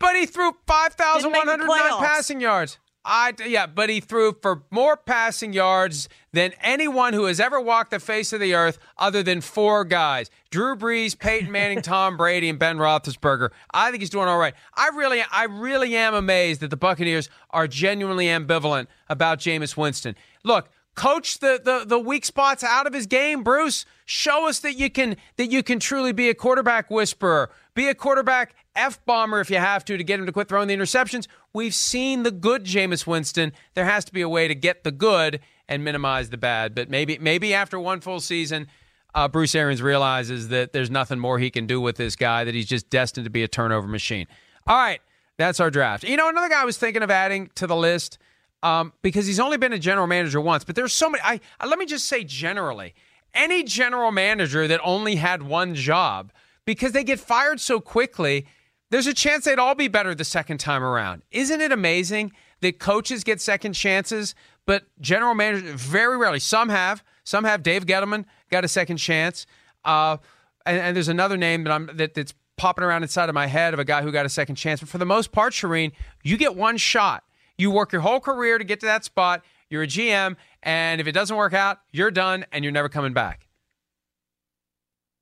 But 0.02 0.16
he 0.16 0.26
threw 0.26 0.52
5,109 0.66 1.68
passing 1.98 2.40
yards. 2.40 2.78
I 3.04 3.32
yeah, 3.44 3.66
but 3.66 3.90
he 3.90 3.98
threw 4.00 4.36
for 4.42 4.62
more 4.70 4.96
passing 4.96 5.52
yards 5.52 6.08
than 6.32 6.52
anyone 6.62 7.14
who 7.14 7.24
has 7.24 7.40
ever 7.40 7.60
walked 7.60 7.90
the 7.90 7.98
face 7.98 8.32
of 8.32 8.38
the 8.40 8.54
earth, 8.54 8.78
other 8.96 9.24
than 9.24 9.40
four 9.40 9.84
guys: 9.84 10.30
Drew 10.50 10.76
Brees, 10.76 11.18
Peyton 11.18 11.50
Manning, 11.50 11.82
Tom 11.82 12.16
Brady, 12.16 12.48
and 12.48 12.60
Ben 12.60 12.76
Roethlisberger. 12.76 13.50
I 13.74 13.90
think 13.90 14.02
he's 14.02 14.10
doing 14.10 14.28
all 14.28 14.38
right. 14.38 14.54
I 14.74 14.88
really, 14.94 15.22
I 15.32 15.44
really 15.44 15.96
am 15.96 16.14
amazed 16.14 16.60
that 16.60 16.70
the 16.70 16.76
Buccaneers 16.76 17.28
are 17.50 17.66
genuinely 17.66 18.26
ambivalent 18.26 18.86
about 19.08 19.40
Jameis 19.40 19.76
Winston. 19.76 20.14
Look, 20.44 20.68
coach 20.94 21.38
the, 21.40 21.60
the 21.62 21.84
the 21.84 21.98
weak 21.98 22.24
spots 22.24 22.62
out 22.62 22.86
of 22.86 22.92
his 22.92 23.06
game, 23.06 23.42
Bruce. 23.42 23.84
Show 24.04 24.46
us 24.48 24.60
that 24.60 24.74
you 24.74 24.90
can 24.90 25.16
that 25.36 25.50
you 25.50 25.62
can 25.64 25.80
truly 25.80 26.12
be 26.12 26.28
a 26.28 26.34
quarterback 26.34 26.90
whisperer, 26.90 27.50
be 27.74 27.88
a 27.88 27.94
quarterback 27.94 28.54
f 28.74 29.04
bomber 29.04 29.40
if 29.40 29.50
you 29.50 29.56
have 29.56 29.84
to 29.84 29.96
to 29.96 30.04
get 30.04 30.18
him 30.18 30.26
to 30.26 30.32
quit 30.32 30.48
throwing 30.48 30.68
the 30.68 30.76
interceptions. 30.76 31.26
We've 31.52 31.74
seen 31.74 32.22
the 32.22 32.30
good 32.30 32.64
Jameis 32.64 33.06
Winston. 33.06 33.52
There 33.74 33.84
has 33.84 34.04
to 34.06 34.12
be 34.12 34.20
a 34.20 34.28
way 34.28 34.48
to 34.48 34.54
get 34.54 34.84
the 34.84 34.92
good 34.92 35.40
and 35.68 35.84
minimize 35.84 36.30
the 36.30 36.36
bad. 36.36 36.74
But 36.74 36.90
maybe 36.90 37.18
maybe 37.18 37.54
after 37.54 37.78
one 37.78 38.00
full 38.00 38.20
season. 38.20 38.68
Uh, 39.14 39.28
Bruce 39.28 39.54
Arians 39.54 39.82
realizes 39.82 40.48
that 40.48 40.72
there's 40.72 40.90
nothing 40.90 41.18
more 41.18 41.38
he 41.38 41.50
can 41.50 41.66
do 41.66 41.82
with 41.82 41.96
this 41.96 42.16
guy, 42.16 42.44
that 42.44 42.54
he's 42.54 42.64
just 42.64 42.88
destined 42.88 43.24
to 43.24 43.30
be 43.30 43.42
a 43.42 43.48
turnover 43.48 43.86
machine. 43.86 44.26
All 44.66 44.74
right, 44.74 45.02
that's 45.36 45.60
our 45.60 45.70
draft. 45.70 46.04
You 46.04 46.16
know, 46.16 46.30
another 46.30 46.48
guy 46.48 46.62
I 46.62 46.64
was 46.64 46.78
thinking 46.78 47.02
of 47.02 47.10
adding 47.10 47.50
to 47.56 47.66
the 47.66 47.76
list 47.76 48.16
um, 48.62 48.94
because 49.02 49.26
he's 49.26 49.38
only 49.38 49.58
been 49.58 49.74
a 49.74 49.78
general 49.78 50.06
manager 50.06 50.40
once, 50.40 50.64
but 50.64 50.76
there's 50.76 50.94
so 50.94 51.10
many. 51.10 51.22
I, 51.22 51.40
I 51.60 51.66
let 51.66 51.78
me 51.78 51.84
just 51.84 52.06
say 52.06 52.24
generally, 52.24 52.94
any 53.34 53.62
general 53.64 54.12
manager 54.12 54.66
that 54.66 54.80
only 54.82 55.16
had 55.16 55.42
one 55.42 55.74
job 55.74 56.32
because 56.64 56.92
they 56.92 57.04
get 57.04 57.20
fired 57.20 57.60
so 57.60 57.80
quickly, 57.80 58.46
there's 58.90 59.06
a 59.06 59.14
chance 59.14 59.44
they'd 59.44 59.58
all 59.58 59.74
be 59.74 59.88
better 59.88 60.14
the 60.14 60.24
second 60.24 60.58
time 60.58 60.82
around. 60.82 61.22
Isn't 61.30 61.60
it 61.60 61.72
amazing 61.72 62.32
that 62.62 62.78
coaches 62.78 63.24
get 63.24 63.40
second 63.40 63.74
chances, 63.74 64.34
but 64.66 64.84
general 65.00 65.34
managers 65.34 65.80
very 65.80 66.16
rarely. 66.16 66.38
Some 66.38 66.68
have. 66.68 67.04
Some 67.24 67.44
have. 67.44 67.62
Dave 67.62 67.86
Gettleman 67.86 68.24
got 68.50 68.64
a 68.64 68.68
second 68.68 68.96
chance. 68.96 69.46
Uh, 69.84 70.16
and, 70.64 70.78
and 70.78 70.96
there's 70.96 71.08
another 71.08 71.36
name 71.36 71.64
that 71.64 71.72
I'm 71.72 71.90
that, 71.94 72.14
that's 72.14 72.34
popping 72.56 72.84
around 72.84 73.02
inside 73.02 73.28
of 73.28 73.34
my 73.34 73.46
head 73.46 73.74
of 73.74 73.80
a 73.80 73.84
guy 73.84 74.02
who 74.02 74.12
got 74.12 74.24
a 74.24 74.28
second 74.30 74.54
chance. 74.54 74.80
But 74.80 74.88
for 74.88 74.98
the 74.98 75.06
most 75.06 75.32
part, 75.32 75.52
Charean, 75.52 75.92
you 76.22 76.36
get 76.36 76.54
one 76.54 76.76
shot. 76.76 77.24
You 77.58 77.70
work 77.70 77.92
your 77.92 78.02
whole 78.02 78.20
career 78.20 78.58
to 78.58 78.64
get 78.64 78.80
to 78.80 78.86
that 78.86 79.04
spot. 79.04 79.42
You're 79.68 79.82
a 79.82 79.86
GM, 79.86 80.36
and 80.62 81.00
if 81.00 81.06
it 81.06 81.12
doesn't 81.12 81.36
work 81.36 81.54
out, 81.54 81.78
you're 81.92 82.10
done, 82.10 82.44
and 82.52 82.62
you're 82.62 82.72
never 82.72 82.90
coming 82.90 83.14
back. 83.14 83.48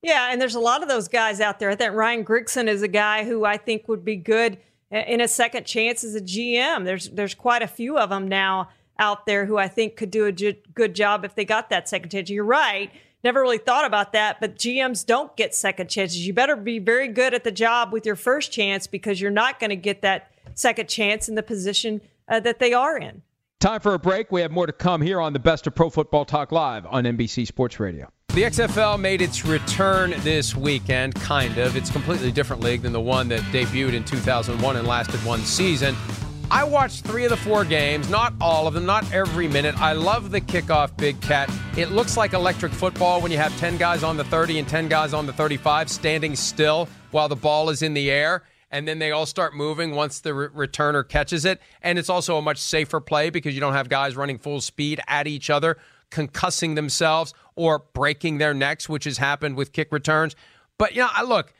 Yeah, 0.02 0.32
and 0.32 0.40
there's 0.40 0.54
a 0.54 0.60
lot 0.60 0.82
of 0.82 0.88
those 0.88 1.08
guys 1.08 1.40
out 1.40 1.58
there. 1.58 1.70
I 1.70 1.76
think 1.76 1.92
Ryan 1.92 2.24
Grigson 2.24 2.68
is 2.68 2.82
a 2.82 2.88
guy 2.88 3.24
who 3.24 3.44
I 3.44 3.56
think 3.56 3.86
would 3.88 4.04
be 4.04 4.16
good 4.16 4.58
in 4.90 5.20
a 5.20 5.28
second 5.28 5.66
chance 5.66 6.02
as 6.04 6.14
a 6.14 6.20
GM. 6.20 6.84
There's 6.84 7.10
there's 7.10 7.34
quite 7.34 7.62
a 7.62 7.68
few 7.68 7.98
of 7.98 8.10
them 8.10 8.28
now 8.28 8.70
out 8.98 9.26
there 9.26 9.46
who 9.46 9.56
I 9.56 9.68
think 9.68 9.96
could 9.96 10.10
do 10.10 10.26
a 10.26 10.32
good 10.32 10.94
job 10.94 11.24
if 11.24 11.34
they 11.34 11.44
got 11.44 11.70
that 11.70 11.88
second 11.88 12.10
chance. 12.10 12.30
You're 12.30 12.44
right. 12.44 12.90
Never 13.22 13.42
really 13.42 13.58
thought 13.58 13.84
about 13.84 14.14
that, 14.14 14.40
but 14.40 14.56
GMs 14.56 15.04
don't 15.04 15.34
get 15.36 15.54
second 15.54 15.90
chances. 15.90 16.26
You 16.26 16.32
better 16.32 16.56
be 16.56 16.78
very 16.78 17.08
good 17.08 17.34
at 17.34 17.44
the 17.44 17.52
job 17.52 17.92
with 17.92 18.06
your 18.06 18.16
first 18.16 18.50
chance 18.50 18.86
because 18.86 19.20
you're 19.20 19.30
not 19.30 19.60
going 19.60 19.70
to 19.70 19.76
get 19.76 20.00
that 20.02 20.30
second 20.54 20.88
chance 20.88 21.28
in 21.28 21.34
the 21.34 21.42
position 21.42 22.00
uh, 22.28 22.40
that 22.40 22.58
they 22.58 22.72
are 22.72 22.96
in. 22.96 23.22
Time 23.58 23.80
for 23.80 23.92
a 23.92 23.98
break. 23.98 24.32
We 24.32 24.40
have 24.40 24.50
more 24.50 24.66
to 24.66 24.72
come 24.72 25.02
here 25.02 25.20
on 25.20 25.34
the 25.34 25.38
Best 25.38 25.66
of 25.66 25.74
Pro 25.74 25.90
Football 25.90 26.24
Talk 26.24 26.50
Live 26.50 26.86
on 26.86 27.04
NBC 27.04 27.46
Sports 27.46 27.78
Radio. 27.78 28.10
The 28.32 28.42
XFL 28.42 29.00
made 29.00 29.22
its 29.22 29.44
return 29.44 30.14
this 30.18 30.54
weekend, 30.54 31.16
kind 31.16 31.58
of. 31.58 31.74
It's 31.74 31.90
a 31.90 31.92
completely 31.92 32.30
different 32.30 32.62
league 32.62 32.82
than 32.82 32.92
the 32.92 33.00
one 33.00 33.26
that 33.28 33.40
debuted 33.50 33.92
in 33.92 34.04
2001 34.04 34.76
and 34.76 34.86
lasted 34.86 35.18
one 35.24 35.40
season. 35.40 35.96
I 36.48 36.62
watched 36.62 37.04
three 37.04 37.24
of 37.24 37.30
the 37.30 37.36
four 37.36 37.64
games, 37.64 38.08
not 38.08 38.32
all 38.40 38.68
of 38.68 38.74
them, 38.74 38.86
not 38.86 39.12
every 39.12 39.48
minute. 39.48 39.76
I 39.80 39.94
love 39.94 40.30
the 40.30 40.40
kickoff, 40.40 40.96
Big 40.96 41.20
Cat. 41.20 41.50
It 41.76 41.90
looks 41.90 42.16
like 42.16 42.32
electric 42.32 42.70
football 42.70 43.20
when 43.20 43.32
you 43.32 43.38
have 43.38 43.56
10 43.58 43.78
guys 43.78 44.04
on 44.04 44.16
the 44.16 44.24
30 44.24 44.60
and 44.60 44.68
10 44.68 44.88
guys 44.88 45.12
on 45.12 45.26
the 45.26 45.32
35 45.32 45.90
standing 45.90 46.36
still 46.36 46.88
while 47.10 47.28
the 47.28 47.34
ball 47.34 47.68
is 47.68 47.82
in 47.82 47.94
the 47.94 48.12
air. 48.12 48.44
And 48.70 48.86
then 48.86 49.00
they 49.00 49.10
all 49.10 49.26
start 49.26 49.56
moving 49.56 49.96
once 49.96 50.20
the 50.20 50.34
re- 50.34 50.68
returner 50.68 51.06
catches 51.08 51.44
it. 51.44 51.60
And 51.82 51.98
it's 51.98 52.08
also 52.08 52.36
a 52.36 52.42
much 52.42 52.58
safer 52.58 53.00
play 53.00 53.30
because 53.30 53.56
you 53.56 53.60
don't 53.60 53.72
have 53.72 53.88
guys 53.88 54.14
running 54.14 54.38
full 54.38 54.60
speed 54.60 55.00
at 55.08 55.26
each 55.26 55.50
other, 55.50 55.78
concussing 56.12 56.76
themselves 56.76 57.34
or 57.60 57.84
breaking 57.92 58.38
their 58.38 58.54
necks, 58.54 58.88
which 58.88 59.04
has 59.04 59.18
happened 59.18 59.54
with 59.54 59.74
kick 59.74 59.92
returns. 59.92 60.34
But, 60.78 60.94
you 60.94 61.02
know, 61.02 61.10
I 61.12 61.22
look, 61.22 61.52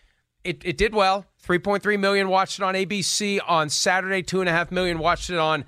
it, 0.44 0.62
it 0.64 0.78
did 0.78 0.94
well. 0.94 1.26
3.3 1.46 2.00
million 2.00 2.30
watched 2.30 2.58
it 2.58 2.62
on 2.62 2.74
ABC 2.74 3.38
on 3.46 3.68
Saturday. 3.68 4.22
Two 4.22 4.40
and 4.40 4.48
a 4.48 4.52
half 4.52 4.72
million 4.72 4.98
watched 4.98 5.28
it 5.28 5.36
on 5.36 5.66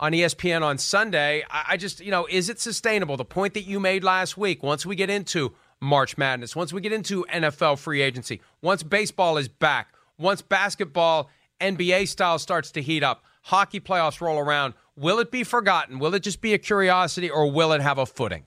on 0.00 0.12
ESPN 0.12 0.62
on 0.62 0.78
Sunday. 0.78 1.44
I, 1.50 1.64
I 1.68 1.76
just, 1.76 2.00
you 2.00 2.10
know, 2.10 2.26
is 2.30 2.48
it 2.48 2.60
sustainable? 2.60 3.18
The 3.18 3.26
point 3.26 3.52
that 3.54 3.64
you 3.64 3.78
made 3.78 4.02
last 4.02 4.38
week. 4.38 4.62
Once 4.62 4.86
we 4.86 4.96
get 4.96 5.10
into 5.10 5.54
March 5.80 6.16
Madness, 6.16 6.56
once 6.56 6.72
we 6.72 6.80
get 6.80 6.94
into 6.94 7.26
NFL 7.30 7.78
free 7.78 8.00
agency, 8.00 8.40
once 8.62 8.82
baseball 8.82 9.36
is 9.36 9.48
back, 9.48 9.88
once 10.16 10.40
basketball 10.40 11.28
NBA 11.60 12.08
style 12.08 12.38
starts 12.38 12.70
to 12.70 12.80
heat 12.80 13.02
up, 13.02 13.22
hockey 13.42 13.80
playoffs 13.80 14.22
roll 14.22 14.38
around, 14.38 14.72
will 14.96 15.18
it 15.18 15.30
be 15.30 15.44
forgotten? 15.44 15.98
Will 15.98 16.14
it 16.14 16.22
just 16.22 16.40
be 16.40 16.54
a 16.54 16.58
curiosity, 16.58 17.28
or 17.28 17.50
will 17.50 17.72
it 17.72 17.82
have 17.82 17.98
a 17.98 18.06
footing? 18.06 18.46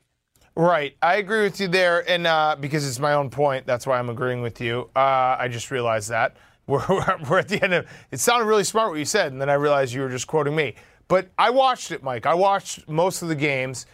Right. 0.57 0.97
I 1.03 1.17
agree 1.17 1.43
with 1.43 1.59
you 1.59 1.67
there. 1.67 2.09
And 2.09 2.25
uh, 2.25 2.55
because 2.59 2.87
it's 2.87 2.97
my 2.97 3.13
own 3.13 3.29
point, 3.29 3.67
that's 3.67 3.85
why 3.85 3.99
I'm 3.99 4.09
agreeing 4.09 4.41
with 4.41 4.59
you. 4.59 4.89
Uh, 4.95 5.35
I 5.37 5.49
just 5.49 5.69
realized 5.69 6.09
that. 6.09 6.35
We're, 6.67 6.83
we're 7.29 7.39
at 7.39 7.47
the 7.47 7.63
end 7.63 7.73
of 7.73 7.87
it. 8.11 8.19
sounded 8.19 8.43
really 8.43 8.65
smart 8.65 8.89
what 8.89 8.99
you 8.99 9.05
said, 9.05 9.31
and 9.31 9.39
then 9.39 9.49
I 9.49 9.53
realized 9.53 9.93
you 9.93 10.01
were 10.01 10.09
just 10.09 10.27
quoting 10.27 10.53
me. 10.53 10.75
But 11.07 11.29
I 11.37 11.49
watched 11.49 11.91
it, 11.91 12.03
Mike. 12.03 12.25
I 12.25 12.33
watched 12.33 12.89
most 12.89 13.21
of 13.21 13.29
the 13.29 13.35
games. 13.35 13.85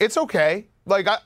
It's 0.00 0.16
okay. 0.16 0.66
Like, 0.84 1.06
I, 1.06 1.18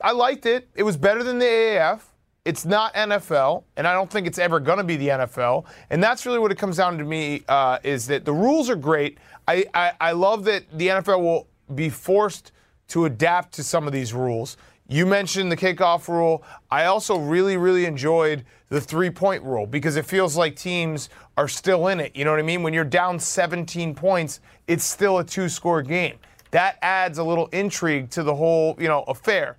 I 0.00 0.12
liked 0.12 0.46
it. 0.46 0.70
It 0.74 0.82
was 0.82 0.96
better 0.96 1.22
than 1.22 1.38
the 1.38 1.44
AAF. 1.44 2.00
It's 2.46 2.64
not 2.64 2.94
NFL, 2.94 3.64
and 3.76 3.86
I 3.86 3.92
don't 3.92 4.10
think 4.10 4.26
it's 4.26 4.38
ever 4.38 4.60
going 4.60 4.78
to 4.78 4.84
be 4.84 4.96
the 4.96 5.08
NFL. 5.08 5.66
And 5.90 6.02
that's 6.02 6.24
really 6.24 6.38
what 6.38 6.50
it 6.50 6.56
comes 6.56 6.78
down 6.78 6.96
to 6.96 7.04
me 7.04 7.42
uh, 7.46 7.78
is 7.82 8.06
that 8.06 8.24
the 8.24 8.32
rules 8.32 8.70
are 8.70 8.76
great. 8.76 9.18
I, 9.46 9.66
I, 9.74 9.92
I 10.00 10.12
love 10.12 10.44
that 10.44 10.64
the 10.72 10.88
NFL 10.88 11.20
will 11.20 11.48
be 11.74 11.90
forced 11.90 12.52
to 12.90 13.06
adapt 13.06 13.52
to 13.54 13.64
some 13.64 13.86
of 13.86 13.92
these 13.92 14.12
rules. 14.12 14.56
You 14.88 15.06
mentioned 15.06 15.50
the 15.52 15.56
kickoff 15.56 16.08
rule. 16.08 16.42
I 16.70 16.86
also 16.86 17.16
really, 17.16 17.56
really 17.56 17.86
enjoyed 17.86 18.44
the 18.68 18.80
three 18.80 19.10
point 19.10 19.42
rule 19.44 19.66
because 19.66 19.96
it 19.96 20.04
feels 20.04 20.36
like 20.36 20.56
teams 20.56 21.10
are 21.36 21.48
still 21.48 21.88
in 21.88 22.00
it. 22.00 22.14
You 22.14 22.24
know 22.24 22.32
what 22.32 22.40
I 22.40 22.44
mean? 22.44 22.62
When 22.62 22.74
you're 22.74 22.84
down 22.84 23.18
17 23.18 23.94
points, 23.94 24.40
it's 24.66 24.84
still 24.84 25.18
a 25.18 25.24
two 25.24 25.48
score 25.48 25.82
game. 25.82 26.18
that 26.50 26.78
adds 26.82 27.18
a 27.18 27.24
little 27.24 27.46
intrigue 27.48 28.10
to 28.10 28.24
the 28.24 28.34
whole, 28.34 28.74
you 28.80 28.88
know, 28.88 29.04
affair. 29.04 29.56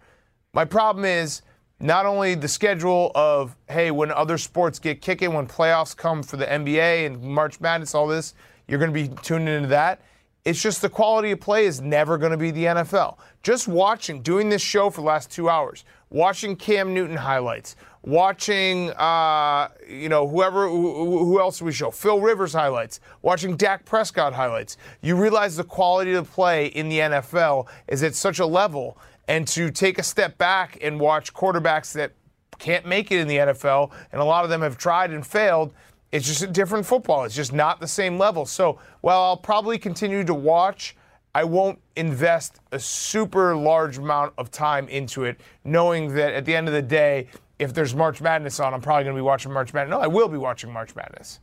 My 0.54 0.66
problem 0.66 1.06
is 1.06 1.42
not 1.80 2.06
only 2.06 2.36
the 2.36 2.50
schedule 2.50 3.12
of 3.16 3.56
hey, 3.70 3.92
when 3.92 4.12
other 4.12 4.38
sports 4.38 4.80
get 4.80 5.02
kicking, 5.02 5.34
when 5.34 5.48
playoffs 5.48 5.96
come 5.96 6.22
for 6.22 6.36
the 6.36 6.46
NBA 6.46 7.06
and 7.06 7.22
March 7.22 7.62
Madness, 7.62 7.96
all 7.96 8.08
this, 8.08 8.34
you're 8.68 8.80
going 8.80 8.94
to 8.94 9.08
be 9.08 9.16
tuning 9.22 9.48
into 9.48 9.70
that. 9.70 10.02
It's 10.44 10.62
just 10.62 10.82
the 10.82 10.90
quality 10.90 11.32
of 11.32 11.40
play 11.40 11.66
is 11.66 11.82
never 11.82 12.18
going 12.18 12.32
to 12.32 12.38
be 12.38 12.50
the 12.50 12.66
NFL. 12.66 13.18
Just 13.44 13.68
watching, 13.68 14.22
doing 14.22 14.50
this 14.50 14.62
show 14.62 14.90
for 14.90 15.02
the 15.02 15.08
last 15.08 15.30
two 15.30 15.50
hours, 15.50 15.86
watching 16.10 16.56
Cam 16.56 16.94
Newton 16.96 17.16
highlights, 17.16 17.76
watching, 18.04 18.90
uh, 18.92 19.68
you 19.88 20.10
know, 20.10 20.28
whoever, 20.28 20.68
who, 20.68 21.20
who 21.26 21.40
else 21.40 21.62
we 21.62 21.72
show, 21.72 21.92
Phil 21.92 22.20
Rivers 22.20 22.54
highlights, 22.54 23.00
watching 23.22 23.56
Dak 23.56 23.86
Prescott 23.86 24.34
highlights. 24.34 24.78
You 25.02 25.16
realize 25.16 25.56
the 25.56 25.64
quality 25.64 26.14
of 26.14 26.32
play 26.32 26.68
in 26.68 26.90
the 26.90 27.00
NFL 27.00 27.68
is 27.88 28.02
at 28.02 28.16
such 28.16 28.40
a 28.40 28.46
level, 28.46 28.98
and 29.28 29.48
to 29.50 29.70
take 29.70 30.00
a 30.00 30.04
step 30.04 30.40
back 30.40 30.80
and 30.82 31.00
watch 31.00 31.34
quarterbacks 31.34 31.94
that 31.94 32.14
can't 32.58 32.86
make 32.86 33.12
it 33.12 33.20
in 33.20 33.28
the 33.28 33.38
NFL, 33.38 33.92
and 34.12 34.22
a 34.22 34.26
lot 34.26 34.44
of 34.44 34.50
them 34.50 34.62
have 34.62 34.78
tried 34.78 35.12
and 35.12 35.26
failed 35.26 35.74
it's 36.12 36.28
just 36.28 36.42
a 36.42 36.48
different 36.48 36.86
football. 36.86 37.24
It's 37.24 37.36
just 37.36 37.54
not 37.54 37.80
the 37.80 37.88
same 37.88 38.18
level. 38.18 38.46
So 38.46 38.80
while 39.02 39.22
I'll 39.22 39.38
probably 39.38 39.78
continue 39.78 40.24
to 40.24 40.34
watch, 40.34 40.96
I 41.34 41.46
won't 41.46 41.80
invest 41.96 42.60
a 42.72 42.80
super 42.80 43.56
large 43.56 43.98
amount 43.98 44.34
of 44.38 44.52
time 44.52 44.88
into 44.90 45.24
it, 45.24 45.40
knowing 45.64 46.14
that 46.16 46.34
at 46.34 46.46
the 46.46 46.56
end 46.56 46.68
of 46.68 46.74
the 46.74 46.82
day, 46.82 47.28
if 47.58 47.74
there's 47.74 47.96
March 47.96 48.22
Madness 48.22 48.60
on, 48.60 48.74
I'm 48.74 48.82
probably 48.82 49.06
going 49.06 49.16
to 49.16 49.20
be 49.20 49.26
watching 49.26 49.54
March 49.54 49.74
Madness. 49.74 49.92
No, 49.92 50.02
I 50.02 50.08
will 50.08 50.28
be 50.28 50.38
watching 50.38 50.72
March 50.72 50.96
Madness. 50.96 51.40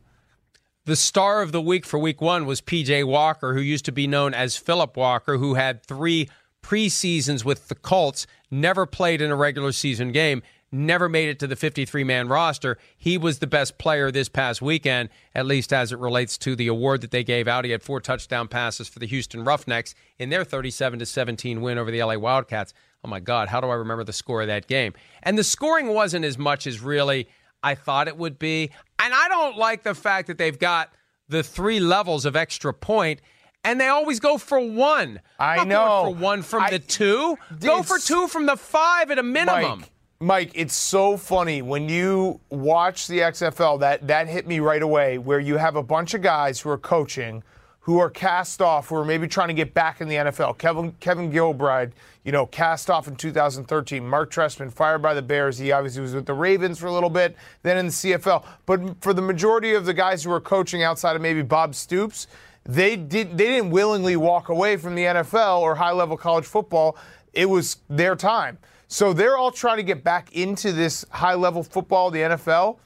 The 0.85 0.95
star 0.95 1.41
of 1.41 1.51
the 1.51 1.61
week 1.61 1.85
for 1.85 1.97
week 1.97 2.21
one 2.21 2.45
was 2.45 2.61
PJ 2.61 3.05
Walker, 3.05 3.53
who 3.53 3.61
used 3.61 3.85
to 3.85 3.91
be 3.91 4.05
known 4.05 4.33
as 4.33 4.57
Philip 4.57 4.95
Walker, 4.97 5.37
who 5.37 5.55
had 5.55 5.83
three 5.83 6.29
preseasons 6.61 7.45
with 7.45 7.67
the 7.67 7.75
Colts, 7.75 8.27
never 8.51 8.85
played 8.85 9.21
in 9.21 9.31
a 9.31 9.35
regular 9.35 9.71
season 9.71 10.11
game 10.11 10.41
never 10.71 11.09
made 11.09 11.29
it 11.29 11.39
to 11.39 11.47
the 11.47 11.55
53 11.55 12.03
man 12.03 12.27
roster. 12.27 12.77
He 12.97 13.17
was 13.17 13.39
the 13.39 13.47
best 13.47 13.77
player 13.77 14.11
this 14.11 14.29
past 14.29 14.61
weekend, 14.61 15.09
at 15.33 15.45
least 15.45 15.73
as 15.73 15.91
it 15.91 15.99
relates 15.99 16.37
to 16.39 16.55
the 16.55 16.67
award 16.67 17.01
that 17.01 17.11
they 17.11 17.23
gave 17.23 17.47
out. 17.47 17.65
He 17.65 17.71
had 17.71 17.83
four 17.83 17.99
touchdown 17.99 18.47
passes 18.47 18.87
for 18.87 18.99
the 18.99 19.07
Houston 19.07 19.43
Roughnecks 19.43 19.95
in 20.17 20.29
their 20.29 20.43
37 20.43 21.05
17 21.05 21.61
win 21.61 21.77
over 21.77 21.91
the 21.91 22.03
LA 22.03 22.17
Wildcats. 22.17 22.73
Oh 23.03 23.07
my 23.07 23.19
God, 23.19 23.47
how 23.47 23.61
do 23.61 23.67
I 23.67 23.75
remember 23.75 24.03
the 24.03 24.13
score 24.13 24.41
of 24.41 24.47
that 24.47 24.67
game? 24.67 24.93
And 25.23 25.37
the 25.37 25.43
scoring 25.43 25.87
wasn't 25.87 26.25
as 26.25 26.37
much 26.37 26.67
as 26.67 26.81
really 26.81 27.27
I 27.63 27.75
thought 27.75 28.07
it 28.07 28.17
would 28.17 28.37
be. 28.39 28.71
And 28.99 29.13
I 29.13 29.27
don't 29.29 29.57
like 29.57 29.83
the 29.83 29.95
fact 29.95 30.27
that 30.27 30.37
they've 30.37 30.57
got 30.57 30.93
the 31.27 31.43
three 31.43 31.79
levels 31.79 32.25
of 32.25 32.35
extra 32.35 32.73
point 32.73 33.21
and 33.63 33.79
they 33.79 33.87
always 33.87 34.19
go 34.19 34.37
for 34.37 34.59
one. 34.59 35.19
I 35.37 35.63
know. 35.65 36.05
for 36.05 36.15
one 36.15 36.41
from 36.43 36.63
I, 36.63 36.71
the 36.71 36.79
two. 36.79 37.37
Go 37.59 37.83
for 37.83 37.99
two 37.99 38.27
from 38.27 38.45
the 38.45 38.55
five 38.55 39.11
at 39.11 39.19
a 39.19 39.23
minimum. 39.23 39.79
Mike, 39.79 39.89
Mike, 40.21 40.51
it's 40.53 40.75
so 40.75 41.15
funny 41.15 41.61
when 41.61 41.87
you 41.87 42.41
watch 42.49 43.07
the 43.07 43.19
XFL. 43.19 43.79
That 43.79 44.05
that 44.07 44.27
hit 44.27 44.45
me 44.45 44.59
right 44.59 44.81
away. 44.81 45.17
Where 45.17 45.39
you 45.39 45.55
have 45.55 45.77
a 45.77 45.81
bunch 45.81 46.13
of 46.13 46.21
guys 46.21 46.59
who 46.59 46.69
are 46.71 46.77
coaching, 46.77 47.41
who 47.79 47.99
are 47.99 48.09
cast 48.09 48.61
off, 48.61 48.89
who 48.89 48.95
are 48.95 49.05
maybe 49.05 49.29
trying 49.29 49.47
to 49.47 49.53
get 49.53 49.73
back 49.73 50.01
in 50.01 50.09
the 50.09 50.15
NFL. 50.15 50.57
Kevin 50.57 50.91
Kevin 50.99 51.31
Gilbride, 51.31 51.93
you 52.25 52.33
know, 52.33 52.45
cast 52.45 52.89
off 52.89 53.07
in 53.07 53.15
2013. 53.15 54.05
Mark 54.05 54.29
Trestman 54.29 54.73
fired 54.73 55.01
by 55.01 55.13
the 55.13 55.21
Bears. 55.21 55.57
He 55.57 55.71
obviously 55.71 56.01
was 56.01 56.13
with 56.13 56.25
the 56.25 56.33
Ravens 56.33 56.79
for 56.79 56.87
a 56.87 56.91
little 56.91 57.09
bit, 57.09 57.37
then 57.63 57.77
in 57.77 57.85
the 57.85 57.93
CFL. 57.93 58.43
But 58.65 59.01
for 59.01 59.13
the 59.13 59.21
majority 59.21 59.73
of 59.73 59.85
the 59.85 59.93
guys 59.93 60.25
who 60.25 60.33
are 60.33 60.41
coaching 60.41 60.83
outside 60.83 61.15
of 61.15 61.21
maybe 61.21 61.43
Bob 61.43 61.73
Stoops, 61.73 62.27
they 62.65 62.97
did 62.97 63.37
they 63.37 63.47
didn't 63.47 63.69
willingly 63.69 64.17
walk 64.17 64.49
away 64.49 64.75
from 64.75 64.95
the 64.95 65.03
NFL 65.03 65.61
or 65.61 65.75
high 65.75 65.93
level 65.93 66.17
college 66.17 66.43
football. 66.43 66.97
It 67.31 67.49
was 67.49 67.77
their 67.89 68.17
time. 68.17 68.57
So 68.91 69.13
they're 69.13 69.37
all 69.37 69.51
trying 69.51 69.77
to 69.77 69.83
get 69.83 70.03
back 70.03 70.33
into 70.33 70.71
this 70.71 71.05
high 71.11 71.35
level 71.35 71.61
football, 71.61 72.09
the 72.09 72.19
NFL. 72.19 72.79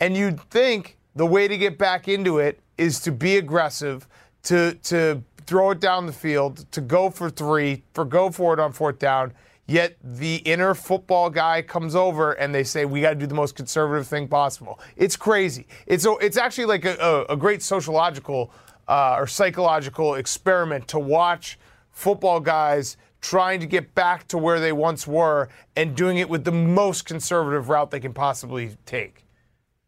And 0.00 0.16
you'd 0.16 0.40
think 0.40 0.96
the 1.14 1.26
way 1.26 1.46
to 1.46 1.58
get 1.58 1.76
back 1.76 2.08
into 2.08 2.38
it 2.38 2.60
is 2.78 2.98
to 3.00 3.12
be 3.12 3.36
aggressive, 3.36 4.08
to, 4.44 4.72
to 4.84 5.22
throw 5.46 5.70
it 5.70 5.80
down 5.80 6.06
the 6.06 6.14
field, 6.14 6.70
to 6.72 6.80
go 6.80 7.10
for 7.10 7.28
three, 7.28 7.82
for 7.92 8.06
go 8.06 8.30
for 8.30 8.54
it 8.54 8.58
on 8.58 8.72
fourth 8.72 8.98
down. 8.98 9.34
Yet 9.66 9.96
the 10.02 10.36
inner 10.36 10.74
football 10.74 11.28
guy 11.28 11.60
comes 11.60 11.94
over 11.94 12.32
and 12.32 12.54
they 12.54 12.64
say 12.64 12.86
we 12.86 13.02
got 13.02 13.10
to 13.10 13.14
do 13.14 13.26
the 13.26 13.34
most 13.34 13.54
conservative 13.54 14.06
thing 14.06 14.28
possible. 14.28 14.80
It's 14.96 15.16
crazy. 15.16 15.66
It's 15.86 16.06
it's 16.20 16.36
actually 16.36 16.66
like 16.66 16.84
a, 16.84 16.96
a, 16.96 17.34
a 17.34 17.36
great 17.36 17.62
sociological 17.62 18.50
uh, 18.88 19.16
or 19.18 19.26
psychological 19.26 20.16
experiment 20.16 20.88
to 20.88 20.98
watch 20.98 21.58
football 21.92 22.40
guys 22.40 22.98
trying 23.24 23.58
to 23.58 23.66
get 23.66 23.94
back 23.94 24.28
to 24.28 24.36
where 24.36 24.60
they 24.60 24.70
once 24.70 25.06
were 25.06 25.48
and 25.74 25.96
doing 25.96 26.18
it 26.18 26.28
with 26.28 26.44
the 26.44 26.52
most 26.52 27.06
conservative 27.06 27.70
route 27.70 27.90
they 27.90 27.98
can 27.98 28.12
possibly 28.12 28.76
take. 28.84 29.24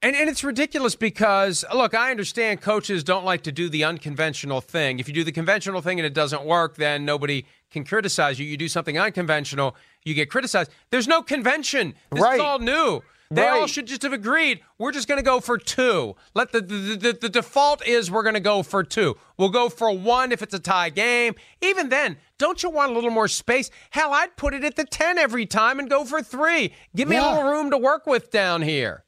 And, 0.01 0.17
and 0.17 0.31
it's 0.31 0.43
ridiculous 0.43 0.97
because, 0.97 1.63
look, 1.75 1.93
I 1.93 2.11
understand 2.11 2.63
coaches 2.63 3.05
don't 3.05 3.27
like 3.27 3.43
to 3.43 3.53
do 3.53 3.69
the 3.69 3.85
unconventional 3.85 4.63
thing. 4.63 5.01
If 5.01 5.07
you 5.07 5.13
do 5.13 5.23
the 5.23 5.33
conventional 5.33 5.83
thing 5.83 6.01
and 6.01 6.07
it 6.07 6.15
doesn't 6.15 6.45
work, 6.45 6.77
then 6.77 7.05
nobody 7.05 7.45
can 7.71 7.85
criticize 7.85 8.39
you. 8.39 8.47
You 8.47 8.57
do 8.57 8.69
something 8.69 8.99
unconventional, 8.99 9.77
you 10.03 10.15
get 10.15 10.31
criticized. 10.31 10.71
There's 10.89 11.09
no 11.09 11.23
convention. 11.23 11.95
This 12.13 12.23
right. 12.23 12.37
is 12.37 12.41
all 12.41 12.59
new. 12.59 13.03
They 13.31 13.43
right. 13.43 13.61
all 13.61 13.67
should 13.67 13.87
just 13.87 14.03
have 14.03 14.13
agreed. 14.13 14.61
We're 14.79 14.93
just 14.93 15.09
going 15.09 15.19
to 15.19 15.25
go 15.25 15.41
for 15.41 15.59
two. 15.59 16.15
Let 16.35 16.53
the 16.53 16.61
the, 16.61 16.97
the 16.97 17.19
the 17.21 17.29
default 17.29 17.87
is 17.87 18.11
we're 18.11 18.23
going 18.23 18.35
to 18.35 18.41
go 18.41 18.63
for 18.63 18.85
two. 18.85 19.17
We'll 19.37 19.49
go 19.49 19.69
for 19.69 19.91
one 19.97 20.33
if 20.33 20.43
it's 20.43 20.55
a 20.55 20.59
tie 20.59 20.91
game. 20.91 21.35
Even 21.61 21.89
then, 21.89 22.19
don't 22.39 22.63
you 22.63 22.71
want 22.71 22.93
a 22.93 22.95
little 22.95 23.11
more 23.11 23.29
space? 23.29 23.71
Hell, 23.91 24.13
I'd 24.13 24.37
put 24.37 24.55
it 24.55 24.65
at 24.65 24.77
the 24.77 24.85
ten 24.85 25.19
every 25.19 25.47
time 25.47 25.79
and 25.79 25.91
go 25.91 26.05
for 26.05 26.23
three. 26.23 26.73
Give 26.95 27.09
me 27.09 27.17
yeah. 27.17 27.29
a 27.29 27.37
little 27.37 27.51
room 27.51 27.71
to 27.71 27.79
work 27.79 28.07
with 28.07 28.31
down 28.31 28.63
here. 28.63 29.05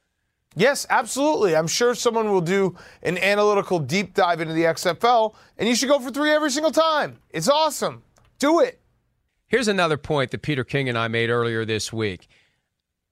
Yes, 0.56 0.86
absolutely. 0.90 1.54
I'm 1.54 1.68
sure 1.68 1.94
someone 1.94 2.32
will 2.32 2.40
do 2.40 2.76
an 3.04 3.18
analytical 3.18 3.78
deep 3.78 4.14
dive 4.14 4.40
into 4.40 4.54
the 4.54 4.64
XFL, 4.64 5.34
and 5.56 5.68
you 5.68 5.76
should 5.76 5.88
go 5.88 6.00
for 6.00 6.10
three 6.10 6.32
every 6.32 6.50
single 6.50 6.72
time. 6.72 7.18
It's 7.30 7.48
awesome. 7.48 8.02
Do 8.40 8.58
it. 8.58 8.80
Here's 9.46 9.68
another 9.68 9.96
point 9.96 10.30
that 10.32 10.42
Peter 10.42 10.64
King 10.64 10.88
and 10.88 10.98
I 10.98 11.08
made 11.08 11.30
earlier 11.30 11.64
this 11.64 11.92
week. 11.92 12.28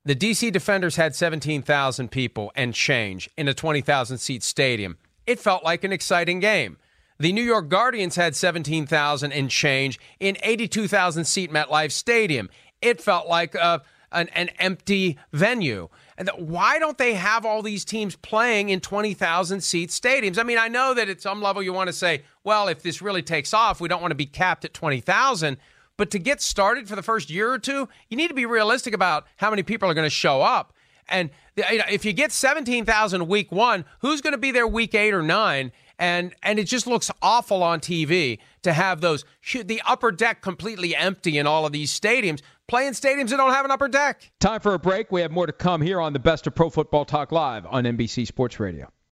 The 0.07 0.15
DC 0.15 0.53
Defenders 0.53 0.95
had 0.95 1.17
17,000 1.17 2.13
people 2.13 2.53
and 2.55 2.73
change 2.73 3.29
in 3.37 3.49
a 3.49 3.55
20,000 3.55 4.19
seat 4.19 4.45
stadium. 4.45 4.99
It 5.27 5.41
felt 5.41 5.65
like 5.65 5.83
an 5.83 5.93
exciting 5.93 6.39
game. 6.39 6.77
The 7.19 7.33
New 7.33 7.43
York 7.43 7.69
Guardians 7.69 8.15
had 8.15 8.37
17,000 8.37 9.33
and 9.33 9.51
change 9.51 9.99
in 10.21 10.37
82,000 10.45 11.25
seat 11.25 11.51
MetLife 11.51 11.91
Stadium. 11.91 12.51
It 12.81 13.01
felt 13.01 13.27
like 13.27 13.57
a, 13.57 13.83
an, 14.13 14.29
an 14.29 14.51
empty 14.61 15.19
venue. 15.33 15.89
And 16.17 16.31
why 16.37 16.79
don't 16.79 16.99
they 16.99 17.15
have 17.15 17.45
all 17.45 17.61
these 17.61 17.85
teams 17.85 18.15
playing 18.15 18.69
in 18.69 18.79
20,000 18.79 19.61
seat 19.61 19.91
stadiums? 19.91 20.39
I 20.39 20.45
mean, 20.45 20.59
I 20.59 20.69
know 20.69 20.95
that 20.95 21.09
at 21.09 21.21
some 21.21 21.43
level 21.43 21.65
you 21.65 21.73
want 21.73 21.89
to 21.89 21.93
say, 21.93 22.23
well, 22.45 22.69
if 22.69 22.81
this 22.81 23.03
really 23.03 23.23
takes 23.23 23.53
off, 23.53 23.81
we 23.81 23.89
don't 23.89 24.03
want 24.03 24.13
to 24.13 24.17
be 24.17 24.27
capped 24.27 24.65
at 24.65 24.73
20,000. 24.73 25.57
But 25.97 26.11
to 26.11 26.19
get 26.19 26.41
started 26.41 26.89
for 26.89 26.97
the 26.97 27.03
first 27.03 27.31
year 27.31 27.51
or 27.51 27.59
two, 27.59 27.89
you 28.09 28.17
need 28.17 28.29
to 28.29 28.35
be 28.35 28.47
realistic 28.47 28.95
about 28.95 29.27
how 29.37 29.51
many 29.51 29.63
people 29.63 29.91
are 29.91 29.95
going 29.95 30.07
to 30.07 30.11
show 30.11 30.43
up. 30.43 30.73
And 31.09 31.31
you 31.57 31.79
know, 31.79 31.85
if 31.91 32.05
you 32.05 32.13
get 32.13 32.33
17,000 32.33 33.29
week 33.29 33.53
one, 33.53 33.85
who's 34.01 34.21
going 34.21 34.33
to 34.33 34.39
be 34.39 34.51
there 34.51 34.67
week 34.67 34.95
eight 34.95 35.15
or 35.15 35.23
nine? 35.23 35.73
And 35.99 36.35
and 36.43 36.59
it 36.59 36.65
just 36.65 36.87
looks 36.87 37.11
awful 37.23 37.63
on 37.63 37.81
TV 37.81 38.39
to 38.63 38.75
have 38.75 39.01
those 39.01 39.25
the 39.53 39.81
upper 39.87 40.13
deck 40.13 40.43
completely 40.43 40.95
empty 40.95 41.39
in 41.39 41.47
all 41.47 41.65
of 41.65 41.73
these 41.73 41.99
stadiums. 41.99 42.43
Playing 42.69 42.93
stadiums 42.93 43.31
that 43.31 43.39
don't 43.39 43.53
have 43.53 43.65
an 43.65 43.71
upper 43.71 43.89
deck. 43.89 44.31
Time 44.41 44.61
for 44.61 44.75
a 44.75 44.79
break. 44.79 45.11
We 45.11 45.23
have 45.23 45.31
more 45.31 45.47
to 45.47 45.53
come 45.53 45.81
here 45.81 46.01
on 46.01 46.13
the 46.13 46.19
best 46.19 46.47
of 46.47 46.55
Pro 46.55 46.69
Football 46.69 47.07
Talk 47.07 47.33
Live 47.33 47.65
on 47.67 47.85
NBC 47.85 48.27
Sports 48.27 48.61
Radio. 48.61 48.91